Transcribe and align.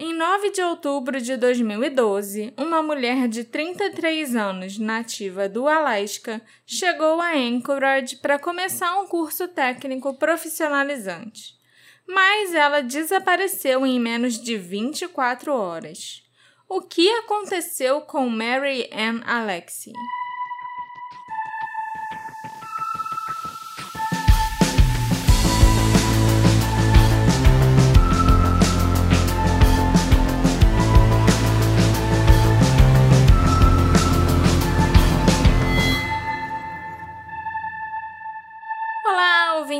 Em 0.00 0.14
9 0.14 0.50
de 0.50 0.62
outubro 0.62 1.20
de 1.20 1.36
2012, 1.36 2.54
uma 2.56 2.80
mulher 2.80 3.26
de 3.26 3.42
33 3.42 4.36
anos, 4.36 4.78
nativa 4.78 5.48
do 5.48 5.66
Alasca, 5.66 6.40
chegou 6.64 7.20
a 7.20 7.32
Anchorage 7.32 8.14
para 8.18 8.38
começar 8.38 8.96
um 9.00 9.08
curso 9.08 9.48
técnico 9.48 10.14
profissionalizante. 10.14 11.58
Mas 12.06 12.54
ela 12.54 12.80
desapareceu 12.80 13.84
em 13.84 13.98
menos 13.98 14.40
de 14.40 14.56
24 14.56 15.52
horas. 15.52 16.22
O 16.68 16.80
que 16.80 17.10
aconteceu 17.10 18.00
com 18.02 18.28
Mary 18.28 18.88
Ann 18.92 19.20
Alexie? 19.26 19.92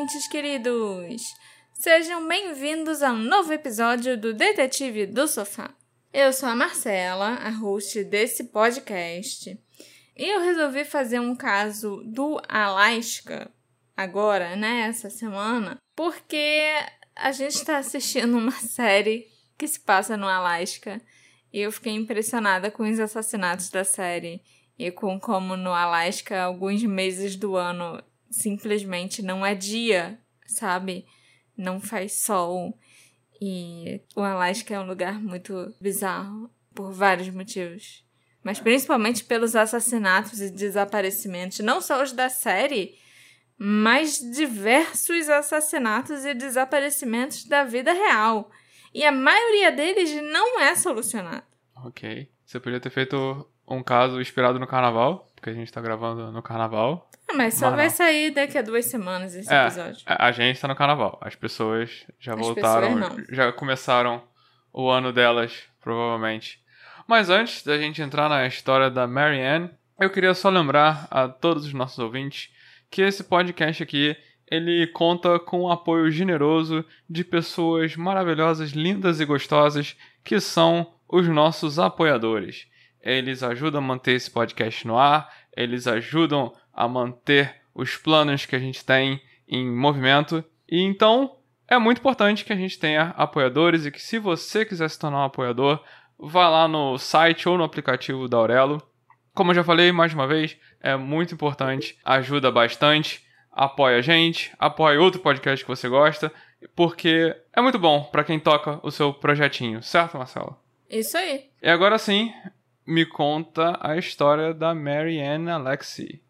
Ouvintes 0.08 0.26
queridos! 0.28 1.22
Sejam 1.74 2.26
bem-vindos 2.26 3.02
a 3.02 3.12
um 3.12 3.18
novo 3.18 3.52
episódio 3.52 4.16
do 4.16 4.32
Detetive 4.32 5.04
do 5.04 5.28
Sofá. 5.28 5.74
Eu 6.10 6.32
sou 6.32 6.48
a 6.48 6.56
Marcela, 6.56 7.34
a 7.34 7.50
host 7.50 8.04
desse 8.04 8.44
podcast, 8.44 9.60
e 10.16 10.24
eu 10.34 10.40
resolvi 10.40 10.86
fazer 10.86 11.20
um 11.20 11.36
caso 11.36 12.02
do 12.06 12.40
Alasca 12.48 13.50
agora, 13.94 14.56
né, 14.56 14.86
essa 14.88 15.10
semana, 15.10 15.76
porque 15.94 16.62
a 17.14 17.30
gente 17.30 17.56
está 17.56 17.76
assistindo 17.76 18.38
uma 18.38 18.52
série 18.64 19.26
que 19.58 19.68
se 19.68 19.78
passa 19.78 20.16
no 20.16 20.26
Alasca 20.26 21.02
e 21.52 21.60
eu 21.60 21.70
fiquei 21.70 21.92
impressionada 21.92 22.70
com 22.70 22.90
os 22.90 22.98
assassinatos 22.98 23.68
da 23.68 23.84
série 23.84 24.40
e 24.78 24.90
com 24.90 25.20
como 25.20 25.54
no 25.54 25.74
Alasca 25.74 26.44
alguns 26.44 26.82
meses 26.82 27.36
do 27.36 27.56
ano 27.56 28.02
simplesmente 28.30 29.22
não 29.22 29.44
é 29.44 29.54
dia, 29.54 30.18
sabe? 30.46 31.06
Não 31.56 31.80
faz 31.80 32.14
sol. 32.14 32.78
E 33.40 34.00
o 34.16 34.20
Alasca 34.20 34.74
é 34.74 34.80
um 34.80 34.86
lugar 34.86 35.20
muito 35.20 35.74
bizarro 35.80 36.50
por 36.74 36.92
vários 36.92 37.28
motivos. 37.30 38.04
Mas 38.42 38.60
principalmente 38.60 39.24
pelos 39.24 39.54
assassinatos 39.54 40.40
e 40.40 40.50
desaparecimentos, 40.50 41.58
não 41.60 41.80
só 41.80 42.02
os 42.02 42.12
da 42.12 42.28
série, 42.28 42.98
mas 43.56 44.18
diversos 44.18 45.28
assassinatos 45.28 46.24
e 46.24 46.32
desaparecimentos 46.32 47.44
da 47.44 47.64
vida 47.64 47.92
real. 47.92 48.50
E 48.94 49.04
a 49.04 49.12
maioria 49.12 49.70
deles 49.70 50.10
não 50.22 50.60
é 50.60 50.74
solucionado. 50.74 51.44
Ok. 51.84 52.30
Você 52.44 52.58
podia 52.58 52.80
ter 52.80 52.90
feito 52.90 53.46
um 53.66 53.82
caso 53.82 54.20
inspirado 54.20 54.58
no 54.58 54.66
carnaval, 54.66 55.27
porque 55.48 55.50
a 55.50 55.52
gente 55.52 55.72
tá 55.72 55.80
gravando 55.80 56.30
no 56.30 56.42
carnaval. 56.42 57.08
Ah, 57.28 57.34
mas 57.34 57.54
só 57.54 57.70
vai 57.70 57.90
sair 57.90 58.30
daqui 58.30 58.58
a 58.58 58.62
duas 58.62 58.84
semanas 58.86 59.34
esse 59.34 59.52
é, 59.52 59.66
episódio. 59.66 60.02
A 60.06 60.30
gente 60.32 60.60
tá 60.60 60.68
no 60.68 60.76
carnaval. 60.76 61.18
As 61.22 61.34
pessoas 61.34 62.06
já 62.18 62.34
As 62.34 62.40
voltaram, 62.40 62.94
pessoas 62.94 63.26
já 63.30 63.52
começaram 63.52 64.22
o 64.72 64.88
ano 64.88 65.12
delas, 65.12 65.62
provavelmente. 65.80 66.60
Mas 67.06 67.30
antes 67.30 67.62
da 67.64 67.78
gente 67.78 68.02
entrar 68.02 68.28
na 68.28 68.46
história 68.46 68.90
da 68.90 69.06
Mary 69.06 69.40
Ann, 69.40 69.68
eu 69.98 70.10
queria 70.10 70.34
só 70.34 70.50
lembrar 70.50 71.08
a 71.10 71.28
todos 71.28 71.64
os 71.64 71.72
nossos 71.72 71.98
ouvintes 71.98 72.50
que 72.90 73.02
esse 73.02 73.24
podcast 73.24 73.82
aqui 73.82 74.16
ele 74.50 74.86
conta 74.88 75.38
com 75.38 75.62
o 75.62 75.70
apoio 75.70 76.10
generoso 76.10 76.84
de 77.08 77.22
pessoas 77.22 77.96
maravilhosas, 77.96 78.70
lindas 78.70 79.20
e 79.20 79.24
gostosas 79.24 79.96
que 80.24 80.40
são 80.40 80.94
os 81.06 81.26
nossos 81.28 81.78
apoiadores. 81.78 82.66
Eles 83.02 83.42
ajudam 83.42 83.80
a 83.80 83.84
manter 83.84 84.12
esse 84.12 84.30
podcast 84.30 84.86
no 84.86 84.98
ar, 84.98 85.32
eles 85.56 85.86
ajudam 85.86 86.52
a 86.72 86.86
manter 86.88 87.56
os 87.74 87.96
planos 87.96 88.46
que 88.46 88.56
a 88.56 88.58
gente 88.58 88.84
tem 88.84 89.20
em 89.46 89.70
movimento. 89.70 90.44
E 90.70 90.82
então 90.82 91.36
é 91.68 91.78
muito 91.78 91.98
importante 91.98 92.44
que 92.44 92.52
a 92.52 92.56
gente 92.56 92.78
tenha 92.78 93.14
apoiadores 93.16 93.86
e 93.86 93.90
que 93.90 94.00
se 94.00 94.18
você 94.18 94.64
quiser 94.64 94.88
se 94.88 94.98
tornar 94.98 95.18
um 95.18 95.24
apoiador, 95.24 95.82
vá 96.18 96.48
lá 96.48 96.66
no 96.66 96.98
site 96.98 97.48
ou 97.48 97.56
no 97.56 97.64
aplicativo 97.64 98.28
da 98.28 98.36
Aurelo. 98.36 98.82
Como 99.34 99.50
eu 99.50 99.54
já 99.54 99.62
falei 99.62 99.92
mais 99.92 100.12
uma 100.12 100.26
vez, 100.26 100.56
é 100.80 100.96
muito 100.96 101.34
importante, 101.34 101.96
ajuda 102.04 102.50
bastante, 102.50 103.24
apoia 103.52 103.98
a 103.98 104.00
gente, 104.00 104.52
apoia 104.58 105.00
outro 105.00 105.20
podcast 105.20 105.64
que 105.64 105.70
você 105.70 105.88
gosta, 105.88 106.32
porque 106.74 107.36
é 107.52 107.60
muito 107.60 107.78
bom 107.78 108.04
para 108.04 108.24
quem 108.24 108.40
toca 108.40 108.80
o 108.82 108.90
seu 108.90 109.12
projetinho, 109.12 109.82
certo, 109.82 110.18
Marcelo? 110.18 110.56
Isso 110.90 111.16
aí. 111.16 111.50
E 111.62 111.68
agora 111.68 111.98
sim, 111.98 112.32
me 112.88 113.04
conta 113.04 113.78
a 113.82 113.98
história 113.98 114.54
da 114.54 114.74
Mary 114.74 115.20
Ann 115.20 115.46
Alexie. 115.46 116.22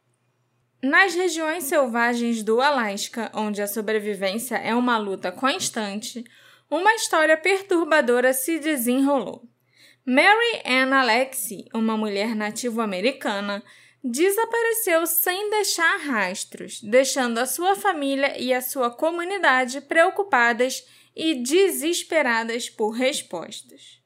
Nas 0.82 1.14
regiões 1.14 1.62
selvagens 1.64 2.42
do 2.42 2.60
Alasca, 2.60 3.30
onde 3.32 3.62
a 3.62 3.68
sobrevivência 3.68 4.56
é 4.56 4.74
uma 4.74 4.98
luta 4.98 5.30
constante, 5.30 6.24
uma 6.68 6.92
história 6.96 7.36
perturbadora 7.36 8.32
se 8.32 8.58
desenrolou. 8.58 9.48
Mary 10.04 10.62
Ann 10.66 10.92
Alexie, 10.92 11.66
uma 11.72 11.96
mulher 11.96 12.34
nativo-americana, 12.34 13.62
desapareceu 14.02 15.06
sem 15.06 15.50
deixar 15.50 15.96
rastros, 15.98 16.80
deixando 16.82 17.38
a 17.38 17.46
sua 17.46 17.76
família 17.76 18.36
e 18.36 18.52
a 18.52 18.60
sua 18.60 18.90
comunidade 18.90 19.80
preocupadas 19.82 20.84
e 21.14 21.36
desesperadas 21.36 22.68
por 22.68 22.90
respostas. 22.90 23.97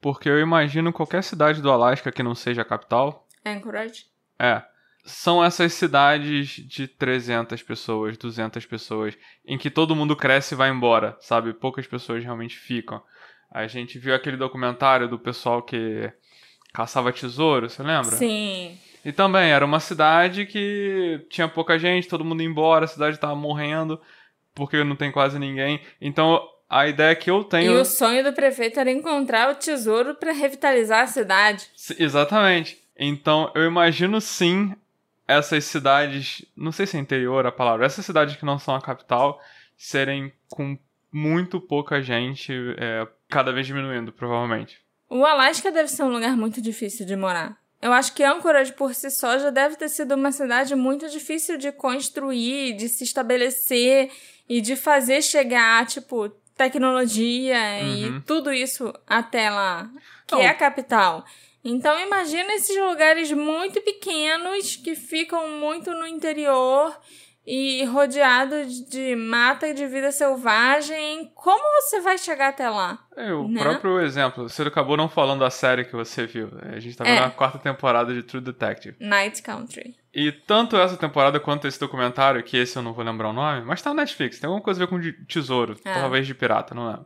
porque 0.00 0.28
eu 0.28 0.40
imagino 0.40 0.92
qualquer 0.92 1.22
cidade 1.22 1.62
do 1.62 1.70
Alasca 1.70 2.10
que 2.10 2.22
não 2.22 2.34
seja 2.34 2.62
a 2.62 2.64
capital. 2.64 3.28
Anchorage? 3.46 4.06
É. 4.38 4.62
São 5.04 5.44
essas 5.44 5.72
cidades 5.72 6.48
de 6.48 6.88
300 6.88 7.62
pessoas, 7.62 8.16
200 8.16 8.66
pessoas, 8.66 9.16
em 9.44 9.56
que 9.56 9.70
todo 9.70 9.96
mundo 9.96 10.16
cresce 10.16 10.54
e 10.54 10.56
vai 10.56 10.70
embora, 10.70 11.16
sabe? 11.20 11.52
Poucas 11.52 11.86
pessoas 11.86 12.24
realmente 12.24 12.56
ficam. 12.56 13.02
A 13.50 13.66
gente 13.66 13.98
viu 13.98 14.14
aquele 14.14 14.36
documentário 14.36 15.08
do 15.08 15.18
pessoal 15.18 15.62
que 15.62 16.12
caçava 16.72 17.12
tesouro, 17.12 17.68
você 17.68 17.82
lembra? 17.82 18.16
Sim. 18.16 18.78
E 19.04 19.12
também 19.12 19.50
era 19.50 19.64
uma 19.64 19.80
cidade 19.80 20.46
que 20.46 21.24
tinha 21.28 21.48
pouca 21.48 21.78
gente, 21.78 22.08
todo 22.08 22.24
mundo 22.24 22.42
ia 22.42 22.48
embora, 22.48 22.84
a 22.84 22.88
cidade 22.88 23.18
tava 23.18 23.34
morrendo, 23.34 24.00
porque 24.54 24.82
não 24.84 24.94
tem 24.94 25.10
quase 25.10 25.38
ninguém. 25.38 25.80
Então 26.00 26.40
a 26.68 26.86
ideia 26.86 27.14
que 27.14 27.30
eu 27.30 27.44
tenho. 27.44 27.72
E 27.72 27.76
o 27.76 27.84
sonho 27.84 28.22
do 28.22 28.32
prefeito 28.32 28.78
era 28.80 28.90
encontrar 28.90 29.50
o 29.50 29.56
tesouro 29.56 30.14
para 30.14 30.32
revitalizar 30.32 31.02
a 31.02 31.06
cidade. 31.06 31.68
Exatamente. 31.98 32.78
Então 32.96 33.50
eu 33.54 33.64
imagino 33.64 34.20
sim 34.20 34.74
essas 35.26 35.64
cidades, 35.64 36.44
não 36.56 36.72
sei 36.72 36.86
se 36.86 36.96
é 36.96 37.00
interior 37.00 37.46
a 37.46 37.52
palavra, 37.52 37.86
essas 37.86 38.04
cidades 38.04 38.36
que 38.36 38.44
não 38.44 38.58
são 38.58 38.74
a 38.74 38.80
capital, 38.80 39.40
serem 39.76 40.32
com 40.48 40.78
muito 41.10 41.60
pouca 41.60 42.02
gente, 42.02 42.52
é, 42.78 43.06
cada 43.28 43.52
vez 43.52 43.66
diminuindo, 43.66 44.12
provavelmente. 44.12 44.81
O 45.12 45.26
Alasca 45.26 45.70
deve 45.70 45.90
ser 45.90 46.04
um 46.04 46.08
lugar 46.08 46.34
muito 46.38 46.58
difícil 46.62 47.04
de 47.04 47.14
morar 47.14 47.58
Eu 47.82 47.92
acho 47.92 48.14
que 48.14 48.24
Anchorage 48.24 48.72
por 48.72 48.94
si 48.94 49.10
só 49.10 49.38
já 49.38 49.50
deve 49.50 49.76
ter 49.76 49.90
sido 49.90 50.14
uma 50.14 50.32
cidade 50.32 50.74
muito 50.74 51.06
difícil 51.10 51.58
de 51.58 51.70
construir, 51.70 52.72
de 52.72 52.88
se 52.88 53.04
estabelecer 53.04 54.10
e 54.48 54.62
de 54.62 54.74
fazer 54.74 55.20
chegar, 55.20 55.84
tipo, 55.84 56.30
tecnologia 56.56 57.58
uhum. 57.82 58.16
e 58.16 58.20
tudo 58.22 58.50
isso 58.50 58.90
até 59.06 59.50
lá, 59.50 59.90
que 60.26 60.34
é 60.36 60.48
a 60.48 60.54
capital. 60.54 61.26
Então 61.62 62.00
imagina 62.00 62.54
esses 62.54 62.74
lugares 62.74 63.30
muito 63.32 63.82
pequenos 63.82 64.76
que 64.76 64.94
ficam 64.94 65.46
muito 65.58 65.90
no 65.90 66.06
interior 66.06 66.98
e 67.46 67.84
rodeado 67.86 68.64
de 68.88 69.16
mata 69.16 69.66
e 69.66 69.74
de 69.74 69.86
vida 69.86 70.12
selvagem, 70.12 71.30
como 71.34 71.62
você 71.82 72.00
vai 72.00 72.16
chegar 72.16 72.48
até 72.48 72.68
lá? 72.70 72.98
É, 73.16 73.32
o 73.32 73.48
né? 73.48 73.60
próprio 73.62 74.00
exemplo, 74.00 74.48
você 74.48 74.62
acabou 74.62 74.96
não 74.96 75.08
falando 75.08 75.40
da 75.40 75.50
série 75.50 75.84
que 75.84 75.92
você 75.92 76.26
viu. 76.26 76.50
A 76.62 76.78
gente 76.78 76.96
tá 76.96 77.04
vendo 77.04 77.18
é. 77.18 77.24
a 77.24 77.30
quarta 77.30 77.58
temporada 77.58 78.14
de 78.14 78.22
True 78.22 78.40
Detective. 78.40 78.96
Night 79.00 79.42
Country. 79.42 79.96
E 80.14 80.30
tanto 80.30 80.76
essa 80.76 80.96
temporada 80.96 81.40
quanto 81.40 81.66
esse 81.66 81.80
documentário, 81.80 82.42
que 82.42 82.56
esse 82.56 82.76
eu 82.76 82.82
não 82.82 82.92
vou 82.92 83.04
lembrar 83.04 83.30
o 83.30 83.32
nome, 83.32 83.62
mas 83.62 83.82
tá 83.82 83.90
na 83.90 84.02
Netflix, 84.02 84.38
tem 84.38 84.46
alguma 84.46 84.62
coisa 84.62 84.82
a 84.82 84.86
ver 84.86 84.90
com 84.90 85.00
tesouro, 85.26 85.76
é. 85.84 85.94
talvez 85.94 86.26
de 86.26 86.34
pirata, 86.34 86.74
não 86.74 86.90
é? 86.90 86.98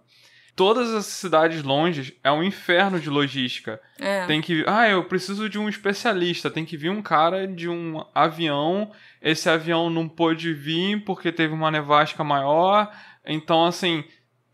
Todas 0.57 0.93
as 0.95 1.05
cidades 1.05 1.63
longe 1.63 2.19
é 2.25 2.33
um 2.33 2.43
inferno 2.43 2.99
de 2.99 3.11
logística. 3.11 3.79
É. 4.01 4.27
Tem 4.27 4.41
que. 4.41 4.65
Ah, 4.67 4.89
eu 4.89 5.05
preciso 5.05 5.49
de 5.49 5.59
um 5.59 5.69
especialista. 5.69 6.51
Tem 6.51 6.65
que 6.65 6.79
vir 6.79 6.91
um 6.91 7.03
cara 7.03 7.47
de 7.47 7.69
um 7.69 8.03
avião. 8.15 8.91
Esse 9.21 9.51
avião 9.51 9.91
não 9.91 10.09
pôde 10.09 10.55
vir 10.55 11.05
porque 11.05 11.31
teve 11.31 11.53
uma 11.53 11.71
nevasca 11.71 12.25
maior. 12.25 12.91
Então, 13.25 13.67
assim, 13.67 14.03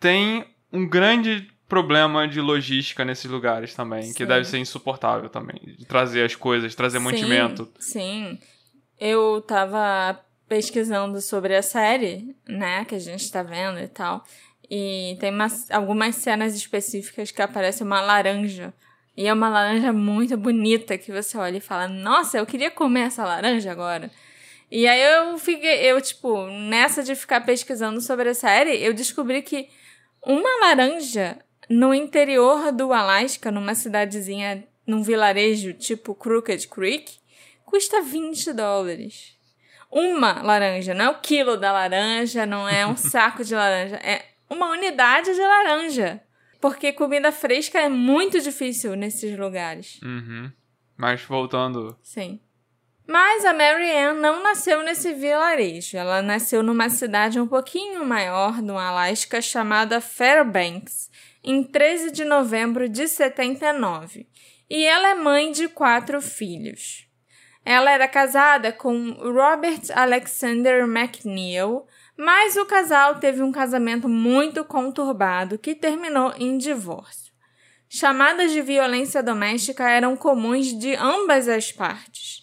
tem 0.00 0.44
um 0.72 0.86
grande 0.86 1.48
problema 1.68 2.26
de 2.26 2.40
logística 2.40 3.04
nesses 3.04 3.30
lugares 3.30 3.74
também, 3.74 4.02
sim. 4.02 4.14
que 4.14 4.26
deve 4.26 4.44
ser 4.44 4.58
insuportável 4.58 5.30
também. 5.30 5.58
De 5.78 5.86
trazer 5.86 6.24
as 6.24 6.34
coisas, 6.34 6.74
trazer 6.74 6.98
sim, 6.98 7.04
mantimento. 7.04 7.72
Sim. 7.78 8.38
Eu 8.98 9.40
tava 9.40 10.20
pesquisando 10.48 11.18
sobre 11.22 11.56
a 11.56 11.62
série, 11.62 12.36
né, 12.46 12.84
que 12.84 12.94
a 12.94 12.98
gente 12.98 13.30
tá 13.30 13.42
vendo 13.42 13.78
e 13.78 13.88
tal. 13.88 14.22
E 14.74 15.18
tem 15.20 15.30
umas, 15.30 15.70
algumas 15.70 16.16
cenas 16.16 16.56
específicas 16.56 17.30
que 17.30 17.42
aparece 17.42 17.82
uma 17.82 18.00
laranja. 18.00 18.72
E 19.14 19.26
é 19.26 19.32
uma 19.32 19.50
laranja 19.50 19.92
muito 19.92 20.34
bonita 20.34 20.96
que 20.96 21.12
você 21.12 21.36
olha 21.36 21.58
e 21.58 21.60
fala: 21.60 21.86
Nossa, 21.86 22.38
eu 22.38 22.46
queria 22.46 22.70
comer 22.70 23.02
essa 23.02 23.22
laranja 23.22 23.70
agora. 23.70 24.10
E 24.70 24.88
aí 24.88 25.02
eu 25.02 25.36
fiquei, 25.36 25.74
eu, 25.80 26.00
tipo, 26.00 26.46
nessa 26.46 27.02
de 27.02 27.14
ficar 27.14 27.42
pesquisando 27.42 28.00
sobre 28.00 28.30
a 28.30 28.34
série, 28.34 28.82
eu 28.82 28.94
descobri 28.94 29.42
que 29.42 29.68
uma 30.24 30.48
laranja 30.62 31.36
no 31.68 31.92
interior 31.92 32.72
do 32.72 32.94
Alasca, 32.94 33.50
numa 33.50 33.74
cidadezinha, 33.74 34.64
num 34.86 35.02
vilarejo 35.02 35.74
tipo 35.74 36.14
Crooked 36.14 36.66
Creek, 36.68 37.12
custa 37.66 38.00
20 38.00 38.54
dólares. 38.54 39.36
Uma 39.90 40.40
laranja, 40.40 40.94
não 40.94 41.04
é 41.04 41.10
o 41.10 41.20
quilo 41.20 41.58
da 41.58 41.70
laranja, 41.72 42.46
não 42.46 42.66
é 42.66 42.86
um 42.86 42.96
saco 42.96 43.44
de 43.44 43.54
laranja, 43.54 43.96
é 43.96 44.31
uma 44.52 44.70
unidade 44.70 45.34
de 45.34 45.40
laranja. 45.40 46.22
Porque 46.60 46.92
comida 46.92 47.32
fresca 47.32 47.80
é 47.80 47.88
muito 47.88 48.40
difícil 48.40 48.94
nesses 48.94 49.36
lugares. 49.36 50.00
Uhum. 50.02 50.52
Mas 50.96 51.22
voltando. 51.22 51.98
Sim. 52.02 52.40
Mas 53.06 53.44
a 53.44 53.52
Mary 53.52 53.90
Ann 53.90 54.20
não 54.20 54.42
nasceu 54.42 54.82
nesse 54.84 55.12
vilarejo. 55.12 55.96
Ela 55.96 56.22
nasceu 56.22 56.62
numa 56.62 56.88
cidade 56.88 57.40
um 57.40 57.48
pouquinho 57.48 58.04
maior 58.06 58.62
no 58.62 58.78
Alasca 58.78 59.40
chamada 59.42 60.00
Fairbanks, 60.00 61.10
em 61.42 61.64
13 61.64 62.12
de 62.12 62.24
novembro 62.24 62.88
de 62.88 63.08
79. 63.08 64.28
E 64.70 64.84
ela 64.84 65.08
é 65.08 65.14
mãe 65.14 65.50
de 65.50 65.68
quatro 65.68 66.22
filhos. 66.22 67.08
Ela 67.64 67.90
era 67.92 68.08
casada 68.08 68.72
com 68.72 69.12
Robert 69.12 69.82
Alexander 69.94 70.84
McNeil, 70.84 71.84
mas 72.16 72.56
o 72.56 72.66
casal 72.66 73.16
teve 73.16 73.42
um 73.42 73.50
casamento 73.50 74.08
muito 74.08 74.64
conturbado 74.64 75.58
que 75.58 75.74
terminou 75.74 76.32
em 76.38 76.58
divórcio. 76.58 77.32
Chamadas 77.88 78.52
de 78.52 78.62
violência 78.62 79.22
doméstica 79.22 79.88
eram 79.88 80.16
comuns 80.16 80.66
de 80.78 80.94
ambas 80.94 81.48
as 81.48 81.70
partes. 81.70 82.42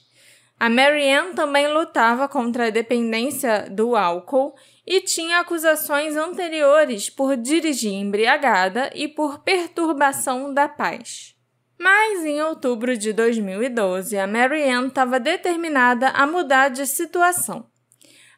A 0.60 0.70
Marianne 0.70 1.34
também 1.34 1.72
lutava 1.72 2.28
contra 2.28 2.68
a 2.68 2.70
dependência 2.70 3.70
do 3.70 3.96
álcool 3.96 4.54
e 4.86 5.00
tinha 5.00 5.40
acusações 5.40 6.18
anteriores 6.18 7.10
por 7.10 7.38
dirigir 7.38 7.94
embriagada 7.94 8.90
e 8.94 9.08
por 9.08 9.40
perturbação 9.40 10.54
da 10.54 10.68
paz. 10.68 11.34
Mas 11.80 12.26
em 12.26 12.42
outubro 12.42 12.98
de 12.98 13.14
2012, 13.14 14.18
a 14.18 14.28
Marianne 14.28 14.90
estava 14.90 15.18
determinada 15.18 16.10
a 16.10 16.28
mudar 16.28 16.68
de 16.68 16.86
situação. 16.86 17.69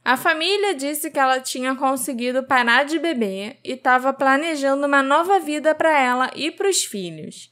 A 0.04 0.18
família 0.18 0.74
disse 0.74 1.12
que 1.12 1.20
ela 1.20 1.40
tinha 1.40 1.76
conseguido 1.76 2.44
parar 2.44 2.86
de 2.86 2.98
beber 2.98 3.60
e 3.64 3.74
estava 3.74 4.12
planejando 4.12 4.88
uma 4.88 5.04
nova 5.04 5.40
vida 5.40 5.76
para 5.76 5.98
ela 5.98 6.32
e 6.36 6.50
para 6.50 6.68
os 6.68 6.84
filhos. 6.84 7.52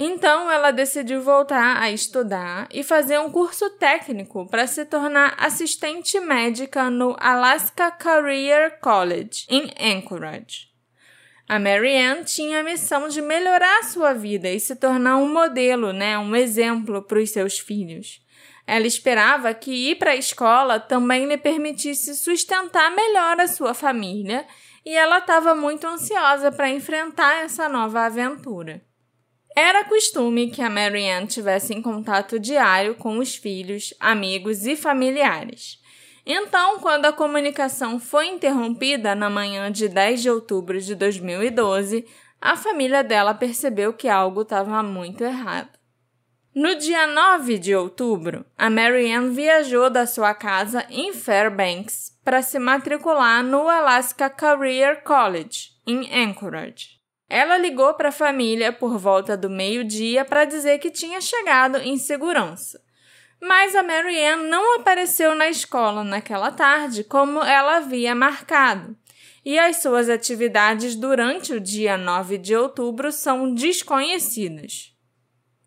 Então 0.00 0.48
ela 0.48 0.70
decidiu 0.70 1.20
voltar 1.20 1.82
a 1.82 1.90
estudar 1.90 2.68
e 2.72 2.84
fazer 2.84 3.18
um 3.18 3.32
curso 3.32 3.68
técnico 3.70 4.46
para 4.46 4.64
se 4.68 4.84
tornar 4.84 5.34
assistente 5.36 6.20
médica 6.20 6.88
no 6.88 7.16
Alaska 7.18 7.90
Career 7.90 8.78
College, 8.78 9.44
em 9.48 9.68
Anchorage. 9.76 10.68
A 11.48 11.58
Marianne 11.58 12.24
tinha 12.24 12.60
a 12.60 12.62
missão 12.62 13.08
de 13.08 13.20
melhorar 13.20 13.82
sua 13.82 14.12
vida 14.12 14.48
e 14.48 14.60
se 14.60 14.76
tornar 14.76 15.16
um 15.16 15.32
modelo, 15.32 15.92
né, 15.92 16.16
um 16.16 16.36
exemplo 16.36 17.02
para 17.02 17.18
os 17.18 17.30
seus 17.30 17.58
filhos. 17.58 18.20
Ela 18.70 18.86
esperava 18.86 19.54
que 19.54 19.70
ir 19.70 19.94
para 19.94 20.10
a 20.10 20.16
escola 20.16 20.78
também 20.78 21.24
lhe 21.24 21.38
permitisse 21.38 22.14
sustentar 22.14 22.94
melhor 22.94 23.40
a 23.40 23.48
sua 23.48 23.72
família 23.72 24.46
e 24.84 24.94
ela 24.94 25.20
estava 25.20 25.54
muito 25.54 25.86
ansiosa 25.86 26.52
para 26.52 26.68
enfrentar 26.68 27.44
essa 27.44 27.66
nova 27.66 28.02
aventura. 28.02 28.82
Era 29.56 29.84
costume 29.84 30.50
que 30.50 30.60
a 30.60 30.68
Marianne 30.68 31.26
tivesse 31.26 31.72
em 31.72 31.80
contato 31.80 32.38
diário 32.38 32.94
com 32.94 33.16
os 33.16 33.34
filhos, 33.34 33.94
amigos 33.98 34.66
e 34.66 34.76
familiares. 34.76 35.78
Então, 36.26 36.78
quando 36.80 37.06
a 37.06 37.12
comunicação 37.12 37.98
foi 37.98 38.26
interrompida 38.26 39.14
na 39.14 39.30
manhã 39.30 39.72
de 39.72 39.88
10 39.88 40.20
de 40.20 40.28
outubro 40.28 40.78
de 40.78 40.94
2012, 40.94 42.04
a 42.38 42.54
família 42.54 43.02
dela 43.02 43.32
percebeu 43.32 43.94
que 43.94 44.10
algo 44.10 44.42
estava 44.42 44.82
muito 44.82 45.24
errado. 45.24 45.77
No 46.60 46.74
dia 46.74 47.06
9 47.06 47.56
de 47.56 47.72
outubro, 47.72 48.44
a 48.58 48.68
Marianne 48.68 49.32
viajou 49.32 49.88
da 49.88 50.04
sua 50.08 50.34
casa 50.34 50.84
em 50.90 51.12
Fairbanks 51.12 52.18
para 52.24 52.42
se 52.42 52.58
matricular 52.58 53.44
no 53.44 53.68
Alaska 53.68 54.28
Career 54.28 55.04
College, 55.04 55.68
em 55.86 56.12
Anchorage. 56.12 56.98
Ela 57.28 57.56
ligou 57.56 57.94
para 57.94 58.08
a 58.08 58.10
família 58.10 58.72
por 58.72 58.98
volta 58.98 59.36
do 59.36 59.48
meio-dia 59.48 60.24
para 60.24 60.44
dizer 60.44 60.80
que 60.80 60.90
tinha 60.90 61.20
chegado 61.20 61.78
em 61.78 61.96
segurança. 61.96 62.82
Mas 63.40 63.76
a 63.76 63.84
Marianne 63.84 64.50
não 64.50 64.80
apareceu 64.80 65.36
na 65.36 65.48
escola 65.48 66.02
naquela 66.02 66.50
tarde 66.50 67.04
como 67.04 67.40
ela 67.40 67.76
havia 67.76 68.16
marcado, 68.16 68.96
e 69.44 69.56
as 69.56 69.76
suas 69.76 70.08
atividades 70.08 70.96
durante 70.96 71.52
o 71.52 71.60
dia 71.60 71.96
9 71.96 72.36
de 72.36 72.56
outubro 72.56 73.12
são 73.12 73.54
desconhecidas. 73.54 74.97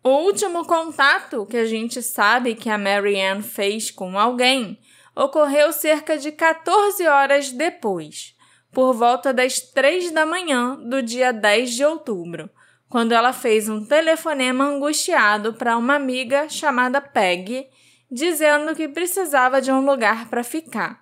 O 0.04 0.10
último 0.10 0.64
contato 0.64 1.46
que 1.46 1.56
a 1.56 1.64
gente 1.64 2.02
sabe 2.02 2.56
que 2.56 2.68
a 2.68 2.76
Marianne 2.76 3.42
fez 3.42 3.88
com 3.88 4.18
alguém 4.18 4.80
ocorreu 5.14 5.72
cerca 5.72 6.18
de 6.18 6.32
14 6.32 7.06
horas 7.06 7.52
depois, 7.52 8.34
por 8.72 8.94
volta 8.94 9.32
das 9.32 9.60
3 9.60 10.10
da 10.10 10.26
manhã 10.26 10.74
do 10.76 11.00
dia 11.02 11.32
10 11.32 11.74
de 11.74 11.84
outubro, 11.84 12.50
quando 12.88 13.12
ela 13.12 13.32
fez 13.32 13.68
um 13.68 13.84
telefonema 13.84 14.64
angustiado 14.64 15.54
para 15.54 15.76
uma 15.76 15.94
amiga 15.94 16.48
chamada 16.48 17.00
Peg, 17.00 17.68
dizendo 18.10 18.74
que 18.74 18.88
precisava 18.88 19.62
de 19.62 19.70
um 19.70 19.84
lugar 19.84 20.28
para 20.28 20.42
ficar. 20.42 21.00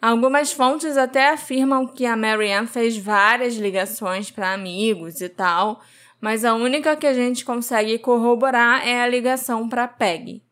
Algumas 0.00 0.52
fontes 0.52 0.96
até 0.96 1.30
afirmam 1.30 1.86
que 1.86 2.06
a 2.06 2.16
Marianne 2.16 2.66
fez 2.66 2.96
várias 2.96 3.54
ligações 3.54 4.30
para 4.30 4.52
amigos 4.52 5.20
e 5.20 5.28
tal, 5.28 5.80
mas 6.24 6.42
a 6.42 6.54
única 6.54 6.96
que 6.96 7.06
a 7.06 7.12
gente 7.12 7.44
consegue 7.44 7.98
corroborar 7.98 8.88
é 8.88 9.02
a 9.02 9.06
ligação 9.06 9.68
para 9.68 9.86
Peg. 9.86 10.42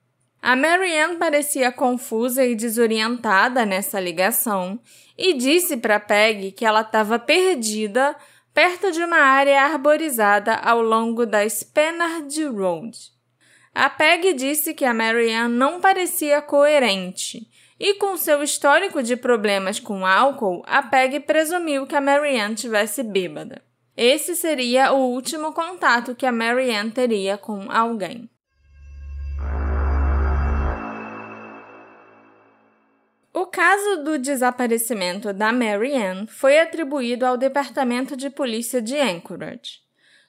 A 0.43 0.55
Marianne 0.55 1.17
parecia 1.17 1.73
confusa 1.73 2.45
e 2.45 2.55
desorientada 2.55 3.65
nessa 3.65 3.99
ligação 3.99 4.79
e 5.17 5.33
disse 5.33 5.79
para 5.79 5.99
Peg 5.99 6.53
que 6.53 6.67
ela 6.67 6.83
estava 6.83 7.19
perdida 7.19 8.15
perto 8.53 8.93
de 8.93 9.03
uma 9.03 9.17
área 9.17 9.63
arborizada 9.63 10.57
ao 10.57 10.83
longo 10.83 11.25
da 11.25 11.49
Spenard 11.49 12.45
Road. 12.49 12.99
A 13.75 13.89
Peg 13.89 14.35
disse 14.35 14.75
que 14.75 14.85
a 14.85 14.93
Marianne 14.93 15.55
não 15.55 15.81
parecia 15.81 16.43
coerente 16.43 17.49
e, 17.81 17.95
com 17.95 18.15
seu 18.19 18.43
histórico 18.43 19.03
de 19.03 19.17
problemas 19.17 19.81
com 19.81 20.05
álcool, 20.05 20.63
a 20.67 20.83
Peg 20.83 21.21
presumiu 21.21 21.87
que 21.87 21.97
a 21.97 22.01
Marianne 22.03 22.57
tivesse 22.57 23.03
bêbada. 23.03 23.72
Esse 23.97 24.35
seria 24.35 24.93
o 24.93 25.11
último 25.11 25.53
contato 25.53 26.15
que 26.15 26.25
a 26.25 26.33
Marianne 26.33 26.91
teria 26.91 27.37
com 27.37 27.71
alguém. 27.71 28.29
O 33.35 33.47
caso 33.47 34.05
do 34.05 34.19
desaparecimento 34.19 35.33
da 35.33 35.53
Marianne 35.53 36.27
foi 36.27 36.59
atribuído 36.59 37.27
ao 37.27 37.37
Departamento 37.37 38.17
de 38.17 38.31
Polícia 38.31 38.81
de 38.81 38.97
Anchorage. 38.97 39.81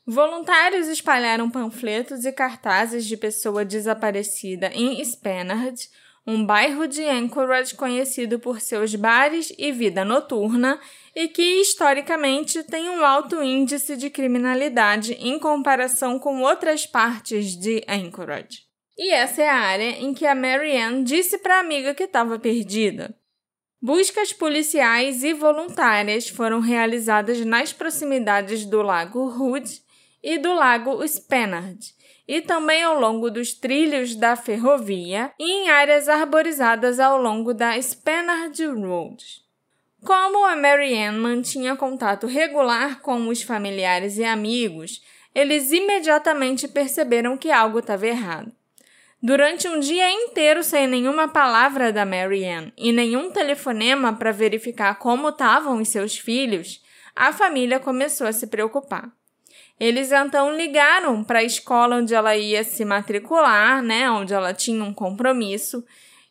Voluntários 0.05 0.87
espalharam 0.87 1.49
panfletos 1.49 2.25
e 2.25 2.31
cartazes 2.33 3.05
de 3.05 3.15
pessoa 3.15 3.63
desaparecida 3.63 4.67
em 4.73 5.03
Spenard, 5.03 5.89
um 6.25 6.45
bairro 6.45 6.87
de 6.87 7.03
Anchorage 7.03 7.75
conhecido 7.75 8.39
por 8.39 8.61
seus 8.61 8.95
bares 8.95 9.53
e 9.57 9.71
vida 9.71 10.05
noturna 10.05 10.79
e 11.15 11.27
que 11.27 11.61
historicamente 11.61 12.63
tem 12.63 12.89
um 12.89 13.05
alto 13.05 13.43
índice 13.43 13.97
de 13.97 14.09
criminalidade 14.09 15.13
em 15.13 15.37
comparação 15.37 16.17
com 16.17 16.41
outras 16.41 16.85
partes 16.85 17.57
de 17.57 17.83
Anchorage. 17.87 18.61
E 18.97 19.11
essa 19.11 19.41
é 19.41 19.49
a 19.49 19.55
área 19.55 19.89
em 19.99 20.13
que 20.13 20.25
a 20.25 20.35
Marianne 20.35 21.03
disse 21.03 21.37
para 21.37 21.57
a 21.57 21.59
amiga 21.59 21.93
que 21.93 22.03
estava 22.03 22.39
perdida. 22.39 23.15
Buscas 23.81 24.31
policiais 24.31 25.23
e 25.23 25.33
voluntárias 25.33 26.29
foram 26.29 26.61
realizadas 26.61 27.43
nas 27.43 27.73
proximidades 27.73 28.65
do 28.65 28.81
Lago 28.81 29.27
Hood 29.27 29.69
e 30.23 30.37
do 30.37 30.53
Lago 30.53 31.05
Spanard, 31.05 31.79
e 32.27 32.41
também 32.41 32.83
ao 32.83 32.99
longo 32.99 33.29
dos 33.29 33.53
trilhos 33.53 34.15
da 34.15 34.35
ferrovia 34.35 35.31
e 35.39 35.51
em 35.51 35.69
áreas 35.69 36.07
arborizadas 36.07 36.99
ao 36.99 37.21
longo 37.21 37.53
da 37.53 37.79
Spanard 37.81 38.65
Road. 38.65 39.23
Como 40.03 40.45
a 40.45 40.55
Marianne 40.55 41.17
mantinha 41.17 41.75
contato 41.75 42.27
regular 42.27 43.01
com 43.01 43.27
os 43.29 43.41
familiares 43.41 44.17
e 44.17 44.23
amigos, 44.23 45.01
eles 45.33 45.71
imediatamente 45.71 46.67
perceberam 46.67 47.37
que 47.37 47.51
algo 47.51 47.79
estava 47.79 48.07
errado. 48.07 48.51
Durante 49.21 49.69
um 49.69 49.79
dia 49.79 50.11
inteiro 50.11 50.61
sem 50.63 50.85
nenhuma 50.85 51.29
palavra 51.29 51.93
da 51.93 52.05
Marianne 52.05 52.73
e 52.77 52.91
nenhum 52.91 53.31
telefonema 53.31 54.13
para 54.13 54.33
verificar 54.33 54.99
como 54.99 55.29
estavam 55.29 55.81
os 55.81 55.87
seus 55.87 56.17
filhos, 56.17 56.83
a 57.15 57.31
família 57.31 57.79
começou 57.79 58.27
a 58.27 58.33
se 58.33 58.47
preocupar. 58.47 59.09
Eles 59.79 60.11
então 60.11 60.55
ligaram 60.55 61.23
para 61.23 61.39
a 61.39 61.43
escola 61.43 61.97
onde 61.97 62.13
ela 62.13 62.35
ia 62.35 62.63
se 62.63 62.85
matricular, 62.85 63.81
né, 63.81 64.09
onde 64.09 64.33
ela 64.33 64.53
tinha 64.53 64.83
um 64.83 64.93
compromisso, 64.93 65.83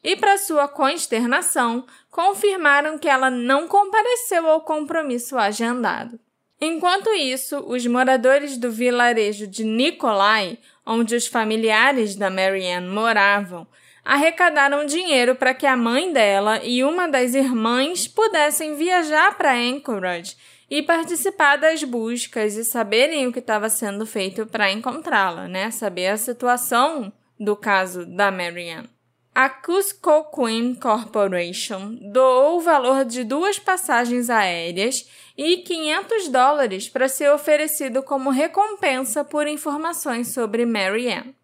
e 0.02 0.16
para 0.16 0.38
sua 0.38 0.66
consternação, 0.66 1.84
confirmaram 2.10 2.98
que 2.98 3.08
ela 3.08 3.30
não 3.30 3.68
compareceu 3.68 4.48
ao 4.48 4.62
compromisso 4.62 5.36
agendado. 5.38 6.18
Enquanto 6.60 7.10
isso, 7.10 7.58
os 7.66 7.84
moradores 7.86 8.56
do 8.56 8.70
vilarejo 8.70 9.46
de 9.46 9.64
Nikolai 9.64 10.58
onde 10.86 11.14
os 11.14 11.26
familiares 11.26 12.16
da 12.16 12.28
Marianne 12.28 12.88
moravam, 12.88 13.66
arrecadaram 14.04 14.84
dinheiro 14.84 15.34
para 15.34 15.54
que 15.54 15.66
a 15.66 15.76
mãe 15.76 16.12
dela 16.12 16.60
e 16.64 16.82
uma 16.82 17.06
das 17.08 17.34
irmãs 17.34 18.08
pudessem 18.08 18.74
viajar 18.74 19.36
para 19.36 19.54
Anchorage 19.54 20.36
e 20.72 20.82
participar 20.82 21.56
das 21.56 21.84
buscas 21.84 22.56
e 22.56 22.64
saberem 22.64 23.26
o 23.26 23.32
que 23.32 23.40
estava 23.40 23.68
sendo 23.68 24.06
feito 24.06 24.46
para 24.46 24.72
encontrá-la, 24.72 25.46
né? 25.46 25.70
Saber 25.70 26.06
a 26.06 26.16
situação 26.16 27.12
do 27.38 27.54
caso 27.54 28.06
da 28.06 28.30
Marianne. 28.30 28.88
A 29.34 29.50
Cusco 29.50 30.30
Queen 30.34 30.74
Corporation 30.74 31.98
doou 32.10 32.56
o 32.56 32.60
valor 32.62 33.04
de 33.04 33.22
duas 33.22 33.58
passagens 33.58 34.30
aéreas 34.30 35.06
e 35.36 35.58
500 35.58 36.28
dólares 36.28 36.88
para 36.88 37.06
ser 37.06 37.30
oferecido 37.30 38.02
como 38.02 38.30
recompensa 38.30 39.22
por 39.22 39.46
informações 39.46 40.28
sobre 40.28 40.64
Mary 40.64 41.12
Ann. 41.12 41.34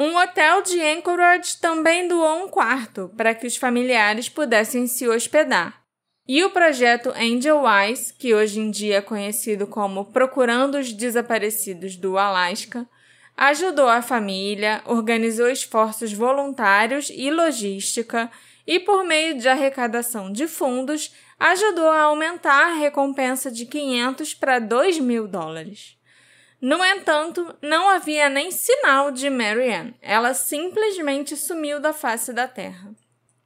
Um 0.00 0.16
hotel 0.16 0.62
de 0.62 0.80
Anchorage 0.80 1.60
também 1.60 2.08
doou 2.08 2.46
um 2.46 2.48
quarto 2.48 3.12
para 3.18 3.34
que 3.34 3.46
os 3.46 3.54
familiares 3.54 4.30
pudessem 4.30 4.86
se 4.86 5.06
hospedar. 5.06 5.81
E 6.26 6.44
o 6.44 6.50
projeto 6.50 7.12
Angel 7.16 7.64
Eyes, 7.68 8.12
que 8.12 8.32
hoje 8.32 8.60
em 8.60 8.70
dia 8.70 8.98
é 8.98 9.00
conhecido 9.00 9.66
como 9.66 10.04
Procurando 10.04 10.78
os 10.78 10.92
Desaparecidos 10.92 11.96
do 11.96 12.16
Alasca, 12.16 12.88
ajudou 13.36 13.88
a 13.88 14.00
família, 14.00 14.82
organizou 14.84 15.48
esforços 15.48 16.12
voluntários 16.12 17.10
e 17.12 17.28
logística 17.28 18.30
e, 18.64 18.78
por 18.78 19.04
meio 19.04 19.36
de 19.36 19.48
arrecadação 19.48 20.32
de 20.32 20.46
fundos, 20.46 21.12
ajudou 21.40 21.88
a 21.88 22.02
aumentar 22.02 22.70
a 22.70 22.74
recompensa 22.74 23.50
de 23.50 23.66
500 23.66 24.32
para 24.34 24.60
2 24.60 25.00
mil 25.00 25.26
dólares. 25.26 25.96
No 26.60 26.84
entanto, 26.84 27.52
não 27.60 27.88
havia 27.88 28.28
nem 28.28 28.52
sinal 28.52 29.10
de 29.10 29.28
Marianne. 29.28 29.96
Ela 30.00 30.34
simplesmente 30.34 31.36
sumiu 31.36 31.80
da 31.80 31.92
face 31.92 32.32
da 32.32 32.46
terra. 32.46 33.01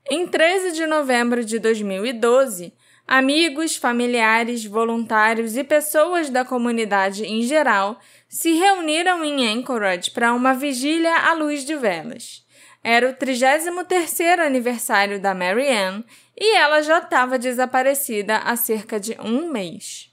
Em 0.09 0.25
13 0.25 0.71
de 0.71 0.87
novembro 0.87 1.45
de 1.45 1.59
2012, 1.59 2.73
amigos, 3.09 3.75
familiares, 3.75 4.65
voluntários 4.65 5.57
e 5.57 5.65
pessoas 5.65 6.31
da 6.31 6.45
comunidade 6.45 7.25
em 7.25 7.43
geral 7.43 7.99
se 8.29 8.53
reuniram 8.53 9.25
em 9.25 9.49
Anchorage 9.49 10.13
para 10.13 10.33
uma 10.33 10.55
vigília 10.55 11.13
à 11.13 11.33
luz 11.33 11.65
de 11.65 11.75
velas. 11.75 12.47
Era 12.85 13.11
o 13.11 13.15
33º 13.15 14.39
aniversário 14.39 15.21
da 15.21 15.35
Marianne 15.35 16.05
e 16.39 16.57
ela 16.57 16.83
já 16.83 16.99
estava 16.99 17.37
desaparecida 17.37 18.37
há 18.37 18.55
cerca 18.55 19.01
de 19.01 19.17
um 19.21 19.51
mês. 19.51 20.13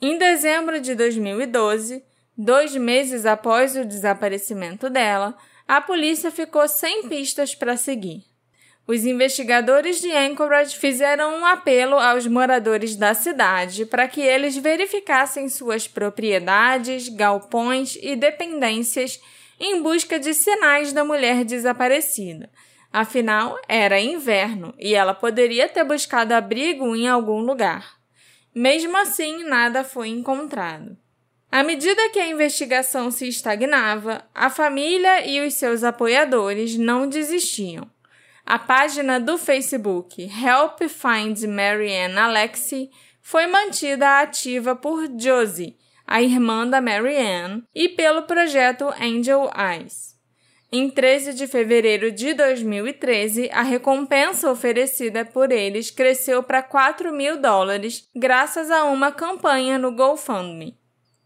Em 0.00 0.16
dezembro 0.16 0.80
de 0.80 0.94
2012, 0.94 2.02
dois 2.38 2.74
meses 2.74 3.26
após 3.26 3.76
o 3.76 3.84
desaparecimento 3.84 4.88
dela, 4.88 5.36
a 5.68 5.82
polícia 5.82 6.30
ficou 6.30 6.66
sem 6.66 7.06
pistas 7.06 7.54
para 7.54 7.76
seguir. 7.76 8.35
Os 8.86 9.04
investigadores 9.04 10.00
de 10.00 10.12
Anchorage 10.12 10.76
fizeram 10.76 11.40
um 11.40 11.44
apelo 11.44 11.98
aos 11.98 12.26
moradores 12.26 12.94
da 12.94 13.14
cidade 13.14 13.84
para 13.84 14.06
que 14.06 14.20
eles 14.20 14.56
verificassem 14.56 15.48
suas 15.48 15.88
propriedades, 15.88 17.08
galpões 17.08 17.98
e 18.00 18.14
dependências 18.14 19.20
em 19.58 19.82
busca 19.82 20.18
de 20.18 20.32
sinais 20.34 20.92
da 20.92 21.02
mulher 21.02 21.44
desaparecida, 21.44 22.50
Afinal, 22.98 23.58
era 23.68 24.00
inverno 24.00 24.72
e 24.78 24.94
ela 24.94 25.12
poderia 25.12 25.68
ter 25.68 25.84
buscado 25.84 26.32
abrigo 26.32 26.96
em 26.96 27.06
algum 27.06 27.40
lugar. 27.40 27.96
Mesmo 28.54 28.96
assim, 28.96 29.44
nada 29.44 29.84
foi 29.84 30.08
encontrado. 30.08 30.96
À 31.52 31.62
medida 31.62 32.08
que 32.08 32.18
a 32.18 32.26
investigação 32.26 33.10
se 33.10 33.28
estagnava, 33.28 34.24
a 34.34 34.48
família 34.48 35.26
e 35.26 35.46
os 35.46 35.52
seus 35.54 35.84
apoiadores 35.84 36.78
não 36.78 37.06
desistiam. 37.06 37.86
A 38.48 38.60
página 38.60 39.18
do 39.18 39.36
Facebook 39.36 40.22
Help 40.22 40.80
Find 40.88 41.36
Marianne 41.48 42.16
Alexi 42.16 42.88
foi 43.20 43.44
mantida 43.48 44.20
ativa 44.20 44.76
por 44.76 45.08
Josie, 45.18 45.76
a 46.06 46.22
irmã 46.22 46.64
da 46.64 46.80
Marianne, 46.80 47.64
e 47.74 47.88
pelo 47.88 48.22
projeto 48.22 48.84
Angel 49.00 49.50
Eyes. 49.52 50.14
Em 50.70 50.88
13 50.88 51.34
de 51.34 51.48
fevereiro 51.48 52.12
de 52.12 52.34
2013, 52.34 53.50
a 53.52 53.62
recompensa 53.62 54.48
oferecida 54.48 55.24
por 55.24 55.50
eles 55.50 55.90
cresceu 55.90 56.40
para 56.40 56.62
4 56.62 57.12
mil 57.12 57.40
dólares, 57.40 58.08
graças 58.14 58.70
a 58.70 58.84
uma 58.84 59.10
campanha 59.10 59.76
no 59.76 59.90
GoFundMe. 59.90 60.78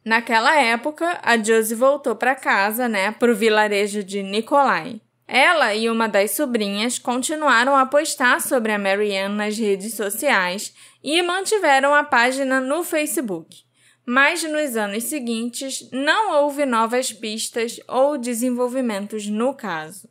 Naquela 0.03 0.59
época, 0.59 1.21
a 1.23 1.37
Josie 1.37 1.77
voltou 1.77 2.17
para 2.17 2.35
casa, 2.35 2.89
né, 2.89 3.13
para 3.13 3.31
o 3.31 3.37
vilarejo 3.37 4.03
de 4.03 4.23
Nikolai. 4.23 5.03
Ela 5.33 5.75
e 5.75 5.89
uma 5.89 6.09
das 6.09 6.33
sobrinhas 6.33 6.99
continuaram 6.99 7.77
a 7.77 7.87
postar 7.87 8.41
sobre 8.41 8.73
a 8.73 8.79
Marianne 8.79 9.37
nas 9.37 9.57
redes 9.57 9.95
sociais 9.95 10.75
e 11.03 11.23
mantiveram 11.23 11.95
a 11.95 12.03
página 12.03 12.61
no 12.61 12.83
Facebook 12.83 13.71
mas 14.13 14.43
nos 14.43 14.77
anos 14.77 15.05
seguintes 15.05 15.89
não 15.93 16.43
houve 16.43 16.67
novas 16.67 17.13
pistas 17.13 17.79
ou 17.87 18.19
desenvolvimentos 18.19 19.29
no 19.29 19.55
caso. 19.55 20.09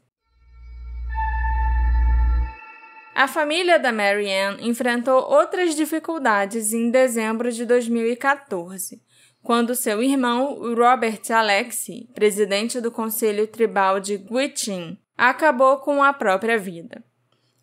A 3.13 3.27
família 3.27 3.77
da 3.77 3.91
Marianne 3.91 4.65
enfrentou 4.65 5.21
outras 5.21 5.75
dificuldades 5.75 6.71
em 6.71 6.89
dezembro 6.89 7.51
de 7.51 7.65
2014, 7.65 9.01
quando 9.43 9.75
seu 9.75 10.01
irmão, 10.01 10.73
Robert 10.73 11.23
Alexi, 11.29 12.07
presidente 12.15 12.79
do 12.79 12.89
Conselho 12.89 13.45
Tribal 13.47 13.99
de 13.99 14.15
Gwich'in, 14.15 14.97
acabou 15.19 15.79
com 15.79 16.01
a 16.01 16.13
própria 16.13 16.57
vida. 16.57 17.03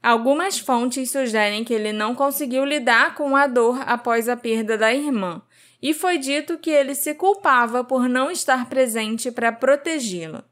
Algumas 0.03 0.59
fontes 0.59 1.11
sugerem 1.11 1.65
que 1.65 1.73
ele 1.73 1.91
não 1.91 2.15
conseguiu 2.15 2.65
lidar 2.65 3.15
com 3.15 3.35
a 3.35 3.47
dor 3.47 3.83
após 3.87 4.29
a 4.29 4.37
perda 4.37 4.77
da 4.77 4.93
irmã 4.93 5.43
e 5.81 5.95
foi 5.95 6.19
dito 6.19 6.59
que 6.59 6.71
ele 6.71 6.95
se 6.95 7.15
culpava 7.15 7.83
por 7.83 8.09
não 8.09 8.31
estar 8.31 8.69
presente 8.69 9.31
para 9.31 9.51
protegê-la. 9.53 10.45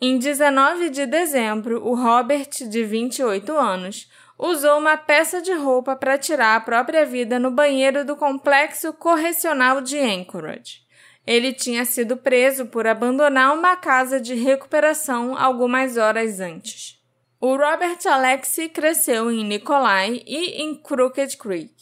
Em 0.00 0.18
19 0.18 0.88
de 0.90 1.04
dezembro, 1.06 1.86
o 1.86 1.94
Robert, 1.94 2.48
de 2.48 2.82
28 2.82 3.52
anos, 3.52 4.10
usou 4.38 4.78
uma 4.78 4.96
peça 4.96 5.42
de 5.42 5.52
roupa 5.52 5.96
para 5.96 6.16
tirar 6.16 6.56
a 6.56 6.60
própria 6.60 7.04
vida 7.04 7.38
no 7.38 7.50
banheiro 7.50 8.04
do 8.06 8.16
complexo 8.16 8.92
correcional 8.94 9.80
de 9.80 9.98
Anchorage. 9.98 10.87
Ele 11.28 11.52
tinha 11.52 11.84
sido 11.84 12.16
preso 12.16 12.64
por 12.64 12.86
abandonar 12.86 13.54
uma 13.54 13.76
casa 13.76 14.18
de 14.18 14.34
recuperação 14.34 15.36
algumas 15.36 15.98
horas 15.98 16.40
antes. 16.40 16.98
O 17.38 17.54
Robert 17.54 17.98
Alexi 18.06 18.70
cresceu 18.70 19.30
em 19.30 19.44
Nikolai 19.44 20.22
e 20.26 20.62
em 20.62 20.74
Crooked 20.74 21.36
Creek. 21.36 21.74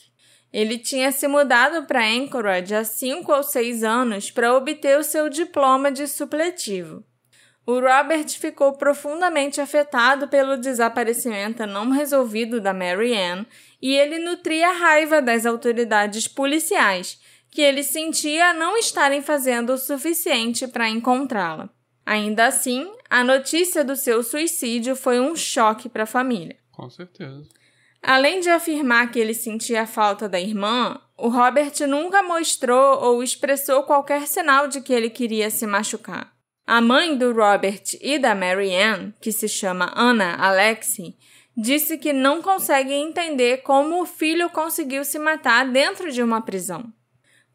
Ele 0.53 0.77
tinha 0.77 1.13
se 1.13 1.29
mudado 1.29 1.87
para 1.87 2.05
Anchorage 2.05 2.75
há 2.75 2.83
cinco 2.83 3.33
ou 3.33 3.45
seis 3.45 3.85
anos 3.85 4.33
para 4.33 4.53
obter 4.53 4.99
o 4.99 5.05
seu 5.05 5.29
diploma 5.29 5.93
de 5.93 6.09
supletivo. 6.09 7.05
O 7.65 7.79
Robert 7.79 8.29
ficou 8.29 8.73
profundamente 8.73 9.61
afetado 9.61 10.27
pelo 10.27 10.57
desaparecimento 10.57 11.65
não 11.69 11.91
resolvido 11.91 12.61
da 12.61 12.75
Mary 12.75 13.17
Ann 13.17 13.45
e 13.81 13.95
ele 13.95 14.19
nutria 14.19 14.73
raiva 14.73 15.23
das 15.23 15.47
autoridades 15.47 16.27
policiais, 16.27 17.21
que 17.51 17.63
ele 17.63 17.83
sentia 17.83 18.53
não 18.53 18.77
estarem 18.77 19.23
fazendo 19.23 19.73
o 19.73 19.79
suficiente 19.79 20.67
para 20.69 20.89
encontrá-la. 20.89 21.71
Ainda 22.05 22.47
assim, 22.47 22.89
a 23.11 23.25
notícia 23.25 23.83
do 23.83 23.97
seu 23.97 24.23
suicídio 24.23 24.95
foi 24.95 25.19
um 25.19 25.35
choque 25.35 25.89
para 25.89 26.05
a 26.05 26.07
família. 26.07 26.57
Com 26.71 26.89
certeza. 26.89 27.43
Além 28.03 28.39
de 28.39 28.49
afirmar 28.49 29.11
que 29.11 29.19
ele 29.19 29.35
sentia 29.35 29.83
a 29.83 29.87
falta 29.87 30.29
da 30.29 30.39
irmã, 30.39 31.01
o 31.19 31.29
Robert 31.29 31.73
nunca 31.89 32.23
mostrou 32.23 33.03
ou 33.03 33.23
expressou 33.23 33.83
qualquer 33.83 34.29
sinal 34.29 34.69
de 34.69 34.81
que 34.81 34.93
ele 34.93 35.11
queria 35.11 35.51
se 35.51 35.67
machucar. 35.67 36.33
A 36.65 36.81
mãe 36.81 37.17
do 37.17 37.33
Robert 37.33 37.83
e 38.01 38.19
da 38.19 38.35
Mary 38.35 38.75
Ann, 38.75 39.13
que 39.21 39.33
se 39.33 39.49
chama 39.49 39.93
Anna 39.97 40.37
Alexi, 40.37 41.17
disse 41.57 41.97
que 41.97 42.13
não 42.13 42.43
consegue 42.43 42.93
entender 42.93 43.59
como 43.59 44.03
o 44.03 44.07
filho 44.07 44.51
conseguiu 44.51 45.05
se 45.05 45.19
matar 45.19 45.67
dentro 45.71 46.13
de 46.13 46.23
uma 46.23 46.43
prisão. 46.43 46.93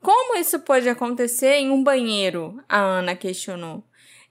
Como 0.01 0.38
isso 0.38 0.60
pode 0.60 0.89
acontecer 0.89 1.53
em 1.53 1.70
um 1.70 1.84
banheiro? 1.84 2.62
A 2.67 2.79
Ana 2.79 3.15
questionou. 3.15 3.84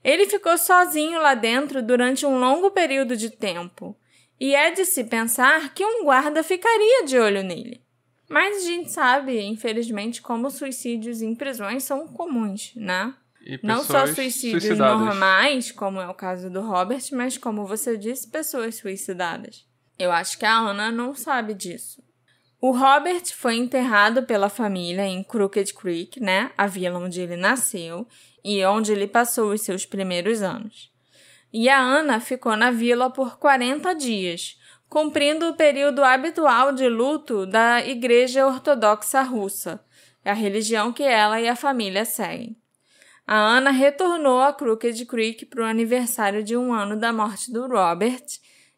Ele 0.03 0.25
ficou 0.25 0.57
sozinho 0.57 1.21
lá 1.21 1.33
dentro 1.33 1.81
durante 1.81 2.25
um 2.25 2.39
longo 2.39 2.71
período 2.71 3.15
de 3.15 3.29
tempo, 3.29 3.95
e 4.39 4.53
é 4.55 4.71
de 4.71 4.83
se 4.85 5.03
pensar 5.03 5.73
que 5.73 5.85
um 5.85 6.03
guarda 6.03 6.43
ficaria 6.43 7.05
de 7.05 7.17
olho 7.17 7.43
nele. 7.43 7.81
Mas 8.27 8.63
a 8.63 8.65
gente 8.65 8.91
sabe, 8.91 9.39
infelizmente, 9.41 10.21
como 10.21 10.49
suicídios 10.49 11.21
em 11.21 11.35
prisões 11.35 11.83
são 11.83 12.07
comuns, 12.07 12.71
né? 12.75 13.13
Não 13.61 13.83
só 13.83 14.07
suicídios 14.07 14.63
suicidadas. 14.63 14.99
normais, 14.99 15.71
como 15.71 15.99
é 15.99 16.07
o 16.07 16.13
caso 16.13 16.49
do 16.49 16.61
Robert, 16.61 17.03
mas 17.11 17.37
como 17.37 17.65
você 17.65 17.97
disse, 17.97 18.29
pessoas 18.29 18.75
suicidadas. 18.75 19.65
Eu 19.97 20.11
acho 20.11 20.37
que 20.37 20.45
a 20.45 20.57
Ana 20.57 20.91
não 20.91 21.13
sabe 21.13 21.53
disso. 21.53 22.03
O 22.63 22.69
Robert 22.69 23.25
foi 23.33 23.55
enterrado 23.55 24.21
pela 24.21 24.47
família 24.47 25.03
em 25.03 25.23
Crooked 25.23 25.73
Creek, 25.73 26.19
né, 26.19 26.51
a 26.55 26.67
vila 26.67 26.99
onde 26.99 27.19
ele 27.19 27.35
nasceu 27.35 28.07
e 28.43 28.63
onde 28.63 28.91
ele 28.91 29.07
passou 29.07 29.51
os 29.51 29.61
seus 29.61 29.83
primeiros 29.83 30.43
anos. 30.43 30.91
E 31.51 31.67
a 31.67 31.79
Ana 31.79 32.19
ficou 32.19 32.55
na 32.55 32.69
vila 32.69 33.09
por 33.09 33.39
40 33.39 33.95
dias, 33.95 34.59
cumprindo 34.87 35.49
o 35.49 35.55
período 35.55 36.03
habitual 36.03 36.71
de 36.71 36.87
luto 36.87 37.47
da 37.47 37.83
Igreja 37.83 38.45
Ortodoxa 38.45 39.23
Russa, 39.23 39.83
a 40.23 40.33
religião 40.33 40.93
que 40.93 41.01
ela 41.01 41.41
e 41.41 41.47
a 41.47 41.55
família 41.55 42.05
seguem. 42.05 42.55
A 43.25 43.37
Ana 43.37 43.71
retornou 43.71 44.39
a 44.39 44.53
Crooked 44.53 45.03
Creek 45.07 45.47
para 45.47 45.63
o 45.63 45.65
aniversário 45.65 46.43
de 46.43 46.55
um 46.55 46.71
ano 46.71 46.95
da 46.95 47.11
morte 47.11 47.51
do 47.51 47.65
Robert 47.67 48.25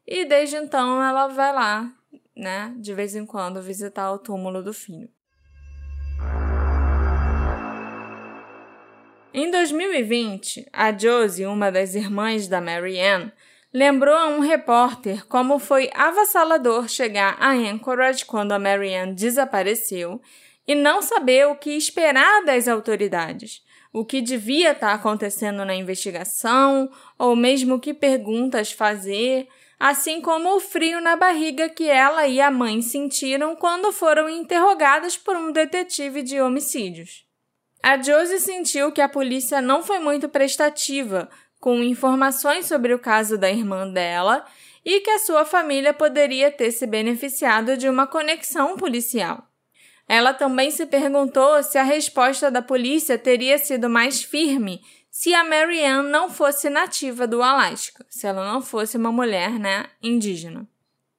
e 0.08 0.24
desde 0.24 0.56
então 0.56 1.04
ela 1.04 1.28
vai 1.28 1.54
lá, 1.54 1.92
né, 2.36 2.74
de 2.78 2.94
vez 2.94 3.16
em 3.16 3.26
quando 3.26 3.62
visitar 3.62 4.12
o 4.12 4.18
túmulo 4.18 4.64
do 4.64 4.74
filho. 4.74 5.10
Em 9.34 9.50
2020, 9.50 10.68
a 10.72 10.96
Josie, 10.96 11.48
uma 11.48 11.72
das 11.72 11.96
irmãs 11.96 12.48
da 12.48 12.62
Mary 12.62 13.00
Ann, 13.00 13.32
lembrou 13.74 14.14
a 14.14 14.28
um 14.28 14.40
repórter 14.40 15.26
como 15.26 15.58
foi 15.58 15.90
avassalador 15.96 16.88
chegar 16.88 17.36
a 17.40 17.52
Anchorage 17.52 18.26
quando 18.26 18.52
a 18.52 18.60
Mary 18.60 18.94
Ann 18.94 19.14
desapareceu 19.14 20.22
e 20.68 20.76
não 20.76 21.02
saber 21.02 21.48
o 21.48 21.56
que 21.56 21.72
esperar 21.72 22.46
das 22.46 22.68
autoridades, 22.68 23.64
o 23.92 24.06
que 24.06 24.22
devia 24.22 24.72
estar 24.72 24.94
acontecendo 24.94 25.66
na 25.66 25.76
investigação, 25.76 26.90
ou 27.18 27.36
mesmo 27.36 27.80
que 27.80 27.94
perguntas 27.94 28.72
fazer, 28.72 29.48
assim 29.86 30.22
como 30.22 30.56
o 30.56 30.62
frio 30.62 31.02
na 31.02 31.18
barriga 31.18 31.68
que 31.68 31.90
ela 31.90 32.26
e 32.26 32.40
a 32.40 32.50
mãe 32.50 32.82
sentiram 32.82 33.54
quando 33.54 33.92
foram 33.92 34.30
interrogadas 34.30 35.18
por 35.18 35.36
um 35.36 35.52
detetive 35.52 36.24
de 36.24 36.40
homicídios. 36.40 37.26
A 37.84 38.02
Josie 38.02 38.40
sentiu 38.40 38.94
que 38.94 39.02
a 39.02 39.10
polícia 39.10 39.62
não 39.62 39.84
foi 39.84 40.00
muito 40.00 40.30
prestativa 40.30 41.30
com 41.60 41.84
informações 41.84 42.66
sobre 42.66 42.94
o 42.94 43.00
caso 43.00 43.38
da 43.38 43.52
irmã 43.52 43.86
dela 43.86 44.46
e 44.86 45.02
que 45.02 45.10
a 45.10 45.20
sua 45.20 45.44
família 45.44 45.94
poderia 45.94 46.50
ter 46.50 46.72
se 46.72 46.88
beneficiado 46.88 47.76
de 47.76 47.90
uma 47.90 48.08
conexão 48.08 48.78
policial. 48.78 49.46
Ela 50.08 50.34
também 50.34 50.72
se 50.72 50.86
perguntou 50.86 51.62
se 51.62 51.78
a 51.78 51.84
resposta 51.84 52.50
da 52.50 52.62
polícia 52.62 53.18
teria 53.18 53.58
sido 53.58 53.90
mais 53.90 54.24
firme 54.24 54.82
se 55.16 55.32
a 55.32 55.44
Marianne 55.44 56.10
não 56.10 56.28
fosse 56.28 56.72
nativa 56.72 57.28
do 57.28 57.44
Alasca, 57.44 58.04
se 58.10 58.26
ela 58.26 58.52
não 58.52 58.64
fosse 58.64 58.98
uma 58.98 59.12
mulher, 59.12 59.60
né, 59.60 59.86
indígena. 60.02 60.68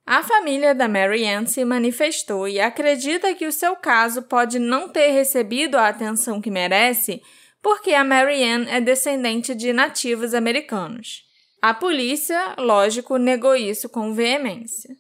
A 0.05 0.21
família 0.21 0.75
da 0.75 0.89
Marianne 0.89 1.47
se 1.47 1.65
manifestou 1.65 2.49
e 2.49 2.61
acredita 2.61 3.33
que 3.37 3.47
o 3.47 3.53
seu 3.53 3.77
caso 3.77 4.23
pode 4.23 4.59
não 4.59 4.89
ter 4.89 5.13
recebido 5.13 5.77
a 5.77 5.87
atenção 5.87 6.41
que 6.41 6.51
merece 6.51 7.23
porque 7.63 7.95
a 7.95 8.03
Marianne 8.03 8.69
é 8.69 8.81
descendente 8.81 9.55
de 9.55 9.73
nativos 9.73 10.35
americanos. 10.35 11.25
A 11.63 11.73
polícia, 11.73 12.57
lógico, 12.59 13.17
negou 13.17 13.55
isso 13.55 13.89
com 13.89 14.13
veemência 14.13 14.91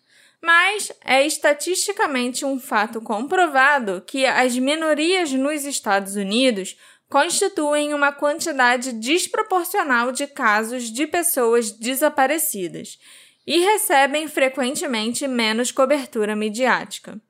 mas 0.44 0.92
é 1.02 1.26
estatisticamente 1.26 2.44
um 2.44 2.60
fato 2.60 3.00
comprovado 3.00 4.02
que 4.06 4.26
as 4.26 4.54
minorias 4.58 5.32
nos 5.32 5.64
Estados 5.64 6.16
Unidos 6.16 6.76
constituem 7.08 7.94
uma 7.94 8.12
quantidade 8.12 8.92
desproporcional 8.92 10.10
de 10.12 10.26
casos 10.26 10.84
de 10.92 11.06
pessoas 11.06 11.70
desaparecidas 11.70 12.98
e 13.46 13.58
recebem 13.58 14.26
frequentemente 14.26 15.28
menos 15.28 15.70
cobertura 15.70 16.34
midiática. 16.34 17.20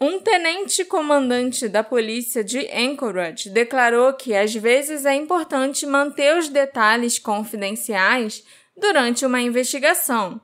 Um 0.00 0.20
tenente 0.20 0.84
comandante 0.84 1.68
da 1.68 1.82
polícia 1.82 2.44
de 2.44 2.68
Anchorage 2.72 3.50
declarou 3.50 4.12
que 4.12 4.34
às 4.34 4.54
vezes 4.54 5.04
é 5.04 5.14
importante 5.14 5.84
manter 5.86 6.36
os 6.38 6.48
detalhes 6.48 7.18
confidenciais 7.18 8.44
durante 8.76 9.26
uma 9.26 9.40
investigação 9.40 10.40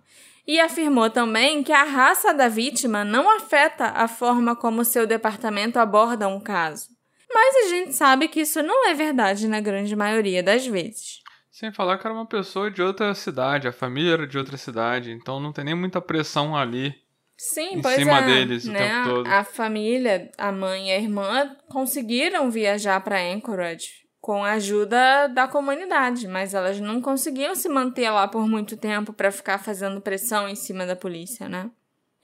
e 0.47 0.61
afirmou 0.61 1.09
também 1.09 1.63
que 1.63 1.73
a 1.73 1.85
raça 1.85 2.35
da 2.35 2.49
vítima 2.49 3.05
não 3.05 3.31
afeta 3.31 3.87
a 3.87 4.09
forma 4.09 4.55
como 4.55 4.85
seu 4.85 5.07
departamento 5.07 5.79
aborda 5.79 6.29
um 6.29 6.41
caso. 6.41 6.94
Mas 7.35 7.67
a 7.67 7.69
gente 7.69 7.93
sabe 7.93 8.29
que 8.29 8.43
isso 8.43 8.63
não 8.63 8.89
é 8.89 8.95
verdade 8.95 9.49
na 9.49 9.61
grande 9.61 9.97
maioria 9.97 10.41
das 10.41 10.65
vezes. 10.65 11.19
Sem 11.51 11.73
falar 11.73 11.99
que 11.99 12.07
era 12.07 12.15
uma 12.15 12.27
pessoa 12.27 12.71
de 12.71 12.81
outra 12.81 13.13
cidade, 13.15 13.67
a 13.67 13.73
família 13.73 14.13
era 14.13 14.27
de 14.27 14.39
outra 14.39 14.57
cidade, 14.57 15.11
então 15.11 15.41
não 15.41 15.53
tem 15.53 15.65
nem 15.65 15.75
muita 15.75 16.01
pressão 16.01 16.57
ali. 16.57 16.95
Sim, 17.37 17.79
em 17.79 17.83
pois 17.83 17.97
cima 17.97 18.19
é, 18.19 18.27
deles 18.27 18.65
né? 18.65 18.75
o 18.75 18.79
tempo 18.79 19.17
todo. 19.17 19.27
A 19.27 19.43
família, 19.43 20.31
a 20.39 20.53
mãe 20.53 20.89
e 20.89 20.93
a 20.93 20.99
irmã 20.99 21.57
conseguiram 21.69 22.51
viajar 22.51 23.01
para 23.01 23.21
Anchorage 23.21 24.05
com 24.21 24.43
a 24.43 24.53
ajuda 24.53 25.27
da 25.27 25.47
comunidade, 25.47 26.27
mas 26.27 26.55
elas 26.55 26.81
não 26.81 27.03
conseguiam 27.03 27.55
se 27.55 27.69
manter 27.69 28.09
lá 28.11 28.27
por 28.27 28.49
muito 28.49 28.77
tempo 28.77 29.13
para 29.13 29.31
ficar 29.31 29.59
fazendo 29.59 30.01
pressão 30.01 30.49
em 30.49 30.55
cima 30.55 30.87
da 30.87 30.97
polícia, 30.97 31.49
né? 31.49 31.71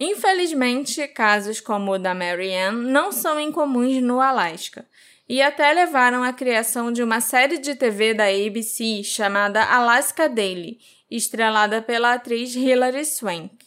Infelizmente, 0.00 1.06
casos 1.08 1.60
como 1.60 1.92
o 1.92 1.98
da 1.98 2.14
Mary 2.14 2.54
Ann 2.54 2.72
não 2.72 3.12
são 3.12 3.38
incomuns 3.38 4.02
no 4.02 4.18
Alasca 4.18 4.86
e 5.28 5.42
até 5.42 5.70
levaram 5.74 6.22
à 6.22 6.32
criação 6.32 6.90
de 6.90 7.02
uma 7.02 7.20
série 7.20 7.58
de 7.58 7.74
TV 7.74 8.14
da 8.14 8.24
ABC 8.24 9.04
chamada 9.04 9.62
Alaska 9.62 10.26
Daily, 10.26 10.78
estrelada 11.10 11.82
pela 11.82 12.14
atriz 12.14 12.56
Hilary 12.56 13.04
Swank. 13.04 13.58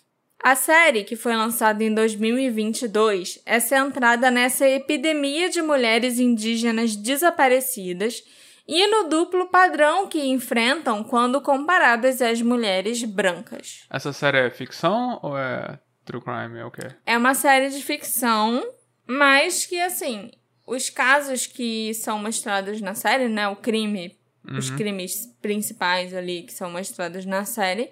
A 0.44 0.56
série, 0.56 1.04
que 1.04 1.16
foi 1.16 1.36
lançada 1.36 1.84
em 1.84 1.94
2022, 1.94 3.40
é 3.46 3.60
centrada 3.60 4.32
nessa 4.32 4.68
epidemia 4.68 5.50
de 5.50 5.62
mulheres 5.62 6.20
indígenas 6.20 6.96
desaparecidas 6.96 8.24
e 8.68 8.88
no 8.88 9.08
duplo 9.08 9.48
padrão 9.50 10.08
que 10.08 10.20
enfrentam 10.20 11.04
quando 11.04 11.40
comparadas 11.40 12.22
às 12.22 12.42
mulheres 12.42 13.04
brancas. 13.04 13.86
Essa 13.90 14.12
série 14.12 14.40
é 14.40 14.50
ficção 14.50 15.20
ou 15.22 15.38
é 15.38 15.80
true 16.06 16.22
crime? 16.22 16.60
É 16.60 16.66
o 16.66 16.72
quê? 16.72 16.88
É 17.06 17.18
uma 17.18 17.34
série 17.34 17.70
de 17.70 17.82
ficção, 17.82 18.64
mas 19.08 19.66
que, 19.66 19.80
assim, 19.82 20.32
os 20.66 20.90
casos 20.90 21.46
que 21.46 21.94
são 21.94 22.20
mostrados 22.20 22.82
na 22.82 22.96
série, 22.96 23.28
né? 23.28 23.48
O 23.48 23.56
crime, 23.56 24.18
uhum. 24.48 24.58
os 24.58 24.70
crimes 24.70 25.28
principais 25.42 26.14
ali 26.14 26.44
que 26.44 26.54
são 26.54 26.72
mostrados 26.72 27.26
na 27.26 27.46
série 27.46 27.90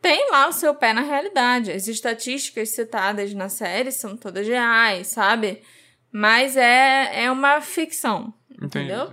tem 0.00 0.30
lá 0.30 0.48
o 0.48 0.52
seu 0.52 0.74
pé 0.74 0.92
na 0.92 1.02
realidade. 1.02 1.70
As 1.70 1.86
estatísticas 1.86 2.70
citadas 2.70 3.34
na 3.34 3.48
série 3.48 3.92
são 3.92 4.16
todas 4.16 4.46
reais, 4.46 5.08
sabe? 5.08 5.62
Mas 6.10 6.56
é, 6.56 7.24
é 7.24 7.30
uma 7.30 7.60
ficção, 7.60 8.32
Entendi. 8.50 8.86
entendeu? 8.86 9.12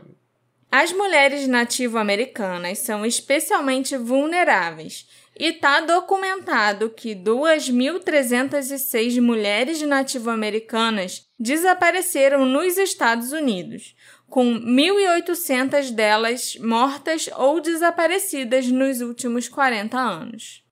As 0.72 0.92
mulheres 0.92 1.48
nativo-americanas 1.48 2.80
são 2.80 3.06
especialmente 3.06 3.96
vulneráveis 3.96 5.08
e 5.40 5.50
está 5.50 5.82
documentado 5.82 6.90
que 6.90 7.16
2.306 7.16 9.22
mulheres 9.22 9.80
nativo-americanas 9.82 11.28
desapareceram 11.40 12.44
nos 12.46 12.78
Estados 12.78 13.32
Unidos, 13.32 13.96
com 14.28 14.60
1.800 14.60 15.92
delas 15.92 16.58
mortas 16.58 17.30
ou 17.36 17.62
desaparecidas 17.62 18.68
nos 18.68 19.02
últimos 19.02 19.48
40 19.48 19.98
anos. 19.98 20.64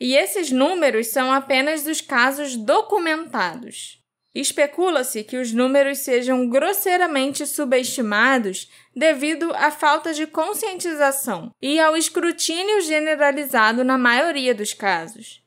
E 0.00 0.16
esses 0.16 0.50
números 0.50 1.08
são 1.08 1.30
apenas 1.32 1.82
dos 1.82 2.00
casos 2.00 2.56
documentados. 2.56 4.02
Especula-se 4.34 5.24
que 5.24 5.36
os 5.38 5.52
números 5.52 5.98
sejam 6.00 6.48
grosseiramente 6.48 7.46
subestimados 7.46 8.68
devido 8.96 9.52
à 9.54 9.70
falta 9.70 10.14
de 10.14 10.26
conscientização 10.26 11.54
e 11.60 11.78
ao 11.78 11.94
escrutínio 11.94 12.80
generalizado 12.80 13.84
na 13.84 13.98
maioria 13.98 14.54
dos 14.54 14.72
casos. 14.72 15.44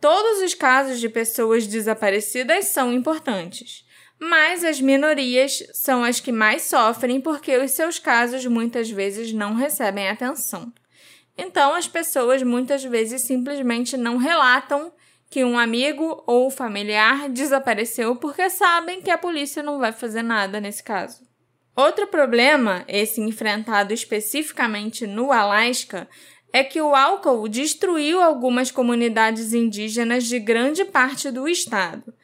Todos 0.00 0.42
os 0.42 0.54
casos 0.54 0.98
de 0.98 1.06
pessoas 1.10 1.66
desaparecidas 1.66 2.68
são 2.68 2.90
importantes, 2.90 3.84
mas 4.18 4.64
as 4.64 4.80
minorias 4.80 5.62
são 5.74 6.02
as 6.02 6.20
que 6.20 6.32
mais 6.32 6.62
sofrem 6.62 7.20
porque 7.20 7.58
os 7.58 7.72
seus 7.72 7.98
casos 7.98 8.46
muitas 8.46 8.88
vezes 8.90 9.30
não 9.30 9.54
recebem 9.54 10.08
atenção. 10.08 10.72
Então, 11.36 11.74
as 11.74 11.86
pessoas 11.86 12.42
muitas 12.42 12.82
vezes 12.82 13.22
simplesmente 13.22 13.94
não 13.98 14.16
relatam 14.16 14.90
que 15.28 15.44
um 15.44 15.58
amigo 15.58 16.22
ou 16.26 16.50
familiar 16.50 17.28
desapareceu 17.28 18.16
porque 18.16 18.48
sabem 18.48 19.02
que 19.02 19.10
a 19.10 19.18
polícia 19.18 19.62
não 19.62 19.78
vai 19.78 19.92
fazer 19.92 20.22
nada 20.22 20.60
nesse 20.60 20.82
caso. 20.82 21.26
Outro 21.76 22.06
problema, 22.06 22.84
esse 22.88 23.20
enfrentado 23.20 23.92
especificamente 23.92 25.06
no 25.06 25.30
Alasca, 25.30 26.08
é 26.50 26.64
que 26.64 26.80
o 26.80 26.94
álcool 26.94 27.46
destruiu 27.48 28.22
algumas 28.22 28.70
comunidades 28.70 29.52
indígenas 29.52 30.24
de 30.24 30.38
grande 30.38 30.86
parte 30.86 31.30
do 31.30 31.46
estado. 31.46 32.14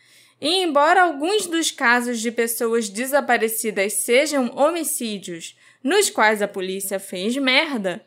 E 0.40 0.62
embora 0.62 1.02
alguns 1.02 1.46
dos 1.46 1.70
casos 1.70 2.20
de 2.20 2.32
pessoas 2.32 2.88
desaparecidas 2.88 3.92
sejam 3.92 4.50
homicídios 4.56 5.54
nos 5.84 6.08
quais 6.08 6.40
a 6.40 6.48
polícia 6.48 6.98
fez 6.98 7.36
merda, 7.36 8.02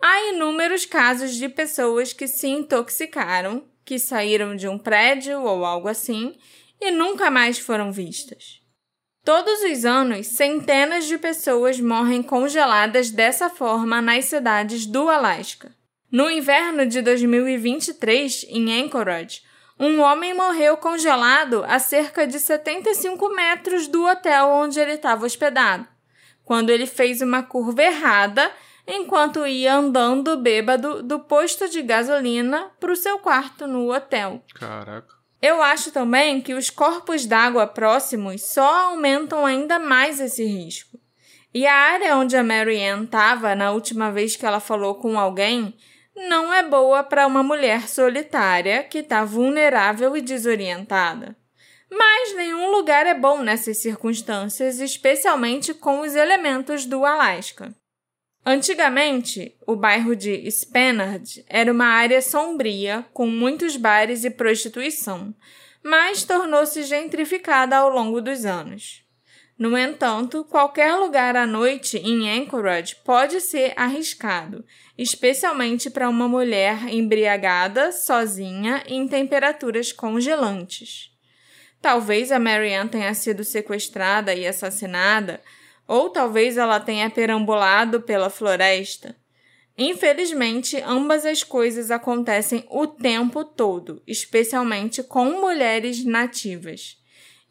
há 0.00 0.32
inúmeros 0.32 0.86
casos 0.86 1.34
de 1.34 1.48
pessoas 1.48 2.14
que 2.14 2.26
se 2.26 2.48
intoxicaram 2.48 3.64
que 3.84 3.98
saíram 3.98 4.56
de 4.56 4.66
um 4.66 4.78
prédio 4.78 5.42
ou 5.42 5.64
algo 5.64 5.88
assim 5.88 6.34
e 6.80 6.90
nunca 6.90 7.30
mais 7.30 7.58
foram 7.58 7.92
vistas. 7.92 8.65
Todos 9.26 9.60
os 9.64 9.84
anos, 9.84 10.28
centenas 10.28 11.04
de 11.04 11.18
pessoas 11.18 11.80
morrem 11.80 12.22
congeladas 12.22 13.10
dessa 13.10 13.50
forma 13.50 14.00
nas 14.00 14.26
cidades 14.26 14.86
do 14.86 15.08
Alasca. 15.08 15.74
No 16.12 16.30
inverno 16.30 16.86
de 16.86 17.02
2023, 17.02 18.46
em 18.48 18.84
Anchorage, 18.84 19.42
um 19.80 20.00
homem 20.00 20.32
morreu 20.32 20.76
congelado 20.76 21.64
a 21.66 21.80
cerca 21.80 22.24
de 22.24 22.38
75 22.38 23.28
metros 23.30 23.88
do 23.88 24.06
hotel 24.06 24.46
onde 24.46 24.78
ele 24.78 24.92
estava 24.92 25.26
hospedado, 25.26 25.88
quando 26.44 26.70
ele 26.70 26.86
fez 26.86 27.20
uma 27.20 27.42
curva 27.42 27.82
errada 27.82 28.48
enquanto 28.86 29.44
ia 29.44 29.74
andando 29.74 30.36
bêbado 30.36 31.02
do 31.02 31.18
posto 31.18 31.68
de 31.68 31.82
gasolina 31.82 32.70
para 32.78 32.92
o 32.92 32.96
seu 32.96 33.18
quarto 33.18 33.66
no 33.66 33.92
hotel. 33.92 34.40
Caraca. 34.54 35.15
Eu 35.46 35.62
acho 35.62 35.92
também 35.92 36.40
que 36.40 36.54
os 36.54 36.70
corpos 36.70 37.24
d'água 37.24 37.68
próximos 37.68 38.42
só 38.42 38.90
aumentam 38.90 39.46
ainda 39.46 39.78
mais 39.78 40.18
esse 40.18 40.44
risco. 40.44 40.98
E 41.54 41.64
a 41.64 41.72
área 41.72 42.16
onde 42.16 42.36
a 42.36 42.42
Mary 42.42 42.80
estava 42.80 43.54
na 43.54 43.70
última 43.70 44.10
vez 44.10 44.34
que 44.34 44.44
ela 44.44 44.58
falou 44.58 44.96
com 44.96 45.16
alguém 45.16 45.72
não 46.16 46.52
é 46.52 46.64
boa 46.64 47.04
para 47.04 47.28
uma 47.28 47.44
mulher 47.44 47.88
solitária 47.88 48.82
que 48.82 48.98
está 48.98 49.24
vulnerável 49.24 50.16
e 50.16 50.20
desorientada. 50.20 51.36
Mas 51.88 52.34
nenhum 52.34 52.72
lugar 52.72 53.06
é 53.06 53.14
bom 53.14 53.40
nessas 53.40 53.80
circunstâncias, 53.80 54.80
especialmente 54.80 55.72
com 55.72 56.00
os 56.00 56.16
elementos 56.16 56.84
do 56.86 57.04
Alasca. 57.04 57.72
Antigamente, 58.48 59.56
o 59.66 59.74
bairro 59.74 60.14
de 60.14 60.48
Spenard 60.48 61.44
era 61.48 61.72
uma 61.72 61.86
área 61.86 62.22
sombria, 62.22 63.04
com 63.12 63.26
muitos 63.26 63.76
bares 63.76 64.22
e 64.22 64.30
prostituição, 64.30 65.34
mas 65.82 66.22
tornou-se 66.22 66.84
gentrificada 66.84 67.76
ao 67.76 67.90
longo 67.90 68.20
dos 68.20 68.44
anos. 68.44 69.04
No 69.58 69.76
entanto, 69.76 70.44
qualquer 70.44 70.94
lugar 70.94 71.34
à 71.34 71.44
noite 71.44 71.98
em 71.98 72.30
Anchorage 72.40 72.94
pode 73.04 73.40
ser 73.40 73.72
arriscado, 73.74 74.64
especialmente 74.96 75.90
para 75.90 76.08
uma 76.08 76.28
mulher 76.28 76.86
embriagada, 76.88 77.90
sozinha, 77.90 78.80
em 78.86 79.08
temperaturas 79.08 79.90
congelantes. 79.90 81.10
Talvez 81.82 82.30
a 82.30 82.38
Marianne 82.38 82.90
tenha 82.90 83.12
sido 83.12 83.42
sequestrada 83.42 84.32
e 84.32 84.46
assassinada 84.46 85.40
ou 85.86 86.10
talvez 86.10 86.56
ela 86.56 86.80
tenha 86.80 87.08
perambulado 87.10 88.00
pela 88.00 88.30
floresta. 88.30 89.16
Infelizmente, 89.78 90.80
ambas 90.86 91.26
as 91.26 91.42
coisas 91.42 91.90
acontecem 91.90 92.64
o 92.70 92.86
tempo 92.86 93.44
todo, 93.44 94.02
especialmente 94.06 95.02
com 95.02 95.40
mulheres 95.40 96.04
nativas. 96.04 96.96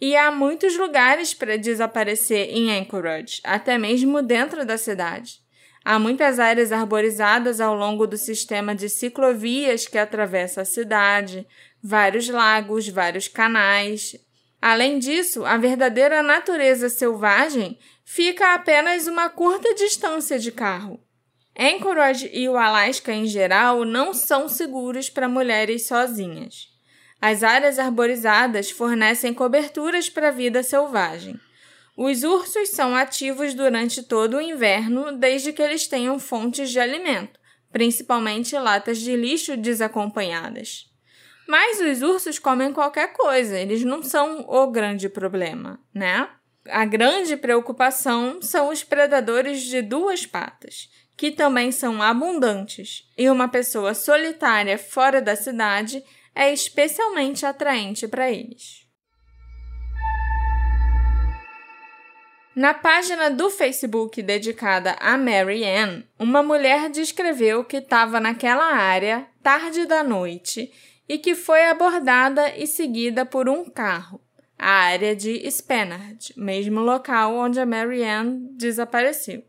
E 0.02 0.15
há 0.15 0.32
muitos 0.32 0.76
lugares 0.76 1.34
para 1.34 1.58
desaparecer 1.58 2.50
em 2.50 2.71
Anchorage, 2.78 3.39
até 3.43 3.78
mesmo 3.78 4.21
dentro 4.21 4.65
da 4.65 4.78
cidade. 4.78 5.39
Há 5.84 6.00
muitas 6.00 6.39
áreas 6.39 6.71
arborizadas 6.71 7.62
ao 7.62 7.76
longo 7.76 8.08
do 8.08 8.17
sistema 8.17 8.74
de 8.74 8.89
ciclovias 8.89 9.88
que 9.88 10.00
atravessa 10.00 10.62
a 10.62 10.65
cidade, 10.65 11.48
vários 11.82 12.28
lagos, 12.28 12.89
vários 12.89 13.28
canais. 13.28 14.15
Além 14.60 14.98
disso, 14.98 15.45
a 15.45 15.58
verdadeira 15.58 16.24
natureza 16.24 16.89
selvagem 16.89 17.78
fica 18.05 18.49
a 18.49 18.53
apenas 18.53 19.07
uma 19.07 19.29
curta 19.29 19.73
distância 19.73 20.37
de 20.37 20.51
carro. 20.51 21.03
Anchorage 21.57 22.29
e 22.31 22.47
o 22.47 22.55
Alasca 22.55 23.11
em 23.11 23.25
geral 23.25 23.83
não 23.83 24.13
são 24.13 24.47
seguros 24.47 25.09
para 25.09 25.27
mulheres 25.27 25.87
sozinhas. 25.87 26.67
As 27.19 27.43
áreas 27.43 27.79
arborizadas 27.79 28.69
fornecem 28.69 29.33
coberturas 29.33 30.09
para 30.09 30.27
a 30.27 30.31
vida 30.31 30.61
selvagem. 30.61 31.39
Os 31.97 32.23
ursos 32.23 32.69
são 32.69 32.93
ativos 32.95 33.53
durante 33.53 34.03
todo 34.03 34.37
o 34.37 34.41
inverno, 34.41 35.17
desde 35.17 35.53
que 35.53 35.61
eles 35.61 35.87
tenham 35.87 36.19
fontes 36.19 36.69
de 36.69 36.79
alimento, 36.79 37.39
principalmente 37.71 38.57
latas 38.57 38.99
de 38.99 39.15
lixo 39.15 39.55
desacompanhadas. 39.55 40.91
Mas 41.47 41.79
os 41.79 42.01
ursos 42.01 42.37
comem 42.37 42.73
qualquer 42.73 43.13
coisa, 43.13 43.57
eles 43.57 43.83
não 43.83 44.03
são 44.03 44.45
o 44.47 44.67
grande 44.67 45.07
problema, 45.07 45.79
né? 45.93 46.27
A 46.69 46.84
grande 46.84 47.38
preocupação 47.38 48.41
são 48.41 48.69
os 48.69 48.84
predadores 48.84 49.62
de 49.62 49.84
duas 49.84 50.25
patas, 50.25 50.89
que 51.15 51.32
também 51.32 51.71
são 51.71 52.01
abundantes, 52.01 53.08
e 53.15 53.30
uma 53.30 53.47
pessoa 53.47 53.93
solitária 53.93 54.78
fora 54.78 55.21
da 55.21 55.36
cidade 55.36 56.04
é 56.34 56.51
especialmente 56.51 57.45
atraente 57.45 58.08
para 58.08 58.32
eles. 58.32 58.84
Na 62.56 62.73
página 62.73 63.30
do 63.30 63.49
Facebook 63.49 64.21
dedicada 64.23 64.95
a 64.99 65.17
Mary 65.17 65.63
Ann, 65.65 66.04
uma 66.17 66.41
mulher 66.41 66.89
descreveu 66.89 67.63
que 67.63 67.78
estava 67.78 68.19
naquela 68.19 68.73
área 68.73 69.28
tarde 69.43 69.86
da 69.86 70.04
noite 70.04 70.71
e 71.08 71.19
que 71.19 71.36
foi 71.36 71.65
abordada 71.67 72.56
e 72.58 72.65
seguida 72.65 73.25
por 73.25 73.47
um 73.47 73.65
carro 73.65 74.24
a 74.57 74.69
área 74.69 75.15
de 75.15 75.49
Spenard, 75.49 76.33
mesmo 76.37 76.79
local 76.81 77.35
onde 77.35 77.59
a 77.59 77.65
Marianne 77.65 78.49
desapareceu. 78.51 79.43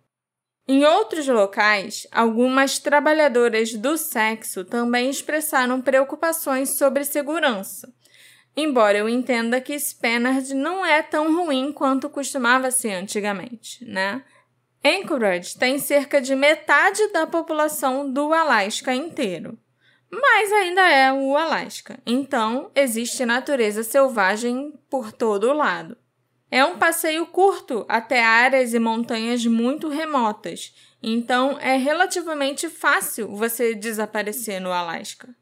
Em 0.68 0.84
outros 0.84 1.28
locais, 1.28 2.06
algumas 2.10 2.78
trabalhadoras 2.80 3.72
do 3.74 3.96
sexo 3.96 4.64
também 4.64 5.08
expressaram 5.08 5.80
preocupações 5.80 6.70
sobre 6.70 7.04
segurança, 7.04 7.92
embora 8.56 8.98
eu 8.98 9.08
entenda 9.08 9.60
que 9.60 9.78
Spenard 9.78 10.52
não 10.54 10.84
é 10.84 11.02
tão 11.02 11.36
ruim 11.36 11.72
quanto 11.72 12.10
costumava 12.10 12.70
ser 12.72 12.94
antigamente, 12.94 13.84
né? 13.84 14.24
Anchorage 14.84 15.56
tem 15.56 15.78
cerca 15.78 16.20
de 16.20 16.34
metade 16.34 17.06
da 17.12 17.26
população 17.26 18.10
do 18.12 18.32
Alasca 18.32 18.94
inteiro 18.94 19.58
mas 20.10 20.52
ainda 20.52 20.88
é 20.88 21.12
o 21.12 21.36
Alasca. 21.36 21.98
Então, 22.06 22.70
existe 22.74 23.24
natureza 23.24 23.82
selvagem 23.82 24.72
por 24.88 25.12
todo 25.12 25.50
o 25.50 25.52
lado. 25.52 25.96
É 26.50 26.64
um 26.64 26.78
passeio 26.78 27.26
curto 27.26 27.84
até 27.88 28.22
áreas 28.22 28.72
e 28.72 28.78
montanhas 28.78 29.44
muito 29.44 29.88
remotas, 29.88 30.74
então 31.02 31.58
é 31.58 31.76
relativamente 31.76 32.68
fácil 32.68 33.34
você 33.34 33.74
desaparecer 33.74 34.60
no 34.60 34.72
Alasca. 34.72 35.34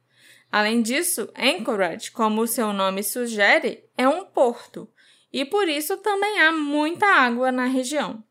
Além 0.51 0.81
disso, 0.81 1.29
Anchorage, 1.37 2.11
como 2.11 2.41
o 2.41 2.47
seu 2.47 2.73
nome 2.73 3.03
sugere, 3.03 3.85
é 3.99 4.09
um 4.09 4.25
porto, 4.25 4.89
e 5.33 5.45
por 5.45 5.69
isso 5.69 5.97
também 5.99 6.41
há 6.41 6.53
muita 6.53 7.07
água 7.07 7.53
na 7.53 7.67
região. 7.67 8.25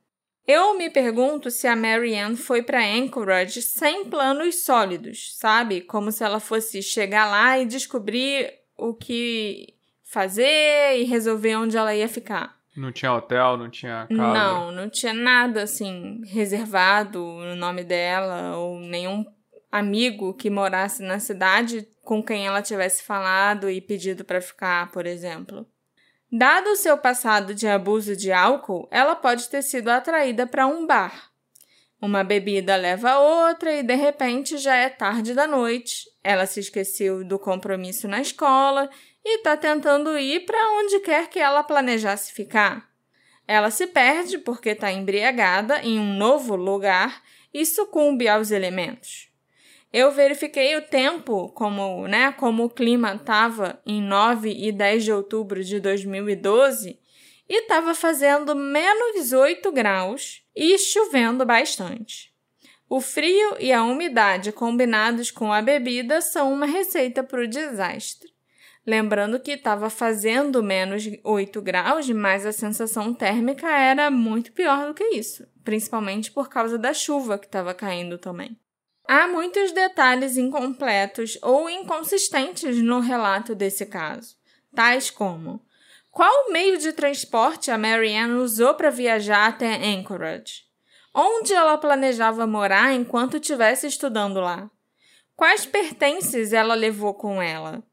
Eu 0.45 0.77
me 0.77 0.89
pergunto 0.89 1.49
se 1.49 1.67
a 1.67 1.75
Marianne 1.75 2.35
foi 2.35 2.61
para 2.61 2.85
Anchorage 2.85 3.61
sem 3.61 4.05
planos 4.05 4.63
sólidos, 4.63 5.35
sabe? 5.37 5.81
Como 5.81 6.11
se 6.11 6.23
ela 6.23 6.39
fosse 6.39 6.81
chegar 6.81 7.29
lá 7.29 7.57
e 7.57 7.65
descobrir 7.65 8.53
o 8.77 8.93
que 8.93 9.73
fazer 10.03 10.97
e 10.97 11.03
resolver 11.05 11.55
onde 11.55 11.77
ela 11.77 11.95
ia 11.95 12.09
ficar. 12.09 12.57
Não 12.75 12.91
tinha 12.91 13.13
hotel, 13.13 13.55
não 13.57 13.69
tinha 13.69 14.07
casa? 14.07 14.33
Não, 14.33 14.71
não 14.71 14.89
tinha 14.89 15.13
nada 15.13 15.63
assim 15.63 16.21
reservado 16.25 17.19
no 17.19 17.55
nome 17.55 17.83
dela 17.83 18.57
ou 18.57 18.79
nenhum 18.79 19.25
amigo 19.71 20.33
que 20.33 20.49
morasse 20.49 21.01
na 21.01 21.19
cidade 21.19 21.87
com 22.03 22.21
quem 22.21 22.45
ela 22.45 22.61
tivesse 22.61 23.03
falado 23.03 23.69
e 23.69 23.79
pedido 23.79 24.25
para 24.25 24.41
ficar, 24.41 24.91
por 24.91 25.05
exemplo. 25.05 25.65
Dado 26.35 26.71
o 26.71 26.75
seu 26.75 26.97
passado 26.97 27.53
de 27.53 27.67
abuso 27.67 28.15
de 28.15 28.31
álcool, 28.31 28.87
ela 28.89 29.15
pode 29.15 29.47
ter 29.49 29.61
sido 29.61 29.89
atraída 29.89 30.47
para 30.47 30.65
um 30.65 30.83
bar. 30.83 31.29
Uma 32.01 32.23
bebida 32.23 32.75
leva 32.75 33.11
a 33.11 33.19
outra 33.19 33.71
e 33.71 33.83
de 33.83 33.93
repente 33.93 34.57
já 34.57 34.75
é 34.75 34.89
tarde 34.89 35.35
da 35.35 35.45
noite. 35.45 36.09
Ela 36.23 36.47
se 36.47 36.59
esqueceu 36.59 37.23
do 37.23 37.37
compromisso 37.37 38.07
na 38.07 38.19
escola 38.19 38.89
e 39.23 39.37
está 39.37 39.55
tentando 39.55 40.17
ir 40.17 40.39
para 40.39 40.71
onde 40.79 41.01
quer 41.01 41.29
que 41.29 41.37
ela 41.37 41.63
planejasse 41.63 42.33
ficar. 42.33 42.89
Ela 43.47 43.69
se 43.69 43.85
perde 43.85 44.39
porque 44.39 44.69
está 44.69 44.91
embriagada 44.91 45.83
em 45.83 45.99
um 45.99 46.15
novo 46.15 46.55
lugar 46.55 47.21
e 47.53 47.63
sucumbe 47.63 48.27
aos 48.27 48.49
elementos. 48.49 49.31
Eu 49.93 50.11
verifiquei 50.11 50.75
o 50.75 50.81
tempo, 50.81 51.49
como, 51.49 52.07
né, 52.07 52.31
como 52.31 52.63
o 52.63 52.69
clima 52.69 53.13
estava 53.13 53.79
em 53.85 54.01
9 54.01 54.49
e 54.49 54.71
10 54.71 55.03
de 55.03 55.11
outubro 55.11 55.63
de 55.63 55.79
2012 55.79 56.99
e 57.47 57.61
estava 57.61 57.93
fazendo 57.93 58.55
menos 58.55 59.31
8 59.31 59.71
graus 59.71 60.41
e 60.55 60.79
chovendo 60.79 61.45
bastante. 61.45 62.33
O 62.89 62.99
frio 62.99 63.55
e 63.59 63.71
a 63.71 63.83
umidade 63.83 64.51
combinados 64.51 65.29
com 65.29 65.53
a 65.53 65.61
bebida 65.61 66.21
são 66.21 66.51
uma 66.51 66.65
receita 66.65 67.23
para 67.23 67.43
o 67.43 67.47
desastre. 67.47 68.33
Lembrando 68.85 69.39
que 69.39 69.51
estava 69.51 69.91
fazendo 69.91 70.63
menos 70.63 71.03
8 71.23 71.61
graus, 71.61 72.09
mas 72.09 72.47
a 72.47 72.51
sensação 72.51 73.13
térmica 73.13 73.69
era 73.69 74.09
muito 74.09 74.53
pior 74.53 74.87
do 74.87 74.93
que 74.95 75.03
isso, 75.09 75.47
principalmente 75.63 76.31
por 76.31 76.49
causa 76.49 76.79
da 76.79 76.95
chuva 76.95 77.37
que 77.37 77.45
estava 77.45 77.75
caindo 77.75 78.17
também. 78.17 78.57
Há 79.07 79.27
muitos 79.27 79.71
detalhes 79.71 80.37
incompletos 80.37 81.37
ou 81.41 81.69
inconsistentes 81.69 82.81
no 82.81 82.99
relato 82.99 83.53
desse 83.53 83.85
caso, 83.85 84.35
tais 84.73 85.09
como: 85.09 85.61
qual 86.09 86.51
meio 86.51 86.77
de 86.77 86.93
transporte 86.93 87.71
a 87.71 87.77
Marianne 87.77 88.35
usou 88.35 88.75
para 88.75 88.89
viajar 88.89 89.47
até 89.47 89.75
Anchorage? 89.75 90.63
Onde 91.13 91.53
ela 91.53 91.77
planejava 91.77 92.47
morar 92.47 92.93
enquanto 92.93 93.37
estivesse 93.37 93.87
estudando 93.87 94.39
lá? 94.39 94.69
Quais 95.35 95.65
pertences 95.65 96.53
ela 96.53 96.75
levou 96.75 97.13
com 97.13 97.41
ela? 97.41 97.83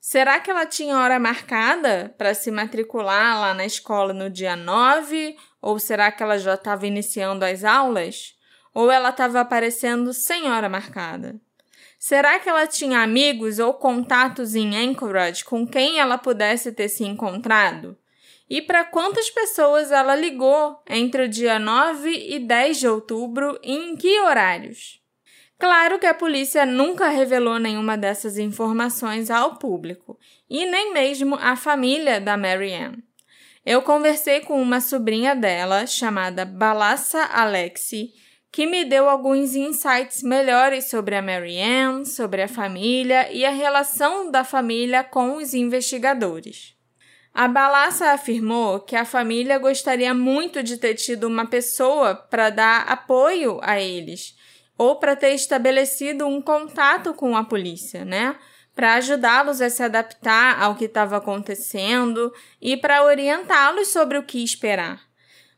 Será 0.00 0.40
que 0.40 0.50
ela 0.50 0.64
tinha 0.64 0.98
hora 0.98 1.18
marcada 1.18 2.14
para 2.16 2.32
se 2.32 2.50
matricular 2.50 3.38
lá 3.40 3.52
na 3.54 3.66
escola 3.66 4.12
no 4.12 4.30
dia 4.30 4.56
9? 4.56 5.36
Ou 5.60 5.78
será 5.78 6.12
que 6.12 6.22
ela 6.22 6.38
já 6.38 6.54
estava 6.54 6.86
iniciando 6.86 7.44
as 7.44 7.64
aulas? 7.64 8.34
Ou 8.74 8.90
ela 8.90 9.10
estava 9.10 9.40
aparecendo 9.40 10.12
sem 10.12 10.50
hora 10.50 10.68
marcada? 10.68 11.40
Será 11.98 12.38
que 12.38 12.48
ela 12.48 12.66
tinha 12.66 13.02
amigos 13.02 13.58
ou 13.58 13.74
contatos 13.74 14.54
em 14.54 14.76
Anchorage 14.76 15.44
com 15.44 15.66
quem 15.66 15.98
ela 15.98 16.16
pudesse 16.16 16.72
ter 16.72 16.88
se 16.88 17.04
encontrado? 17.04 17.96
E 18.48 18.62
para 18.62 18.84
quantas 18.84 19.30
pessoas 19.30 19.92
ela 19.92 20.16
ligou 20.16 20.82
entre 20.88 21.24
o 21.24 21.28
dia 21.28 21.58
9 21.58 22.10
e 22.10 22.38
10 22.38 22.78
de 22.78 22.88
outubro 22.88 23.58
e 23.62 23.72
em 23.72 23.96
que 23.96 24.18
horários? 24.20 25.00
Claro 25.60 25.98
que 25.98 26.06
a 26.06 26.14
polícia 26.14 26.64
nunca 26.64 27.08
revelou 27.10 27.58
nenhuma 27.58 27.98
dessas 27.98 28.38
informações 28.38 29.30
ao 29.30 29.56
público, 29.56 30.18
e 30.48 30.64
nem 30.64 30.90
mesmo 30.94 31.34
à 31.34 31.54
família 31.54 32.18
da 32.18 32.34
Marianne. 32.34 33.04
Eu 33.64 33.82
conversei 33.82 34.40
com 34.40 34.60
uma 34.60 34.80
sobrinha 34.80 35.36
dela, 35.36 35.86
chamada 35.86 36.46
Balassa 36.46 37.24
Alexi, 37.24 38.14
que 38.52 38.66
me 38.66 38.84
deu 38.84 39.08
alguns 39.08 39.54
insights 39.54 40.22
melhores 40.22 40.86
sobre 40.86 41.14
a 41.14 41.22
Marianne, 41.22 42.04
sobre 42.04 42.42
a 42.42 42.48
família 42.48 43.30
e 43.32 43.44
a 43.44 43.50
relação 43.50 44.30
da 44.30 44.42
família 44.42 45.04
com 45.04 45.36
os 45.36 45.54
investigadores. 45.54 46.74
A 47.32 47.46
Balassa 47.46 48.10
afirmou 48.10 48.80
que 48.80 48.96
a 48.96 49.04
família 49.04 49.56
gostaria 49.56 50.12
muito 50.12 50.64
de 50.64 50.76
ter 50.76 50.94
tido 50.94 51.28
uma 51.28 51.46
pessoa 51.46 52.14
para 52.14 52.50
dar 52.50 52.88
apoio 52.88 53.60
a 53.62 53.80
eles, 53.80 54.36
ou 54.76 54.96
para 54.96 55.14
ter 55.14 55.32
estabelecido 55.34 56.26
um 56.26 56.42
contato 56.42 57.14
com 57.14 57.36
a 57.36 57.44
polícia, 57.44 58.04
né? 58.04 58.34
Para 58.74 58.94
ajudá-los 58.94 59.60
a 59.60 59.70
se 59.70 59.82
adaptar 59.82 60.60
ao 60.60 60.74
que 60.74 60.86
estava 60.86 61.18
acontecendo 61.18 62.32
e 62.60 62.76
para 62.76 63.04
orientá-los 63.04 63.88
sobre 63.88 64.18
o 64.18 64.24
que 64.24 64.42
esperar 64.42 65.09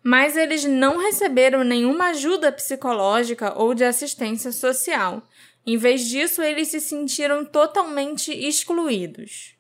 mas 0.03 0.37
eles 0.37 0.65
não 0.65 0.99
receberam 0.99 1.63
nenhuma 1.63 2.07
ajuda 2.11 2.51
psicológica 2.51 3.55
ou 3.57 3.75
de 3.75 3.85
assistência 3.85 4.51
social. 4.51 5.23
Em 5.65 5.77
vez 5.77 6.09
disso, 6.09 6.43
eles 6.43 6.69
se 6.69 6.81
sentiram 6.81 7.45
totalmente 7.45 8.33
excluídos. 8.33 9.55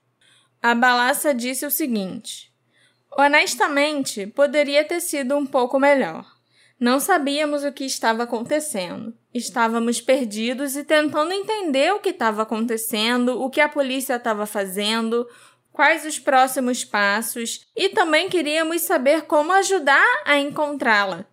A 0.61 0.75
Balassa 0.75 1.33
disse 1.33 1.65
o 1.65 1.71
seguinte: 1.71 2.53
Honestamente, 3.17 4.27
poderia 4.27 4.85
ter 4.85 5.01
sido 5.01 5.37
um 5.37 5.47
pouco 5.47 5.79
melhor. 5.79 6.27
Não 6.79 6.99
sabíamos 6.99 7.63
o 7.63 7.71
que 7.71 7.85
estava 7.85 8.25
acontecendo. 8.25 9.15
Estávamos 9.33 10.01
perdidos 10.01 10.75
e 10.75 10.83
tentando 10.83 11.33
entender 11.33 11.93
o 11.93 12.01
que 12.01 12.09
estava 12.09 12.43
acontecendo, 12.43 13.41
o 13.41 13.49
que 13.49 13.61
a 13.61 13.69
polícia 13.69 14.17
estava 14.17 14.47
fazendo, 14.47 15.25
quais 15.73 16.05
os 16.05 16.19
próximos 16.19 16.85
passos 16.85 17.67
e 17.75 17.89
também 17.89 18.29
queríamos 18.29 18.83
saber 18.83 19.23
como 19.23 19.53
ajudar 19.53 20.23
a 20.25 20.39
encontrá-la. 20.39 21.25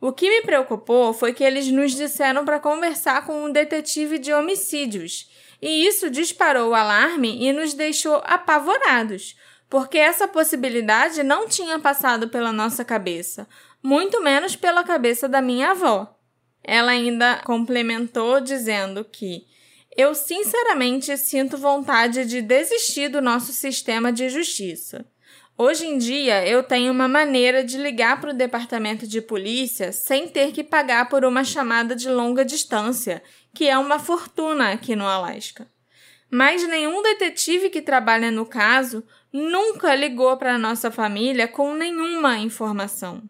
O 0.00 0.12
que 0.12 0.30
me 0.30 0.42
preocupou 0.42 1.12
foi 1.12 1.34
que 1.34 1.44
eles 1.44 1.68
nos 1.68 1.92
disseram 1.92 2.44
para 2.44 2.58
conversar 2.58 3.26
com 3.26 3.44
um 3.44 3.52
detetive 3.52 4.18
de 4.18 4.32
homicídios, 4.32 5.28
e 5.60 5.86
isso 5.86 6.08
disparou 6.08 6.70
o 6.70 6.74
alarme 6.74 7.44
e 7.44 7.52
nos 7.52 7.74
deixou 7.74 8.22
apavorados, 8.24 9.36
porque 9.68 9.98
essa 9.98 10.26
possibilidade 10.26 11.22
não 11.22 11.46
tinha 11.46 11.78
passado 11.78 12.28
pela 12.30 12.50
nossa 12.50 12.82
cabeça, 12.82 13.46
muito 13.82 14.22
menos 14.22 14.56
pela 14.56 14.82
cabeça 14.82 15.28
da 15.28 15.42
minha 15.42 15.72
avó. 15.72 16.16
Ela 16.64 16.92
ainda 16.92 17.36
complementou 17.44 18.40
dizendo 18.40 19.04
que 19.04 19.46
eu 20.00 20.14
sinceramente 20.14 21.16
sinto 21.18 21.58
vontade 21.58 22.24
de 22.24 22.40
desistir 22.40 23.08
do 23.08 23.20
nosso 23.20 23.52
sistema 23.52 24.10
de 24.10 24.28
justiça. 24.30 25.04
Hoje 25.58 25.86
em 25.86 25.98
dia, 25.98 26.46
eu 26.46 26.62
tenho 26.62 26.90
uma 26.90 27.06
maneira 27.06 27.62
de 27.62 27.76
ligar 27.76 28.18
para 28.18 28.30
o 28.30 28.36
departamento 28.36 29.06
de 29.06 29.20
polícia 29.20 29.92
sem 29.92 30.26
ter 30.26 30.52
que 30.52 30.64
pagar 30.64 31.10
por 31.10 31.22
uma 31.22 31.44
chamada 31.44 31.94
de 31.94 32.08
longa 32.08 32.46
distância, 32.46 33.22
que 33.54 33.68
é 33.68 33.76
uma 33.76 33.98
fortuna 33.98 34.72
aqui 34.72 34.96
no 34.96 35.06
Alasca. 35.06 35.70
Mas 36.30 36.66
nenhum 36.66 37.02
detetive 37.02 37.68
que 37.68 37.82
trabalha 37.82 38.30
no 38.30 38.46
caso 38.46 39.04
nunca 39.30 39.94
ligou 39.94 40.34
para 40.38 40.54
a 40.54 40.58
nossa 40.58 40.90
família 40.90 41.46
com 41.46 41.74
nenhuma 41.74 42.38
informação. 42.38 43.22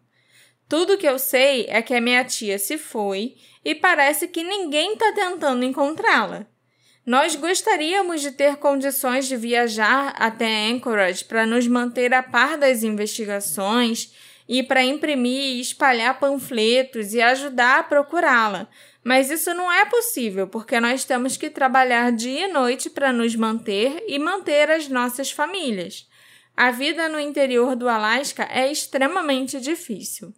Tudo 0.69 0.97
que 0.97 1.07
eu 1.07 1.19
sei 1.19 1.65
é 1.67 1.81
que 1.81 1.93
a 1.93 1.99
minha 1.99 2.23
tia 2.23 2.57
se 2.57 2.77
foi 2.77 3.35
e 3.65 3.75
parece 3.75 4.29
que 4.29 4.41
ninguém 4.41 4.93
está 4.93 5.11
tentando 5.11 5.65
encontrá-la. 5.65 6.47
Nós 7.05 7.35
gostaríamos 7.35 8.21
de 8.21 8.31
ter 8.31 8.57
condições 8.57 9.27
de 9.27 9.35
viajar 9.35 10.13
até 10.17 10.67
Anchorage 10.67 11.25
para 11.25 11.47
nos 11.47 11.67
manter 11.67 12.13
a 12.13 12.21
par 12.21 12.57
das 12.57 12.83
investigações 12.83 14.13
e 14.47 14.61
para 14.61 14.83
imprimir 14.83 15.55
e 15.55 15.61
espalhar 15.61 16.19
panfletos 16.19 17.13
e 17.13 17.21
ajudar 17.21 17.79
a 17.79 17.83
procurá-la. 17.83 18.67
Mas 19.03 19.31
isso 19.31 19.51
não 19.53 19.71
é 19.71 19.85
possível 19.85 20.47
porque 20.47 20.79
nós 20.79 21.03
temos 21.03 21.37
que 21.37 21.49
trabalhar 21.49 22.11
dia 22.11 22.47
e 22.47 22.51
noite 22.51 22.87
para 22.89 23.11
nos 23.11 23.35
manter 23.35 24.03
e 24.07 24.19
manter 24.19 24.69
as 24.69 24.87
nossas 24.87 25.31
famílias. 25.31 26.07
A 26.55 26.69
vida 26.69 27.09
no 27.09 27.19
interior 27.19 27.75
do 27.75 27.89
Alasca 27.89 28.43
é 28.43 28.71
extremamente 28.71 29.59
difícil. 29.59 30.33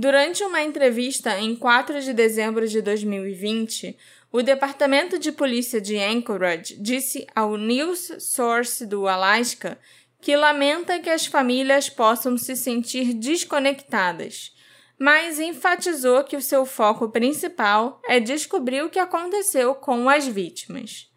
Durante 0.00 0.44
uma 0.44 0.62
entrevista 0.62 1.40
em 1.40 1.56
4 1.56 2.00
de 2.00 2.12
dezembro 2.12 2.68
de 2.68 2.80
2020, 2.80 3.98
o 4.30 4.42
Departamento 4.42 5.18
de 5.18 5.32
Polícia 5.32 5.80
de 5.80 5.98
Anchorage 5.98 6.76
disse 6.80 7.26
ao 7.34 7.56
News 7.56 8.12
Source 8.20 8.86
do 8.86 9.08
Alaska 9.08 9.76
que 10.20 10.36
lamenta 10.36 11.00
que 11.00 11.10
as 11.10 11.26
famílias 11.26 11.90
possam 11.90 12.38
se 12.38 12.54
sentir 12.54 13.12
desconectadas, 13.12 14.54
mas 14.96 15.40
enfatizou 15.40 16.22
que 16.22 16.36
o 16.36 16.42
seu 16.42 16.64
foco 16.64 17.08
principal 17.08 18.00
é 18.08 18.20
descobrir 18.20 18.84
o 18.84 18.90
que 18.90 19.00
aconteceu 19.00 19.74
com 19.74 20.08
as 20.08 20.28
vítimas. 20.28 21.10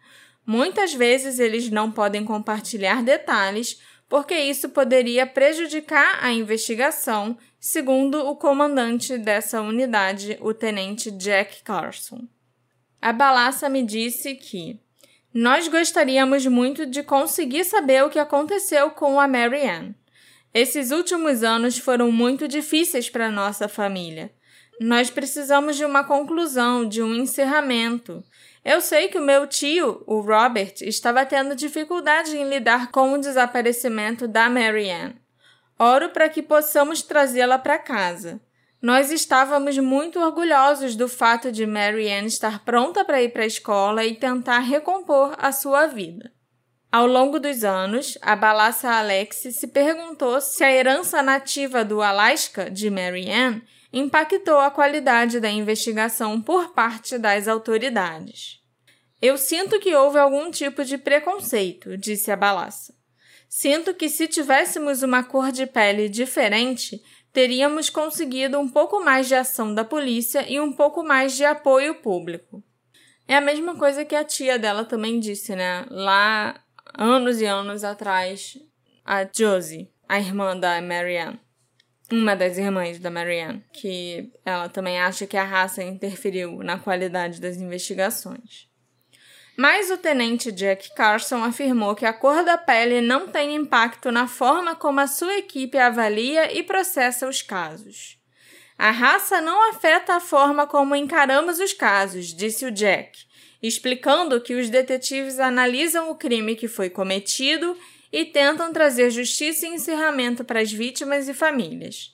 Muitas 0.44 0.92
vezes 0.92 1.38
eles 1.38 1.70
não 1.70 1.92
podem 1.92 2.24
compartilhar 2.24 3.00
detalhes 3.04 3.80
porque 4.08 4.36
isso 4.36 4.70
poderia 4.70 5.24
prejudicar 5.24 6.18
a 6.20 6.32
investigação 6.32 7.38
segundo 7.64 8.26
o 8.26 8.34
comandante 8.34 9.16
dessa 9.16 9.62
unidade, 9.62 10.36
o 10.40 10.52
tenente 10.52 11.12
Jack 11.12 11.62
Carson. 11.62 12.26
A 13.00 13.12
Balassa 13.12 13.68
me 13.68 13.84
disse 13.84 14.34
que 14.34 14.80
nós 15.32 15.68
gostaríamos 15.68 16.44
muito 16.44 16.84
de 16.84 17.04
conseguir 17.04 17.62
saber 17.62 18.02
o 18.02 18.10
que 18.10 18.18
aconteceu 18.18 18.90
com 18.90 19.20
a 19.20 19.28
Mary 19.28 19.64
Ann. 19.64 19.92
Esses 20.52 20.90
últimos 20.90 21.44
anos 21.44 21.78
foram 21.78 22.10
muito 22.10 22.48
difíceis 22.48 23.08
para 23.08 23.30
nossa 23.30 23.68
família. 23.68 24.32
Nós 24.80 25.08
precisamos 25.08 25.76
de 25.76 25.84
uma 25.84 26.02
conclusão, 26.02 26.84
de 26.84 27.00
um 27.00 27.14
encerramento. 27.14 28.24
Eu 28.64 28.80
sei 28.80 29.06
que 29.06 29.18
o 29.18 29.24
meu 29.24 29.46
tio, 29.46 30.02
o 30.08 30.20
Robert, 30.20 30.74
estava 30.80 31.24
tendo 31.24 31.54
dificuldade 31.54 32.36
em 32.36 32.48
lidar 32.48 32.90
com 32.90 33.12
o 33.12 33.18
desaparecimento 33.18 34.26
da 34.26 34.50
Mary 34.50 34.90
Ann. 34.90 35.21
Oro 35.84 36.10
para 36.10 36.28
que 36.28 36.40
possamos 36.40 37.02
trazê-la 37.02 37.58
para 37.58 37.76
casa. 37.76 38.40
Nós 38.80 39.10
estávamos 39.10 39.76
muito 39.78 40.20
orgulhosos 40.20 40.94
do 40.94 41.08
fato 41.08 41.50
de 41.50 41.66
Mary 41.66 42.08
Ann 42.08 42.26
estar 42.26 42.64
pronta 42.64 43.04
para 43.04 43.20
ir 43.20 43.32
para 43.32 43.42
a 43.42 43.46
escola 43.46 44.04
e 44.04 44.14
tentar 44.14 44.60
recompor 44.60 45.34
a 45.38 45.50
sua 45.50 45.88
vida. 45.88 46.32
Ao 46.92 47.04
longo 47.04 47.40
dos 47.40 47.64
anos, 47.64 48.16
a 48.22 48.36
Balassa 48.36 48.92
Alex 48.92 49.48
se 49.50 49.66
perguntou 49.66 50.40
se 50.40 50.62
a 50.62 50.70
herança 50.70 51.20
nativa 51.20 51.84
do 51.84 52.00
Alasca 52.00 52.70
de 52.70 52.88
Mary 52.88 53.28
Ann 53.28 53.60
impactou 53.92 54.60
a 54.60 54.70
qualidade 54.70 55.40
da 55.40 55.50
investigação 55.50 56.40
por 56.40 56.74
parte 56.74 57.18
das 57.18 57.48
autoridades. 57.48 58.60
Eu 59.20 59.36
sinto 59.36 59.80
que 59.80 59.96
houve 59.96 60.16
algum 60.16 60.48
tipo 60.48 60.84
de 60.84 60.96
preconceito, 60.96 61.98
disse 61.98 62.30
a 62.30 62.36
Balassa. 62.36 63.01
Sinto 63.54 63.92
que 63.92 64.08
se 64.08 64.26
tivéssemos 64.26 65.02
uma 65.02 65.22
cor 65.22 65.52
de 65.52 65.66
pele 65.66 66.08
diferente, 66.08 67.02
teríamos 67.34 67.90
conseguido 67.90 68.58
um 68.58 68.66
pouco 68.66 69.04
mais 69.04 69.28
de 69.28 69.34
ação 69.34 69.74
da 69.74 69.84
polícia 69.84 70.50
e 70.50 70.58
um 70.58 70.72
pouco 70.72 71.04
mais 71.04 71.36
de 71.36 71.44
apoio 71.44 71.96
público. 71.96 72.64
É 73.28 73.36
a 73.36 73.42
mesma 73.42 73.76
coisa 73.76 74.06
que 74.06 74.16
a 74.16 74.24
tia 74.24 74.58
dela 74.58 74.86
também 74.86 75.20
disse, 75.20 75.54
né? 75.54 75.84
Lá, 75.90 76.64
anos 76.94 77.42
e 77.42 77.44
anos 77.44 77.84
atrás, 77.84 78.56
a 79.04 79.28
Josie, 79.30 79.92
a 80.08 80.18
irmã 80.18 80.58
da 80.58 80.80
Marianne. 80.80 81.38
Uma 82.10 82.34
das 82.34 82.56
irmãs 82.56 82.98
da 82.98 83.10
Marianne, 83.10 83.62
que 83.70 84.32
ela 84.46 84.70
também 84.70 84.98
acha 84.98 85.26
que 85.26 85.36
a 85.36 85.44
raça 85.44 85.82
interferiu 85.82 86.62
na 86.62 86.78
qualidade 86.78 87.38
das 87.38 87.58
investigações. 87.58 88.71
Mas 89.56 89.90
o 89.90 89.98
tenente 89.98 90.50
Jack 90.50 90.94
Carson 90.94 91.44
afirmou 91.44 91.94
que 91.94 92.06
a 92.06 92.12
cor 92.12 92.42
da 92.42 92.56
pele 92.56 93.00
não 93.00 93.28
tem 93.28 93.54
impacto 93.54 94.10
na 94.10 94.26
forma 94.26 94.74
como 94.74 95.00
a 95.00 95.06
sua 95.06 95.36
equipe 95.36 95.76
avalia 95.76 96.56
e 96.56 96.62
processa 96.62 97.28
os 97.28 97.42
casos. 97.42 98.18
A 98.78 98.90
raça 98.90 99.40
não 99.40 99.70
afeta 99.70 100.14
a 100.14 100.20
forma 100.20 100.66
como 100.66 100.96
encaramos 100.96 101.60
os 101.60 101.72
casos, 101.72 102.34
disse 102.34 102.64
o 102.64 102.70
Jack, 102.70 103.18
explicando 103.62 104.40
que 104.40 104.54
os 104.54 104.70
detetives 104.70 105.38
analisam 105.38 106.10
o 106.10 106.16
crime 106.16 106.56
que 106.56 106.66
foi 106.66 106.88
cometido 106.88 107.76
e 108.10 108.24
tentam 108.24 108.72
trazer 108.72 109.10
justiça 109.10 109.66
e 109.66 109.70
encerramento 109.70 110.44
para 110.44 110.60
as 110.60 110.72
vítimas 110.72 111.28
e 111.28 111.34
famílias. 111.34 112.12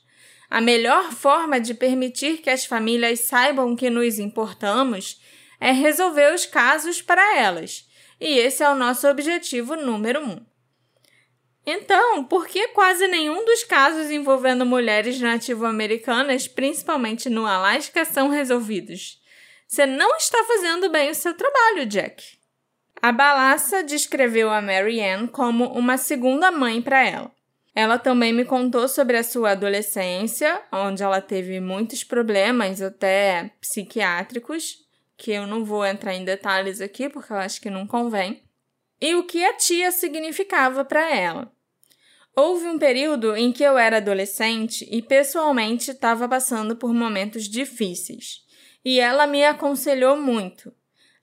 A 0.51 0.61
melhor 0.61 1.12
forma 1.12 1.61
de 1.61 1.72
permitir 1.74 2.38
que 2.38 2.51
as 2.51 2.64
famílias 2.64 3.20
saibam 3.20 3.77
que 3.77 3.90
nos 3.90 4.18
importamos 4.18 5.20
é 5.61 5.73
resolver 5.73 6.33
os 6.33 6.47
casos 6.47 7.03
para 7.03 7.37
elas, 7.37 7.88
e 8.21 8.38
esse 8.38 8.62
é 8.62 8.68
o 8.68 8.75
nosso 8.75 9.09
objetivo 9.09 9.77
número 9.77 10.21
um. 10.21 10.44
Então, 11.66 12.25
por 12.25 12.47
que 12.47 12.68
quase 12.68 13.07
nenhum 13.07 13.44
dos 13.44 13.62
casos 13.62 14.11
envolvendo 14.11 14.64
mulheres 14.64 15.21
nativo-americanas, 15.21 16.49
principalmente 16.49 17.29
no 17.29 17.47
Alasca, 17.47 18.07
são 18.07 18.31
resolvidos? 18.31 19.21
Você 19.66 19.85
não 19.85 20.16
está 20.16 20.42
fazendo 20.44 20.88
bem 20.88 21.11
o 21.11 21.14
seu 21.14 21.35
trabalho, 21.35 21.85
Jack. 21.85 22.38
A 23.03 23.12
Balassa 23.12 23.83
descreveu 23.83 24.51
a 24.51 24.62
Mary 24.62 25.01
Ann 25.01 25.27
como 25.27 25.66
uma 25.66 25.99
segunda 25.99 26.51
mãe 26.51 26.81
para 26.81 27.07
ela. 27.07 27.31
Ela 27.75 27.99
também 27.99 28.33
me 28.33 28.47
contou 28.47 28.88
sobre 28.88 29.18
a 29.18 29.23
sua 29.23 29.51
adolescência, 29.51 30.61
onde 30.73 31.03
ela 31.03 31.21
teve 31.21 31.61
muitos 31.61 32.03
problemas, 32.03 32.81
até 32.81 33.53
psiquiátricos, 33.61 34.88
que 35.19 35.33
eu 35.33 35.47
não 35.47 35.65
vou 35.65 35.85
entrar 35.85 36.15
em 36.15 36.25
detalhes 36.25 36.81
aqui 36.81 37.09
porque 37.09 37.33
eu 37.33 37.37
acho 37.37 37.61
que 37.61 37.69
não 37.69 37.87
convém, 37.87 38.45
e 39.01 39.15
o 39.17 39.25
que 39.25 39.45
a 39.45 39.53
tia 39.55 39.91
significava 39.91 40.85
para 40.85 41.15
ela. 41.15 41.53
Houve 42.35 42.69
um 42.69 42.79
período 42.79 43.37
em 43.37 43.53
que 43.53 43.65
eu 43.65 43.77
era 43.77 43.97
adolescente 43.97 44.89
e 44.91 45.03
pessoalmente 45.03 45.91
estava 45.91 46.29
passando 46.29 46.77
por 46.77 46.95
momentos 46.95 47.49
difíceis, 47.49 48.45
e 48.85 49.01
ela 49.01 49.27
me 49.27 49.45
aconselhou 49.45 50.17
muito. 50.17 50.73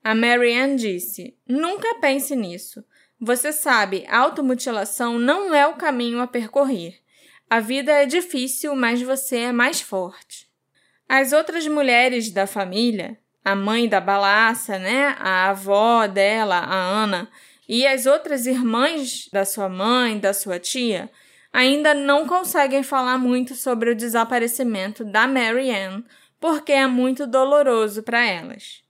A 0.04 0.14
Marianne 0.14 0.76
disse: 0.76 1.38
Nunca 1.48 1.96
pense 2.02 2.36
nisso. 2.36 2.84
Você 3.20 3.54
sabe, 3.54 4.06
automutilação 4.10 5.18
não 5.18 5.56
é 5.56 5.66
o 5.66 5.78
caminho 5.78 6.20
a 6.20 6.28
percorrer. 6.28 7.00
A 7.50 7.62
vida 7.62 7.94
é 7.94 8.06
difícil, 8.06 8.76
mas 8.76 9.02
você 9.02 9.38
é 9.38 9.52
mais 9.54 9.80
forte. 9.80 10.50
As 11.08 11.32
outras 11.32 11.66
mulheres 11.66 12.30
da 12.30 12.46
família, 12.46 13.18
a 13.46 13.56
mãe 13.56 13.88
da 13.88 14.02
balaça, 14.02 14.80
né? 14.80 15.16
A 15.20 15.52
avó 15.52 16.08
dela, 16.08 16.58
a 16.58 16.74
Ana, 16.74 17.30
e 17.70 17.86
as 17.86 18.08
outras 18.08 18.48
irmãs 18.48 19.30
da 19.32 19.46
sua 19.46 19.70
mãe, 19.70 20.18
da 20.18 20.34
sua 20.34 20.60
tia, 20.60 21.12
ainda 21.54 21.94
não 21.94 22.26
conseguem 22.26 22.82
falar 22.82 23.20
muito 23.20 23.54
sobre 23.54 23.92
o 23.92 23.96
desaparecimento 23.96 25.06
da 25.06 25.28
Mary 25.28 25.70
Ann, 25.70 26.02
porque 26.40 26.72
é 26.72 26.88
muito 26.88 27.28
doloroso 27.28 28.02
para 28.02 28.26
elas. 28.26 28.84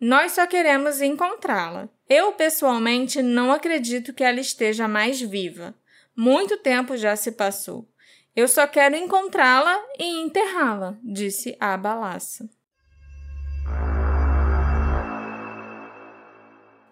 Nós 0.00 0.32
só 0.32 0.46
queremos 0.46 1.02
encontrá-la. 1.02 1.86
Eu, 2.08 2.32
pessoalmente, 2.32 3.22
não 3.22 3.52
acredito 3.52 4.14
que 4.14 4.24
ela 4.24 4.40
esteja 4.40 4.88
mais 4.88 5.20
viva. 5.20 5.74
Muito 6.16 6.56
tempo 6.56 6.96
já 6.96 7.14
se 7.16 7.32
passou. 7.32 7.86
Eu 8.34 8.48
só 8.48 8.66
quero 8.66 8.96
encontrá-la 8.96 9.78
e 9.98 10.22
enterrá-la, 10.22 10.96
disse 11.02 11.54
a 11.60 11.76
balaça. 11.76 12.48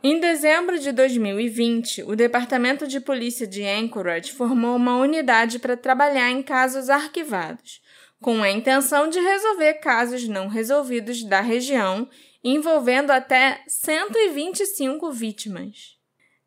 Em 0.01 0.21
dezembro 0.21 0.79
de 0.79 0.93
2020, 0.93 2.05
o 2.05 2.15
Departamento 2.15 2.87
de 2.87 3.01
Polícia 3.01 3.49
de 3.49 3.65
Anchorage 3.65 4.31
formou 4.31 4.77
uma 4.77 4.97
unidade 4.97 5.59
para 5.59 5.77
trabalhar 5.77 6.31
em 6.31 6.41
casos 6.41 6.89
arquivados, 6.89 7.83
com 8.21 8.41
a 8.41 8.49
intenção 8.49 9.09
de 9.09 9.19
resolver 9.19 9.75
casos 9.75 10.29
não 10.29 10.47
resolvidos 10.47 11.25
da 11.25 11.41
região, 11.41 12.09
envolvendo 12.45 13.11
até 13.11 13.61
125 13.67 15.11
vítimas. 15.11 15.99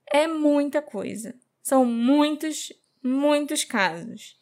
É 0.09 0.27
muita 0.27 0.81
coisa. 0.81 1.35
São 1.61 1.83
muitos, 1.83 2.71
muitos 3.03 3.65
casos. 3.65 4.39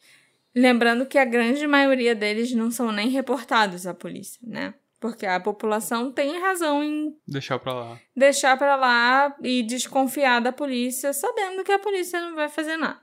Lembrando 0.54 1.04
que 1.04 1.18
a 1.18 1.24
grande 1.24 1.66
maioria 1.66 2.14
deles 2.14 2.52
não 2.52 2.70
são 2.70 2.92
nem 2.92 3.08
reportados 3.08 3.88
à 3.88 3.94
polícia, 3.94 4.40
né? 4.44 4.72
Porque 5.00 5.24
a 5.24 5.40
população 5.40 6.12
tem 6.12 6.38
razão 6.38 6.84
em 6.84 7.16
deixar 7.26 7.58
para 7.58 7.72
lá. 7.72 8.00
Deixar 8.14 8.56
para 8.58 8.76
lá 8.76 9.34
e 9.42 9.62
desconfiar 9.62 10.40
da 10.40 10.52
polícia, 10.52 11.14
sabendo 11.14 11.64
que 11.64 11.72
a 11.72 11.78
polícia 11.78 12.20
não 12.20 12.34
vai 12.34 12.50
fazer 12.50 12.76
nada. 12.76 13.00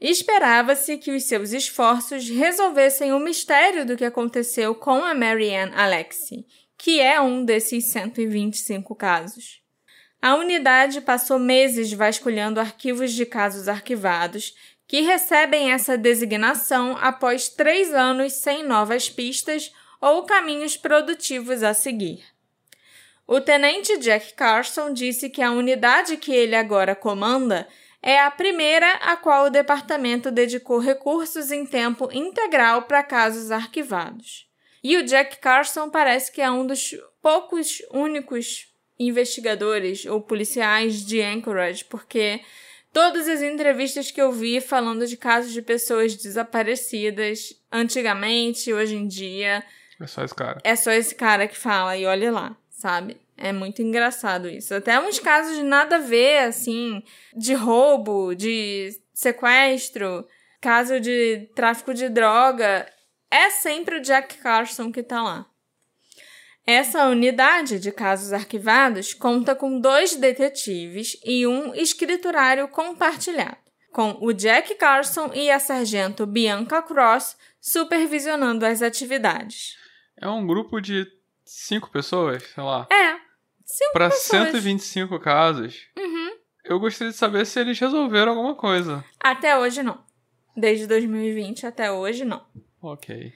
Esperava-se 0.00 0.96
que 0.96 1.10
os 1.10 1.24
seus 1.24 1.50
esforços 1.50 2.28
resolvessem 2.28 3.12
o 3.12 3.18
mistério 3.18 3.84
do 3.84 3.96
que 3.96 4.04
aconteceu 4.04 4.72
com 4.72 5.04
a 5.04 5.12
Marianne 5.12 5.74
Alexi, 5.74 6.46
que 6.78 7.00
é 7.00 7.20
um 7.20 7.44
desses 7.44 7.86
125 7.86 8.94
casos. 8.94 9.60
A 10.22 10.36
unidade 10.36 11.00
passou 11.00 11.40
meses 11.40 11.92
vasculhando 11.92 12.60
arquivos 12.60 13.12
de 13.12 13.26
casos 13.26 13.66
arquivados 13.66 14.54
que 14.86 15.00
recebem 15.00 15.72
essa 15.72 15.98
designação 15.98 16.96
após 17.00 17.48
três 17.48 17.92
anos 17.92 18.34
sem 18.34 18.64
novas 18.64 19.10
pistas 19.10 19.72
ou 20.00 20.24
caminhos 20.24 20.76
produtivos 20.76 21.62
a 21.62 21.74
seguir. 21.74 22.24
O 23.26 23.40
tenente 23.40 23.98
Jack 23.98 24.32
Carson 24.32 24.92
disse 24.92 25.28
que 25.28 25.42
a 25.42 25.50
unidade 25.50 26.16
que 26.16 26.32
ele 26.32 26.56
agora 26.56 26.94
comanda 26.94 27.68
é 28.02 28.18
a 28.18 28.30
primeira 28.30 28.90
a 28.94 29.16
qual 29.16 29.46
o 29.46 29.50
departamento 29.50 30.30
dedicou 30.30 30.78
recursos 30.78 31.50
em 31.50 31.66
tempo 31.66 32.08
integral 32.12 32.82
para 32.82 33.02
casos 33.02 33.50
arquivados. 33.50 34.48
E 34.82 34.96
o 34.96 35.02
Jack 35.02 35.38
Carson 35.38 35.90
parece 35.90 36.32
que 36.32 36.40
é 36.40 36.50
um 36.50 36.66
dos 36.66 36.96
poucos 37.20 37.82
únicos 37.90 38.68
investigadores 38.98 40.06
ou 40.06 40.20
policiais 40.20 41.04
de 41.04 41.20
Anchorage, 41.20 41.84
porque 41.84 42.40
todas 42.92 43.28
as 43.28 43.42
entrevistas 43.42 44.10
que 44.10 44.22
eu 44.22 44.32
vi 44.32 44.60
falando 44.60 45.06
de 45.06 45.16
casos 45.16 45.52
de 45.52 45.60
pessoas 45.60 46.14
desaparecidas 46.14 47.54
antigamente, 47.70 48.72
hoje 48.72 48.96
em 48.96 49.06
dia, 49.06 49.64
é 50.00 50.06
só 50.06 50.24
esse 50.24 50.34
cara. 50.34 50.60
É 50.64 50.76
só 50.76 50.90
esse 50.90 51.14
cara 51.14 51.48
que 51.48 51.56
fala 51.56 51.96
e 51.96 52.06
olha 52.06 52.30
lá, 52.30 52.56
sabe? 52.70 53.20
É 53.36 53.52
muito 53.52 53.82
engraçado 53.82 54.48
isso. 54.48 54.74
Até 54.74 54.98
uns 55.00 55.18
casos 55.18 55.56
de 55.56 55.62
nada 55.62 55.96
a 55.96 56.00
ver, 56.00 56.38
assim, 56.40 57.02
de 57.36 57.54
roubo, 57.54 58.34
de 58.34 58.90
sequestro. 59.14 60.26
caso 60.60 60.98
de 61.00 61.48
tráfico 61.54 61.94
de 61.94 62.08
droga, 62.08 62.86
é 63.30 63.50
sempre 63.50 63.98
o 63.98 64.02
Jack 64.02 64.38
Carson 64.38 64.90
que 64.90 65.02
tá 65.02 65.22
lá. 65.22 65.46
Essa 66.66 67.08
unidade 67.08 67.78
de 67.78 67.90
casos 67.90 68.32
arquivados 68.32 69.14
conta 69.14 69.54
com 69.54 69.80
dois 69.80 70.14
detetives 70.14 71.18
e 71.24 71.46
um 71.46 71.74
escriturário 71.74 72.68
compartilhado, 72.68 73.56
com 73.90 74.18
o 74.20 74.34
Jack 74.34 74.74
Carson 74.74 75.30
e 75.32 75.50
a 75.50 75.58
sargento 75.58 76.26
Bianca 76.26 76.82
Cross 76.82 77.36
supervisionando 77.58 78.66
as 78.66 78.82
atividades. 78.82 79.78
É 80.20 80.28
um 80.28 80.46
grupo 80.46 80.80
de 80.80 81.06
cinco 81.44 81.90
pessoas, 81.90 82.42
sei 82.54 82.62
lá. 82.62 82.86
É, 82.90 83.14
cinco 83.64 83.92
pra 83.92 84.10
pessoas. 84.10 84.50
125 84.50 85.18
casos. 85.20 85.88
Uhum. 85.96 86.30
Eu 86.64 86.78
gostaria 86.78 87.12
de 87.12 87.16
saber 87.18 87.46
se 87.46 87.58
eles 87.58 87.78
resolveram 87.78 88.32
alguma 88.32 88.54
coisa. 88.54 89.04
Até 89.20 89.56
hoje, 89.56 89.82
não. 89.82 89.98
Desde 90.56 90.86
2020 90.86 91.66
até 91.66 91.90
hoje, 91.90 92.24
não. 92.24 92.44
Ok. 92.82 93.32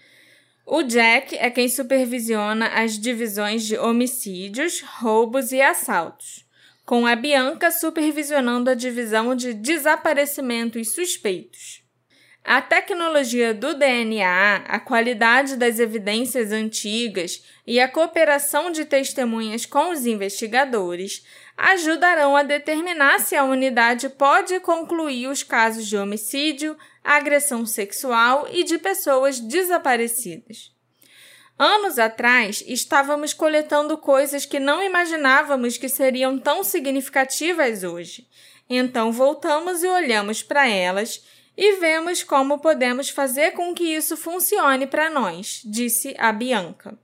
O 0.66 0.82
Jack 0.82 1.36
é 1.36 1.50
quem 1.50 1.68
supervisiona 1.68 2.68
as 2.68 2.98
divisões 2.98 3.64
de 3.64 3.76
homicídios, 3.76 4.80
roubos 4.80 5.50
e 5.50 5.60
assaltos, 5.60 6.44
com 6.84 7.06
a 7.06 7.16
Bianca 7.16 7.70
supervisionando 7.70 8.70
a 8.70 8.74
divisão 8.74 9.34
de 9.34 9.54
desaparecimentos 9.54 10.94
suspeitos. 10.94 11.81
A 12.44 12.60
tecnologia 12.60 13.54
do 13.54 13.72
DNA, 13.72 14.64
a 14.66 14.80
qualidade 14.80 15.56
das 15.56 15.78
evidências 15.78 16.50
antigas 16.50 17.44
e 17.64 17.78
a 17.78 17.88
cooperação 17.88 18.72
de 18.72 18.84
testemunhas 18.84 19.64
com 19.64 19.90
os 19.90 20.06
investigadores 20.06 21.24
ajudarão 21.56 22.36
a 22.36 22.42
determinar 22.42 23.20
se 23.20 23.36
a 23.36 23.44
unidade 23.44 24.08
pode 24.08 24.58
concluir 24.58 25.28
os 25.28 25.44
casos 25.44 25.86
de 25.86 25.96
homicídio, 25.96 26.76
agressão 27.04 27.64
sexual 27.64 28.48
e 28.50 28.64
de 28.64 28.76
pessoas 28.76 29.38
desaparecidas. 29.38 30.72
Anos 31.56 31.96
atrás, 31.96 32.64
estávamos 32.66 33.32
coletando 33.32 33.96
coisas 33.96 34.44
que 34.44 34.58
não 34.58 34.82
imaginávamos 34.82 35.76
que 35.76 35.88
seriam 35.88 36.36
tão 36.36 36.64
significativas 36.64 37.84
hoje. 37.84 38.26
Então 38.68 39.12
voltamos 39.12 39.84
e 39.84 39.86
olhamos 39.86 40.42
para 40.42 40.68
elas 40.68 41.22
e 41.56 41.76
vemos 41.76 42.22
como 42.22 42.58
podemos 42.58 43.10
fazer 43.10 43.52
com 43.52 43.74
que 43.74 43.84
isso 43.84 44.16
funcione 44.16 44.86
para 44.86 45.10
nós, 45.10 45.60
disse 45.64 46.14
a 46.18 46.32
Bianca. 46.32 46.98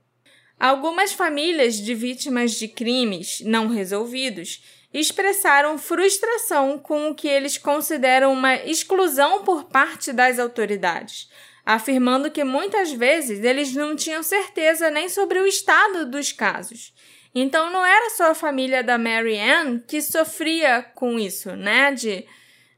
Algumas 0.59 1.13
famílias 1.13 1.75
de 1.75 1.93
vítimas 1.93 2.51
de 2.51 2.67
crimes 2.67 3.41
não 3.45 3.67
resolvidos 3.67 4.61
expressaram 4.93 5.77
frustração 5.77 6.77
com 6.77 7.09
o 7.09 7.15
que 7.15 7.27
eles 7.27 7.57
consideram 7.57 8.33
uma 8.33 8.55
exclusão 8.55 9.43
por 9.43 9.65
parte 9.65 10.11
das 10.11 10.39
autoridades, 10.39 11.29
afirmando 11.65 12.31
que 12.31 12.43
muitas 12.43 12.91
vezes 12.91 13.43
eles 13.43 13.73
não 13.73 13.95
tinham 13.95 14.23
certeza 14.23 14.89
nem 14.89 15.07
sobre 15.07 15.39
o 15.39 15.45
estado 15.45 16.05
dos 16.07 16.31
casos. 16.31 16.93
Então 17.33 17.71
não 17.71 17.85
era 17.85 18.09
só 18.09 18.31
a 18.31 18.35
família 18.35 18.83
da 18.83 18.97
Mary 18.97 19.39
Ann 19.39 19.79
que 19.79 20.01
sofria 20.01 20.81
com 20.95 21.19
isso, 21.19 21.55
né? 21.55 21.91
De 21.93 22.25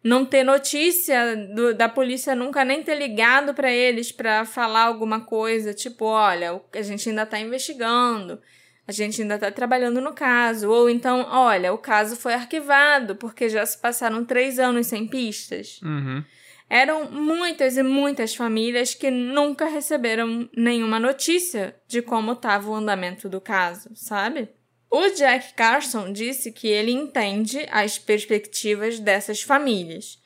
não 0.03 0.25
ter 0.25 0.43
notícia 0.43 1.35
do, 1.55 1.73
da 1.73 1.87
polícia 1.87 2.35
nunca 2.35 2.65
nem 2.65 2.81
ter 2.81 2.95
ligado 2.95 3.53
para 3.53 3.71
eles 3.71 4.11
para 4.11 4.45
falar 4.45 4.83
alguma 4.83 5.21
coisa, 5.21 5.73
tipo, 5.73 6.05
olha, 6.05 6.61
a 6.73 6.81
gente 6.81 7.09
ainda 7.09 7.23
está 7.23 7.39
investigando 7.39 8.39
a 8.87 8.91
gente 8.91 9.21
ainda 9.21 9.35
está 9.35 9.51
trabalhando 9.51 10.01
no 10.01 10.13
caso. 10.13 10.69
Ou 10.69 10.89
então, 10.89 11.25
olha, 11.29 11.73
o 11.73 11.77
caso 11.77 12.15
foi 12.15 12.33
arquivado 12.33 13.15
porque 13.15 13.49
já 13.49 13.65
se 13.65 13.77
passaram 13.77 14.25
três 14.25 14.59
anos 14.59 14.87
sem 14.87 15.07
pistas. 15.07 15.79
Uhum. 15.81 16.23
Eram 16.69 17.11
muitas 17.11 17.77
e 17.77 17.83
muitas 17.83 18.33
famílias 18.33 18.93
que 18.93 19.11
nunca 19.11 19.65
receberam 19.65 20.49
nenhuma 20.55 20.99
notícia 20.99 21.75
de 21.87 22.01
como 22.01 22.31
estava 22.31 22.69
o 22.69 22.75
andamento 22.75 23.27
do 23.27 23.41
caso, 23.41 23.89
sabe? 23.93 24.49
O 24.93 25.07
Jack 25.11 25.53
Carson 25.53 26.11
disse 26.11 26.51
que 26.51 26.67
ele 26.67 26.91
entende 26.91 27.65
as 27.71 27.97
perspectivas 27.97 28.99
dessas 28.99 29.41
famílias, 29.41 30.19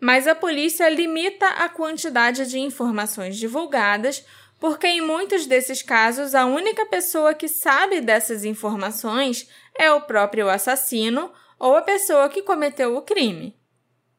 mas 0.00 0.28
a 0.28 0.34
polícia 0.34 0.88
limita 0.88 1.44
a 1.44 1.68
quantidade 1.68 2.46
de 2.46 2.60
informações 2.60 3.36
divulgadas 3.36 4.24
porque 4.60 4.86
em 4.86 5.00
muitos 5.00 5.44
desses 5.46 5.82
casos 5.82 6.36
a 6.36 6.46
única 6.46 6.86
pessoa 6.86 7.34
que 7.34 7.48
sabe 7.48 8.00
dessas 8.00 8.44
informações 8.44 9.48
é 9.76 9.90
o 9.90 10.02
próprio 10.02 10.48
assassino 10.48 11.32
ou 11.58 11.74
a 11.74 11.82
pessoa 11.82 12.28
que 12.28 12.42
cometeu 12.42 12.96
o 12.96 13.02
crime. 13.02 13.58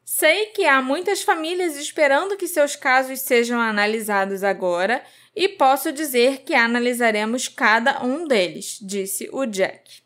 Sei 0.04 0.48
que 0.48 0.66
há 0.66 0.82
muitas 0.82 1.24
famílias 1.24 1.78
esperando 1.78 2.36
que 2.36 2.46
seus 2.46 2.76
casos 2.76 3.22
sejam 3.22 3.58
analisados 3.58 4.44
agora 4.44 5.02
e 5.36 5.50
posso 5.50 5.92
dizer 5.92 6.40
que 6.40 6.54
analisaremos 6.54 7.48
cada 7.48 8.04
um 8.04 8.28
deles, 8.28 8.78
disse 8.82 9.30
o 9.32 9.46
Jack. 9.46 10.04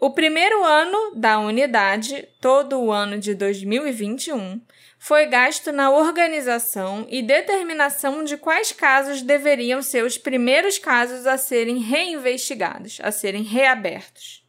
O 0.00 0.10
primeiro 0.10 0.64
ano 0.64 1.16
da 1.16 1.40
unidade, 1.40 2.28
todo 2.40 2.78
o 2.78 2.92
ano 2.92 3.18
de 3.18 3.34
2021, 3.34 4.60
foi 4.96 5.26
gasto 5.26 5.72
na 5.72 5.90
organização 5.90 7.04
e 7.08 7.20
determinação 7.20 8.22
de 8.22 8.36
quais 8.36 8.70
casos 8.70 9.22
deveriam 9.22 9.82
ser 9.82 10.04
os 10.04 10.16
primeiros 10.16 10.78
casos 10.78 11.26
a 11.26 11.36
serem 11.36 11.78
reinvestigados, 11.78 12.98
a 13.02 13.10
serem 13.10 13.42
reabertos. 13.42 14.44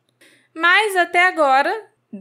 Mas 0.54 0.96
até 0.96 1.26
agora, 1.28 1.74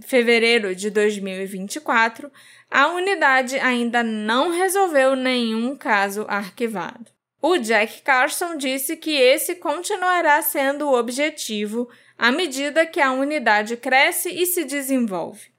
fevereiro 0.06 0.74
de 0.74 0.88
2024, 0.88 2.30
a 2.70 2.88
unidade 2.88 3.58
ainda 3.58 4.02
não 4.02 4.50
resolveu 4.50 5.14
nenhum 5.14 5.76
caso 5.76 6.24
arquivado. 6.28 7.17
O 7.40 7.56
Jack 7.56 8.02
Carson 8.02 8.56
disse 8.56 8.96
que 8.96 9.12
esse 9.12 9.54
continuará 9.56 10.42
sendo 10.42 10.88
o 10.88 10.98
objetivo 10.98 11.88
à 12.16 12.32
medida 12.32 12.84
que 12.84 13.00
a 13.00 13.12
unidade 13.12 13.76
cresce 13.76 14.28
e 14.28 14.44
se 14.44 14.64
desenvolve. 14.64 15.52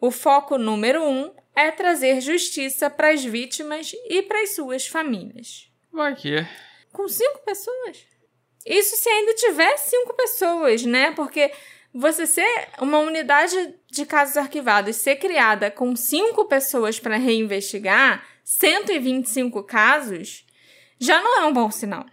O 0.00 0.10
foco 0.10 0.56
número 0.56 1.02
um 1.04 1.30
é 1.54 1.70
trazer 1.70 2.22
justiça 2.22 2.88
para 2.88 3.10
as 3.10 3.22
vítimas 3.22 3.92
e 4.08 4.22
para 4.22 4.40
as 4.42 4.54
suas 4.54 4.86
famílias. 4.86 5.70
Vai 5.92 6.14
que. 6.14 6.46
Com 6.90 7.06
cinco 7.06 7.40
pessoas? 7.44 7.98
Isso 8.64 8.96
se 8.96 9.08
ainda 9.08 9.34
tiver 9.34 9.76
cinco 9.76 10.14
pessoas, 10.14 10.84
né? 10.84 11.10
Porque 11.10 11.52
você 11.92 12.26
ser 12.26 12.68
uma 12.80 12.98
unidade 12.98 13.74
de 13.90 14.06
casos 14.06 14.38
arquivados 14.38 14.96
ser 14.96 15.16
criada 15.16 15.70
com 15.70 15.94
cinco 15.94 16.46
pessoas 16.46 16.98
para 16.98 17.16
reinvestigar 17.16 18.26
125 18.42 19.62
casos 19.64 20.46
já 21.00 21.20
não 21.20 21.42
é 21.42 21.46
um 21.46 21.52
bom 21.52 21.70
sinal. 21.70 22.04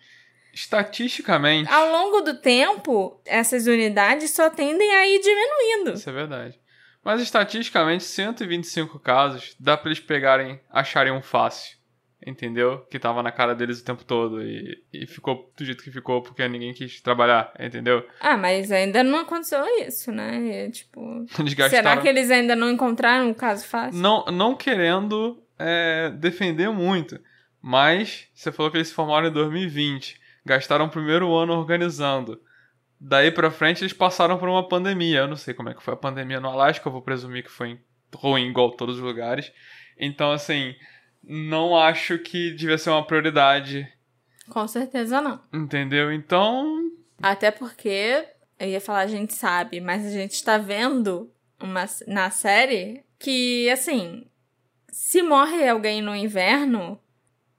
Estatisticamente. 0.53 1.71
Ao 1.71 1.91
longo 1.91 2.21
do 2.21 2.39
tempo, 2.39 3.21
essas 3.25 3.67
unidades 3.67 4.31
só 4.31 4.49
tendem 4.49 4.95
a 4.95 5.07
ir 5.07 5.19
diminuindo. 5.19 5.93
Isso 5.93 6.09
é 6.09 6.13
verdade. 6.13 6.59
Mas 7.03 7.21
estatisticamente, 7.21 8.03
125 8.03 8.99
casos 8.99 9.55
dá 9.59 9.77
para 9.77 9.89
eles 9.89 9.99
pegarem, 9.99 10.59
acharem 10.69 11.13
um 11.13 11.21
fácil. 11.21 11.77
Entendeu? 12.25 12.79
Que 12.89 12.97
tava 12.97 13.21
na 13.21 13.31
cara 13.31 13.53
deles 13.53 13.79
o 13.79 13.85
tempo 13.85 14.03
todo 14.03 14.41
e, 14.41 14.83
e 14.91 15.05
ficou 15.05 15.53
do 15.55 15.63
jeito 15.63 15.83
que 15.83 15.91
ficou 15.91 16.23
porque 16.23 16.45
ninguém 16.47 16.73
quis 16.73 16.99
trabalhar, 16.99 17.53
entendeu? 17.59 18.05
Ah, 18.19 18.35
mas 18.35 18.71
ainda 18.71 19.03
não 19.03 19.19
aconteceu 19.19 19.63
isso, 19.85 20.11
né? 20.11 20.65
É, 20.65 20.69
tipo. 20.69 21.25
Será 21.69 21.95
que 21.97 22.07
eles 22.07 22.31
ainda 22.31 22.55
não 22.55 22.71
encontraram 22.71 23.29
um 23.29 23.33
caso 23.33 23.65
fácil? 23.67 24.01
Não, 24.01 24.25
não 24.25 24.55
querendo 24.55 25.41
é, 25.59 26.09
defender 26.09 26.69
muito. 26.71 27.19
Mas 27.67 28.29
você 28.33 28.49
falou 28.49 28.71
que 28.71 28.77
eles 28.77 28.87
se 28.87 28.93
formaram 28.93 29.27
em 29.27 29.33
2020. 29.33 30.17
Gastaram 30.45 30.85
o 30.85 30.89
primeiro 30.89 31.35
ano 31.35 31.51
organizando. 31.51 32.41
Daí 32.97 33.29
pra 33.29 33.51
frente 33.51 33.81
eles 33.83 33.91
passaram 33.91 34.37
por 34.37 34.47
uma 34.47 34.65
pandemia. 34.65 35.19
Eu 35.19 35.27
não 35.27 35.35
sei 35.35 35.53
como 35.53 35.67
é 35.67 35.73
que 35.73 35.83
foi 35.83 35.93
a 35.93 35.97
pandemia 35.97 36.39
no 36.39 36.47
Alasca, 36.47 36.87
eu 36.87 36.93
vou 36.93 37.01
presumir 37.01 37.43
que 37.43 37.51
foi 37.51 37.77
ruim, 38.15 38.47
igual 38.47 38.71
todos 38.71 38.95
os 38.95 39.01
lugares. 39.01 39.51
Então, 39.99 40.31
assim, 40.31 40.75
não 41.21 41.77
acho 41.77 42.17
que 42.19 42.51
devia 42.51 42.77
ser 42.77 42.89
uma 42.89 43.05
prioridade. 43.05 43.85
Com 44.49 44.65
certeza 44.65 45.19
não. 45.19 45.41
Entendeu? 45.51 46.09
Então. 46.13 46.89
Até 47.21 47.51
porque, 47.51 48.29
eu 48.57 48.69
ia 48.69 48.79
falar, 48.79 49.01
a 49.01 49.07
gente 49.07 49.33
sabe, 49.33 49.81
mas 49.81 50.05
a 50.05 50.09
gente 50.09 50.41
tá 50.41 50.57
vendo 50.57 51.29
uma, 51.61 51.83
na 52.07 52.29
série 52.29 53.03
que, 53.19 53.69
assim, 53.69 54.25
se 54.89 55.21
morre 55.21 55.67
alguém 55.67 56.01
no 56.01 56.15
inverno, 56.15 56.97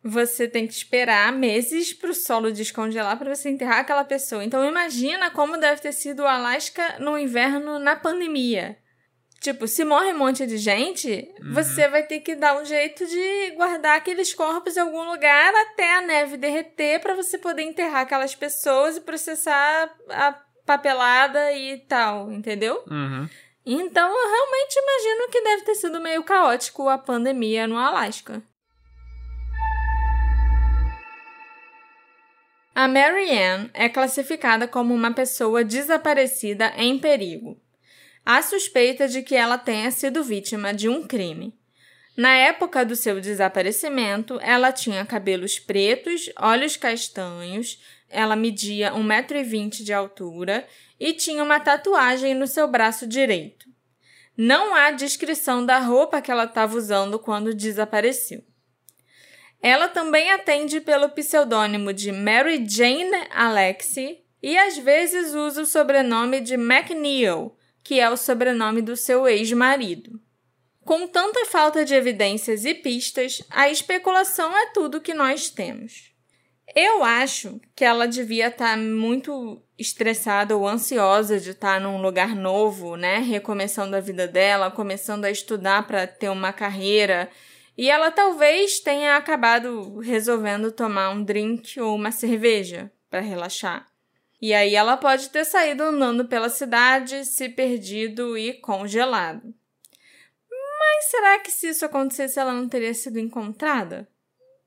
você 0.03 0.47
tem 0.47 0.67
que 0.67 0.73
esperar 0.73 1.33
meses 1.33 1.93
para 1.93 2.11
o 2.11 2.15
solo 2.15 2.53
descongelar 2.53 3.19
para 3.19 3.35
você 3.35 3.49
enterrar 3.49 3.81
aquela 3.81 4.05
pessoa. 4.05 4.45
Então 4.45 4.65
imagina 4.65 5.31
como 5.31 5.59
deve 5.59 5.81
ter 5.81 5.93
sido 5.93 6.23
o 6.23 6.27
Alasca 6.27 6.99
no 6.99 7.19
inverno 7.19 7.79
na 7.79 7.97
pandemia. 7.97 8.79
Tipo, 9.41 9.69
se 9.69 9.85
morre 9.85 10.13
um 10.13 10.19
monte 10.19 10.47
de 10.47 10.59
gente, 10.59 11.33
uhum. 11.41 11.53
você 11.53 11.87
vai 11.89 12.03
ter 12.03 12.21
que 12.21 12.35
dar 12.35 12.61
um 12.61 12.65
jeito 12.65 13.07
de 13.07 13.51
guardar 13.53 13.97
aqueles 13.97 14.35
corpos 14.35 14.77
em 14.77 14.81
algum 14.81 15.09
lugar 15.09 15.55
até 15.55 15.97
a 15.97 16.01
neve 16.01 16.37
derreter 16.37 17.01
para 17.01 17.15
você 17.15 17.39
poder 17.39 17.63
enterrar 17.63 18.03
aquelas 18.03 18.35
pessoas 18.35 18.97
e 18.97 19.01
processar 19.01 19.95
a 20.11 20.33
papelada 20.67 21.53
e 21.53 21.79
tal, 21.79 22.33
entendeu? 22.33 22.83
Uhum. 22.91 23.29
Então, 23.65 24.09
eu 24.09 24.31
realmente 24.31 24.77
imagino 24.77 25.31
que 25.31 25.43
deve 25.43 25.63
ter 25.63 25.75
sido 25.77 26.01
meio 26.01 26.25
caótico 26.25 26.89
a 26.89 26.99
pandemia 26.99 27.67
no 27.69 27.79
Alasca. 27.79 28.43
A 32.81 32.87
Mary 32.87 33.37
Ann 33.37 33.71
é 33.75 33.89
classificada 33.89 34.69
como 34.69 34.95
uma 34.95 35.13
pessoa 35.13 35.65
desaparecida 35.65 36.73
em 36.77 36.97
perigo. 36.97 37.61
Há 38.25 38.41
suspeita 38.41 39.09
de 39.09 39.21
que 39.21 39.35
ela 39.35 39.59
tenha 39.59 39.91
sido 39.91 40.23
vítima 40.23 40.73
de 40.73 40.89
um 40.89 41.05
crime. 41.05 41.53
Na 42.17 42.33
época 42.37 42.85
do 42.85 42.95
seu 42.95 43.21
desaparecimento, 43.21 44.39
ela 44.41 44.71
tinha 44.71 45.05
cabelos 45.05 45.59
pretos, 45.59 46.31
olhos 46.39 46.77
castanhos, 46.77 47.83
ela 48.09 48.37
media 48.37 48.93
1,20m 48.93 49.83
de 49.83 49.93
altura 49.93 50.65
e 51.01 51.13
tinha 51.13 51.43
uma 51.43 51.59
tatuagem 51.59 52.33
no 52.33 52.47
seu 52.47 52.69
braço 52.69 53.09
direito. 53.09 53.67
Não 54.37 54.73
há 54.73 54.93
descrição 54.93 55.67
da 55.67 55.81
roupa 55.81 56.23
que 56.23 56.31
ela 56.31 56.45
estava 56.45 56.77
usando 56.77 57.19
quando 57.19 57.53
desapareceu. 57.53 58.45
Ela 59.61 59.89
também 59.89 60.31
atende 60.31 60.81
pelo 60.81 61.09
pseudônimo 61.09 61.93
de 61.93 62.13
Mary 62.13 62.65
Jane 62.69 63.27
Alexie 63.31 64.19
e 64.43 64.57
às 64.57 64.79
vezes 64.79 65.35
usa 65.35 65.63
o 65.63 65.67
sobrenome 65.67 66.41
de 66.41 66.55
McNeil, 66.55 67.57
que 67.83 67.99
é 67.99 68.09
o 68.09 68.17
sobrenome 68.17 68.81
do 68.81 68.97
seu 68.97 69.27
ex-marido. 69.27 70.21
Com 70.85 71.07
tanta 71.07 71.45
falta 71.47 71.85
de 71.85 71.95
evidências 71.95 72.65
e 72.65 72.73
pistas, 72.73 73.43
a 73.51 73.69
especulação 73.69 74.57
é 74.57 74.67
tudo 74.73 75.01
que 75.01 75.13
nós 75.13 75.51
temos. 75.51 76.15
Eu 76.75 77.03
acho 77.03 77.61
que 77.75 77.85
ela 77.85 78.07
devia 78.07 78.49
estar 78.49 78.71
tá 78.71 78.77
muito 78.77 79.63
estressada 79.79 80.57
ou 80.57 80.69
ansiosa 80.69 81.39
de 81.41 81.51
estar 81.51 81.75
tá 81.75 81.81
num 81.81 82.01
lugar 82.01 82.35
novo, 82.35 82.97
né? 82.97 83.19
Recomeçando 83.19 83.97
a 83.97 84.01
vida 84.01 84.27
dela, 84.27 84.71
começando 84.71 85.25
a 85.25 85.31
estudar 85.31 85.87
para 85.87 86.07
ter 86.07 86.29
uma 86.29 86.53
carreira 86.53 87.31
e 87.79 87.89
ela 87.89 88.11
talvez 88.11 88.81
tenha 88.81 89.17
acabado 89.17 90.01
resolvendo 90.01 90.73
tomar 90.73 91.11
um 91.11 91.23
drink 91.23 91.81
ou 91.81 91.95
uma 91.95 92.11
cerveja 92.11 92.91
para 93.09 93.21
relaxar. 93.21 93.87
E 94.43 94.53
aí 94.53 94.75
ela 94.75 94.97
pode 94.97 95.31
ter 95.31 95.45
saído 95.45 95.85
andando 95.85 96.25
pela 96.25 96.49
cidade, 96.49 97.25
se 97.25 97.49
perdido 97.49 98.37
e 98.37 98.55
congelado. 98.55 99.55
Mas 100.51 101.05
será 101.05 101.39
que 101.39 101.53
se 101.53 101.69
isso 101.69 101.85
acontecesse 101.85 102.41
ela 102.41 102.53
não 102.53 102.69
teria 102.69 102.93
sido 102.93 103.21
encontrada? 103.21 104.09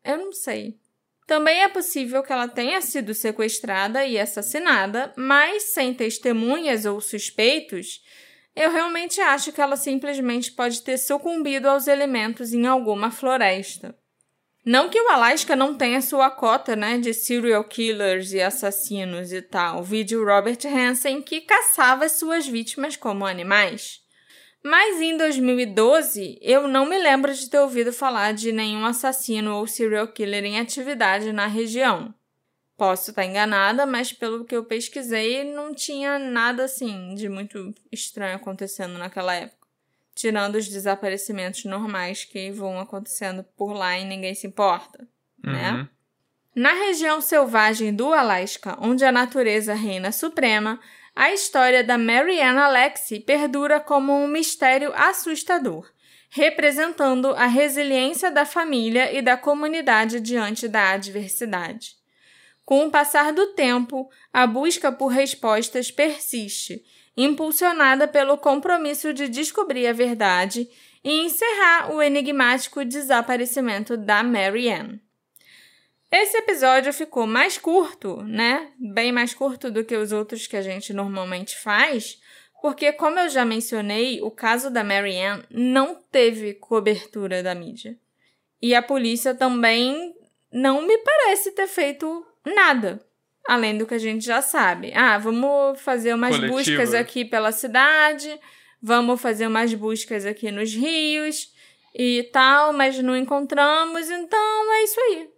Eu 0.05 0.17
não 0.17 0.31
sei. 0.31 0.79
Também 1.27 1.63
é 1.63 1.67
possível 1.67 2.23
que 2.23 2.31
ela 2.31 2.47
tenha 2.47 2.81
sido 2.81 3.13
sequestrada 3.13 4.05
e 4.05 4.17
assassinada, 4.17 5.13
mas 5.17 5.73
sem 5.73 5.93
testemunhas 5.93 6.85
ou 6.85 7.01
suspeitos, 7.01 8.01
eu 8.55 8.71
realmente 8.71 9.21
acho 9.21 9.51
que 9.51 9.61
ela 9.61 9.75
simplesmente 9.75 10.51
pode 10.51 10.81
ter 10.81 10.97
sucumbido 10.97 11.69
aos 11.69 11.87
elementos 11.87 12.53
em 12.53 12.65
alguma 12.67 13.11
floresta. 13.11 13.95
Não 14.63 14.89
que 14.89 15.01
o 15.01 15.09
Alaska 15.09 15.55
não 15.55 15.75
tenha 15.75 16.01
sua 16.01 16.29
cota, 16.29 16.75
né, 16.75 16.99
de 16.99 17.13
serial 17.13 17.63
killers 17.63 18.31
e 18.31 18.41
assassinos 18.41 19.33
e 19.33 19.41
tal. 19.41 19.81
Vídeo 19.81 20.23
Robert 20.23 20.59
Hansen 20.65 21.21
que 21.21 21.41
caçava 21.41 22.07
suas 22.07 22.45
vítimas 22.45 22.95
como 22.95 23.25
animais. 23.25 24.01
Mas 24.63 25.01
em 25.01 25.17
2012, 25.17 26.37
eu 26.39 26.67
não 26.67 26.85
me 26.85 26.99
lembro 26.99 27.33
de 27.33 27.49
ter 27.49 27.59
ouvido 27.59 27.91
falar 27.91 28.33
de 28.33 28.51
nenhum 28.51 28.85
assassino 28.85 29.55
ou 29.55 29.65
serial 29.65 30.07
killer 30.09 30.43
em 30.45 30.59
atividade 30.59 31.33
na 31.33 31.47
região. 31.47 32.13
Posso 32.81 33.11
estar 33.11 33.23
enganada, 33.23 33.85
mas 33.85 34.11
pelo 34.11 34.43
que 34.43 34.55
eu 34.55 34.65
pesquisei, 34.65 35.43
não 35.43 35.71
tinha 35.71 36.17
nada 36.17 36.63
assim 36.63 37.13
de 37.13 37.29
muito 37.29 37.75
estranho 37.91 38.35
acontecendo 38.35 38.97
naquela 38.97 39.35
época. 39.35 39.67
Tirando 40.15 40.55
os 40.55 40.67
desaparecimentos 40.67 41.63
normais 41.65 42.25
que 42.25 42.49
vão 42.49 42.79
acontecendo 42.79 43.43
por 43.55 43.71
lá 43.73 43.99
e 43.99 44.03
ninguém 44.03 44.33
se 44.33 44.47
importa, 44.47 45.07
né? 45.43 45.71
uhum. 45.71 45.77
né? 45.77 45.89
Na 46.55 46.73
região 46.73 47.21
selvagem 47.21 47.93
do 47.93 48.11
Alasca, 48.11 48.75
onde 48.81 49.05
a 49.05 49.11
natureza 49.11 49.75
reina 49.75 50.11
suprema, 50.11 50.79
a 51.15 51.31
história 51.31 51.83
da 51.83 51.99
Marianne 51.99 52.57
Alexie 52.57 53.19
perdura 53.19 53.79
como 53.79 54.11
um 54.11 54.27
mistério 54.27 54.91
assustador, 54.95 55.87
representando 56.31 57.27
a 57.35 57.45
resiliência 57.45 58.31
da 58.31 58.43
família 58.43 59.15
e 59.15 59.21
da 59.21 59.37
comunidade 59.37 60.19
diante 60.19 60.67
da 60.67 60.93
adversidade. 60.93 62.00
Com 62.71 62.85
o 62.85 62.89
passar 62.89 63.33
do 63.33 63.47
tempo, 63.47 64.09
a 64.31 64.47
busca 64.47 64.93
por 64.93 65.07
respostas 65.07 65.91
persiste, 65.91 66.81
impulsionada 67.17 68.07
pelo 68.07 68.37
compromisso 68.37 69.13
de 69.13 69.27
descobrir 69.27 69.87
a 69.87 69.91
verdade 69.91 70.69
e 71.03 71.25
encerrar 71.25 71.93
o 71.93 72.01
enigmático 72.01 72.85
desaparecimento 72.85 73.97
da 73.97 74.23
Mary 74.23 74.69
Ann. 74.69 74.99
Esse 76.09 76.37
episódio 76.37 76.93
ficou 76.93 77.27
mais 77.27 77.57
curto, 77.57 78.23
né? 78.23 78.71
Bem 78.79 79.11
mais 79.11 79.33
curto 79.33 79.69
do 79.69 79.83
que 79.83 79.97
os 79.97 80.13
outros 80.13 80.47
que 80.47 80.55
a 80.55 80.61
gente 80.61 80.93
normalmente 80.93 81.57
faz, 81.57 82.21
porque, 82.61 82.93
como 82.93 83.19
eu 83.19 83.27
já 83.27 83.43
mencionei, 83.43 84.21
o 84.21 84.31
caso 84.31 84.71
da 84.71 84.81
Mary 84.81 85.21
Ann 85.21 85.43
não 85.51 85.95
teve 86.09 86.53
cobertura 86.53 87.43
da 87.43 87.53
mídia. 87.53 87.97
E 88.61 88.73
a 88.73 88.81
polícia 88.81 89.35
também 89.35 90.15
não 90.49 90.81
me 90.87 90.97
parece 90.99 91.51
ter 91.51 91.67
feito 91.67 92.30
nada. 92.45 93.05
Além 93.47 93.77
do 93.77 93.87
que 93.87 93.93
a 93.93 93.99
gente 93.99 94.25
já 94.25 94.41
sabe. 94.41 94.93
Ah, 94.95 95.17
vamos 95.17 95.81
fazer 95.81 96.13
umas 96.13 96.35
Coletiva. 96.35 96.57
buscas 96.57 96.93
aqui 96.93 97.25
pela 97.25 97.51
cidade, 97.51 98.39
vamos 98.81 99.19
fazer 99.19 99.47
umas 99.47 99.73
buscas 99.73 100.25
aqui 100.25 100.51
nos 100.51 100.73
rios 100.73 101.51
e 101.93 102.29
tal, 102.31 102.71
mas 102.71 102.97
não 102.99 103.17
encontramos, 103.17 104.09
então 104.09 104.73
é 104.73 104.83
isso 104.83 104.99
aí. 104.99 105.29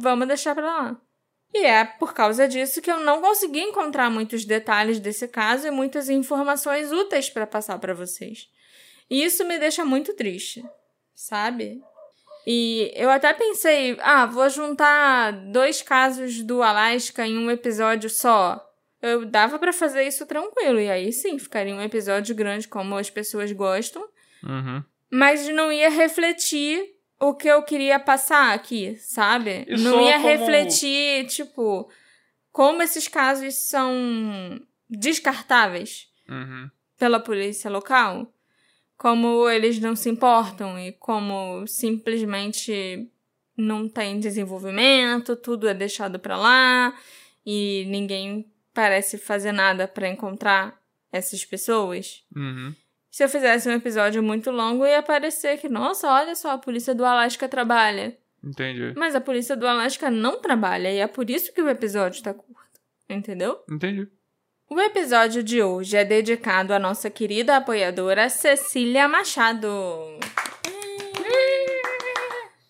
Vamos 0.00 0.28
deixar 0.28 0.54
pra 0.54 0.64
lá. 0.64 1.00
E 1.52 1.64
é 1.64 1.84
por 1.84 2.14
causa 2.14 2.46
disso 2.46 2.80
que 2.80 2.90
eu 2.90 3.00
não 3.00 3.20
consegui 3.20 3.60
encontrar 3.60 4.10
muitos 4.10 4.44
detalhes 4.44 5.00
desse 5.00 5.26
caso 5.26 5.66
e 5.66 5.70
muitas 5.70 6.08
informações 6.08 6.92
úteis 6.92 7.28
para 7.28 7.46
passar 7.46 7.78
para 7.78 7.94
vocês. 7.94 8.48
E 9.08 9.24
isso 9.24 9.44
me 9.44 9.58
deixa 9.58 9.84
muito 9.84 10.14
triste, 10.14 10.64
sabe? 11.14 11.82
E 12.46 12.92
eu 12.94 13.10
até 13.10 13.32
pensei, 13.32 13.96
ah, 14.00 14.26
vou 14.26 14.48
juntar 14.48 15.32
dois 15.52 15.82
casos 15.82 16.42
do 16.42 16.62
Alaska 16.62 17.26
em 17.26 17.36
um 17.38 17.50
episódio 17.50 18.08
só. 18.08 18.66
Eu 19.02 19.24
dava 19.24 19.58
para 19.58 19.72
fazer 19.72 20.04
isso 20.04 20.26
tranquilo, 20.26 20.78
e 20.78 20.90
aí 20.90 21.12
sim, 21.12 21.38
ficaria 21.38 21.74
um 21.74 21.82
episódio 21.82 22.34
grande 22.34 22.68
como 22.68 22.96
as 22.96 23.08
pessoas 23.08 23.50
gostam. 23.52 24.06
Uhum. 24.42 24.82
Mas 25.10 25.48
não 25.48 25.72
ia 25.72 25.90
refletir 25.90 26.82
o 27.18 27.34
que 27.34 27.48
eu 27.48 27.62
queria 27.62 27.98
passar 27.98 28.54
aqui, 28.54 28.96
sabe? 28.96 29.64
E 29.68 29.76
não 29.76 30.00
ia 30.00 30.14
como... 30.14 30.28
refletir, 30.28 31.26
tipo, 31.26 31.90
como 32.52 32.82
esses 32.82 33.08
casos 33.08 33.54
são 33.68 34.60
descartáveis 34.88 36.08
uhum. 36.28 36.70
pela 36.98 37.20
polícia 37.20 37.70
local 37.70 38.32
como 39.00 39.48
eles 39.48 39.80
não 39.80 39.96
se 39.96 40.10
importam 40.10 40.78
e 40.78 40.92
como 40.92 41.66
simplesmente 41.66 43.10
não 43.56 43.88
tem 43.88 44.20
desenvolvimento, 44.20 45.34
tudo 45.36 45.66
é 45.66 45.72
deixado 45.72 46.18
para 46.18 46.36
lá 46.36 46.94
e 47.44 47.86
ninguém 47.88 48.52
parece 48.74 49.16
fazer 49.16 49.52
nada 49.52 49.88
para 49.88 50.06
encontrar 50.06 50.78
essas 51.10 51.46
pessoas. 51.46 52.22
Uhum. 52.36 52.74
Se 53.10 53.24
eu 53.24 53.28
fizesse 53.30 53.70
um 53.70 53.72
episódio 53.72 54.22
muito 54.22 54.50
longo, 54.50 54.84
ia 54.84 55.02
parecer 55.02 55.56
que, 55.56 55.68
nossa, 55.70 56.06
olha 56.06 56.34
só, 56.34 56.50
a 56.50 56.58
polícia 56.58 56.94
do 56.94 57.02
Alasca 57.02 57.48
trabalha. 57.48 58.14
Entendi. 58.44 58.92
Mas 58.98 59.14
a 59.14 59.20
polícia 59.20 59.56
do 59.56 59.66
Alasca 59.66 60.10
não 60.10 60.42
trabalha 60.42 60.92
e 60.92 60.98
é 60.98 61.06
por 61.06 61.30
isso 61.30 61.54
que 61.54 61.62
o 61.62 61.70
episódio 61.70 62.22
tá 62.22 62.34
curto. 62.34 62.78
Entendeu? 63.08 63.64
Entendi. 63.66 64.06
O 64.72 64.80
episódio 64.80 65.42
de 65.42 65.60
hoje 65.60 65.96
é 65.96 66.04
dedicado 66.04 66.72
à 66.72 66.78
nossa 66.78 67.10
querida 67.10 67.56
apoiadora 67.56 68.28
Cecília 68.28 69.08
Machado. 69.08 69.68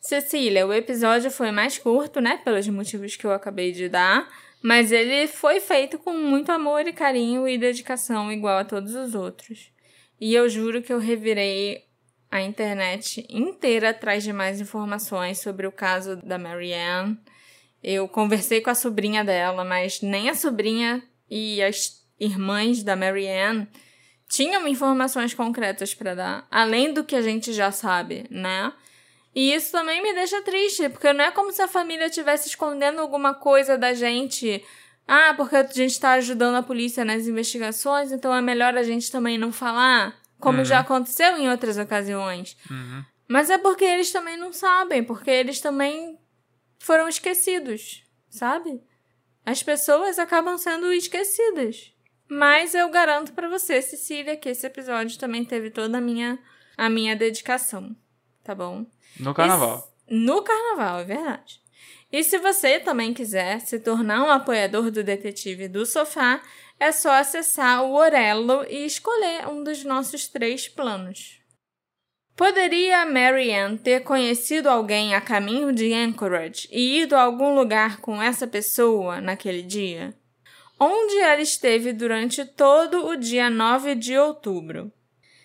Cecília, 0.00 0.66
o 0.66 0.72
episódio 0.72 1.30
foi 1.30 1.50
mais 1.50 1.76
curto, 1.76 2.18
né? 2.18 2.40
Pelos 2.42 2.66
motivos 2.68 3.16
que 3.16 3.26
eu 3.26 3.32
acabei 3.32 3.70
de 3.72 3.86
dar. 3.90 4.26
Mas 4.62 4.90
ele 4.90 5.26
foi 5.28 5.60
feito 5.60 5.98
com 5.98 6.14
muito 6.14 6.50
amor 6.50 6.86
e 6.86 6.92
carinho 6.94 7.46
e 7.46 7.58
dedicação, 7.58 8.32
igual 8.32 8.56
a 8.56 8.64
todos 8.64 8.94
os 8.94 9.14
outros. 9.14 9.70
E 10.18 10.34
eu 10.34 10.48
juro 10.48 10.80
que 10.80 10.94
eu 10.94 10.98
revirei 10.98 11.84
a 12.30 12.40
internet 12.40 13.26
inteira 13.28 13.90
atrás 13.90 14.24
de 14.24 14.32
mais 14.32 14.58
informações 14.58 15.40
sobre 15.40 15.66
o 15.66 15.72
caso 15.72 16.16
da 16.16 16.38
Marianne. 16.38 17.18
Eu 17.84 18.08
conversei 18.08 18.62
com 18.62 18.70
a 18.70 18.74
sobrinha 18.74 19.22
dela, 19.22 19.66
mas 19.66 20.00
nem 20.00 20.30
a 20.30 20.34
sobrinha 20.34 21.02
e 21.30 21.62
as 21.62 22.04
irmãs 22.18 22.82
da 22.82 22.96
Marianne 22.96 23.68
tinham 24.28 24.66
informações 24.68 25.34
concretas 25.34 25.94
para 25.94 26.14
dar, 26.14 26.46
além 26.50 26.92
do 26.92 27.04
que 27.04 27.16
a 27.16 27.22
gente 27.22 27.52
já 27.52 27.72
sabe, 27.72 28.26
né? 28.30 28.72
E 29.34 29.52
isso 29.52 29.72
também 29.72 30.02
me 30.02 30.12
deixa 30.12 30.42
triste, 30.42 30.88
porque 30.88 31.12
não 31.12 31.24
é 31.24 31.30
como 31.30 31.52
se 31.52 31.62
a 31.62 31.68
família 31.68 32.06
estivesse 32.06 32.48
escondendo 32.48 33.00
alguma 33.00 33.34
coisa 33.34 33.78
da 33.78 33.94
gente. 33.94 34.62
Ah, 35.06 35.34
porque 35.36 35.56
a 35.56 35.62
gente 35.64 35.92
está 35.92 36.12
ajudando 36.12 36.56
a 36.56 36.62
polícia 36.62 37.04
nas 37.04 37.26
investigações, 37.26 38.12
então 38.12 38.34
é 38.34 38.40
melhor 38.40 38.76
a 38.76 38.82
gente 38.82 39.10
também 39.10 39.38
não 39.38 39.52
falar, 39.52 40.16
como 40.38 40.58
uhum. 40.58 40.64
já 40.64 40.80
aconteceu 40.80 41.36
em 41.36 41.48
outras 41.48 41.78
ocasiões. 41.78 42.56
Uhum. 42.70 43.04
Mas 43.28 43.50
é 43.50 43.58
porque 43.58 43.84
eles 43.84 44.10
também 44.10 44.36
não 44.36 44.52
sabem, 44.52 45.02
porque 45.02 45.30
eles 45.30 45.60
também 45.60 46.18
foram 46.78 47.08
esquecidos, 47.08 48.04
sabe? 48.28 48.80
As 49.44 49.62
pessoas 49.62 50.18
acabam 50.18 50.56
sendo 50.58 50.92
esquecidas. 50.92 51.92
Mas 52.28 52.74
eu 52.74 52.88
garanto 52.90 53.32
para 53.32 53.48
você, 53.48 53.82
Cecília, 53.82 54.36
que 54.36 54.48
esse 54.48 54.66
episódio 54.66 55.18
também 55.18 55.44
teve 55.44 55.70
toda 55.70 55.98
a 55.98 56.00
minha, 56.00 56.38
a 56.76 56.88
minha 56.88 57.16
dedicação. 57.16 57.96
Tá 58.44 58.54
bom? 58.54 58.86
No 59.18 59.34
carnaval. 59.34 59.92
E, 60.08 60.14
no 60.14 60.42
carnaval, 60.42 61.00
é 61.00 61.04
verdade. 61.04 61.60
E 62.12 62.22
se 62.22 62.38
você 62.38 62.78
também 62.78 63.12
quiser 63.12 63.60
se 63.60 63.78
tornar 63.80 64.24
um 64.24 64.30
apoiador 64.30 64.90
do 64.90 65.02
Detetive 65.02 65.68
do 65.68 65.84
Sofá, 65.84 66.40
é 66.78 66.92
só 66.92 67.10
acessar 67.12 67.84
o 67.84 67.94
Orelo 67.94 68.64
e 68.68 68.86
escolher 68.86 69.48
um 69.48 69.62
dos 69.62 69.84
nossos 69.84 70.28
três 70.28 70.68
planos. 70.68 71.39
Poderia 72.36 73.04
Marianne 73.04 73.78
ter 73.78 74.00
conhecido 74.00 74.68
alguém 74.68 75.14
a 75.14 75.20
caminho 75.20 75.72
de 75.72 75.92
Anchorage 75.92 76.68
e 76.70 77.02
ido 77.02 77.14
a 77.14 77.22
algum 77.22 77.54
lugar 77.54 78.00
com 78.00 78.22
essa 78.22 78.46
pessoa 78.46 79.20
naquele 79.20 79.62
dia? 79.62 80.14
Onde 80.78 81.18
ela 81.18 81.42
esteve 81.42 81.92
durante 81.92 82.44
todo 82.44 83.06
o 83.06 83.16
dia 83.16 83.50
9 83.50 83.94
de 83.94 84.16
outubro? 84.16 84.90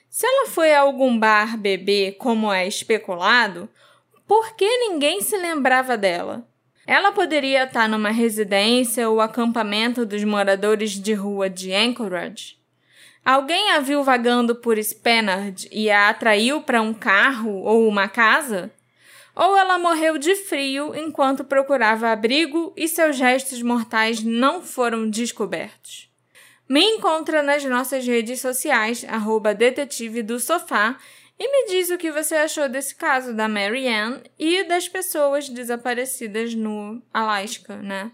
Se 0.09 0.25
ela 0.25 0.47
foi 0.47 0.73
a 0.73 0.79
algum 0.79 1.19
bar 1.19 1.57
beber, 1.57 2.13
como 2.13 2.53
é 2.53 2.65
especulado, 2.65 3.67
por 4.25 4.55
que 4.55 4.65
ninguém 4.77 5.19
se 5.19 5.35
lembrava 5.37 5.97
dela? 5.97 6.47
Ela 6.87 7.11
poderia 7.11 7.65
estar 7.65 7.89
numa 7.89 8.11
residência 8.11 9.09
ou 9.09 9.19
acampamento 9.19 10.05
dos 10.05 10.23
moradores 10.23 10.91
de 10.91 11.13
rua 11.13 11.49
de 11.49 11.73
Anchorage. 11.73 12.57
Alguém 13.25 13.71
a 13.71 13.79
viu 13.79 14.03
vagando 14.03 14.53
por 14.53 14.77
Spanard 14.77 15.67
e 15.71 15.89
a 15.89 16.09
atraiu 16.09 16.61
para 16.61 16.79
um 16.79 16.93
carro 16.93 17.63
ou 17.63 17.87
uma 17.87 18.07
casa? 18.07 18.71
Ou 19.35 19.57
ela 19.57 19.79
morreu 19.79 20.19
de 20.19 20.35
frio 20.35 20.93
enquanto 20.95 21.43
procurava 21.43 22.11
abrigo 22.11 22.71
e 22.77 22.87
seus 22.87 23.19
restos 23.19 23.63
mortais 23.63 24.23
não 24.23 24.61
foram 24.61 25.09
descobertos? 25.09 26.07
Me 26.69 26.83
encontra 26.83 27.41
nas 27.41 27.65
nossas 27.65 28.05
redes 28.05 28.41
sociais, 28.41 29.03
arroba 29.09 29.55
detetive 29.55 30.21
do 30.21 30.39
sofá, 30.39 30.95
e 31.39 31.47
me 31.51 31.67
diz 31.67 31.89
o 31.89 31.97
que 31.97 32.11
você 32.11 32.35
achou 32.35 32.69
desse 32.69 32.93
caso 32.93 33.33
da 33.33 33.47
Marianne 33.47 34.21
e 34.37 34.63
das 34.65 34.87
pessoas 34.87 35.49
desaparecidas 35.49 36.53
no 36.53 37.01
Alasca, 37.11 37.75
né? 37.77 38.11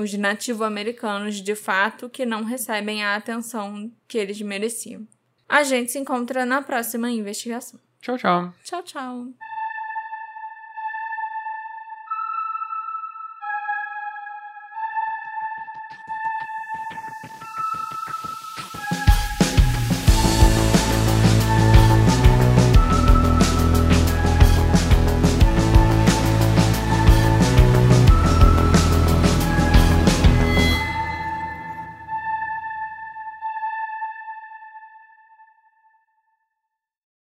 Os 0.00 0.14
nativo-americanos, 0.14 1.42
de 1.42 1.54
fato, 1.54 2.08
que 2.08 2.24
não 2.24 2.42
recebem 2.42 3.04
a 3.04 3.16
atenção 3.16 3.92
que 4.08 4.16
eles 4.16 4.40
mereciam. 4.40 5.06
A 5.46 5.62
gente 5.62 5.92
se 5.92 5.98
encontra 5.98 6.46
na 6.46 6.62
próxima 6.62 7.10
investigação. 7.10 7.78
Tchau, 8.00 8.16
tchau. 8.16 8.54
Tchau, 8.64 8.82
tchau. 8.82 9.26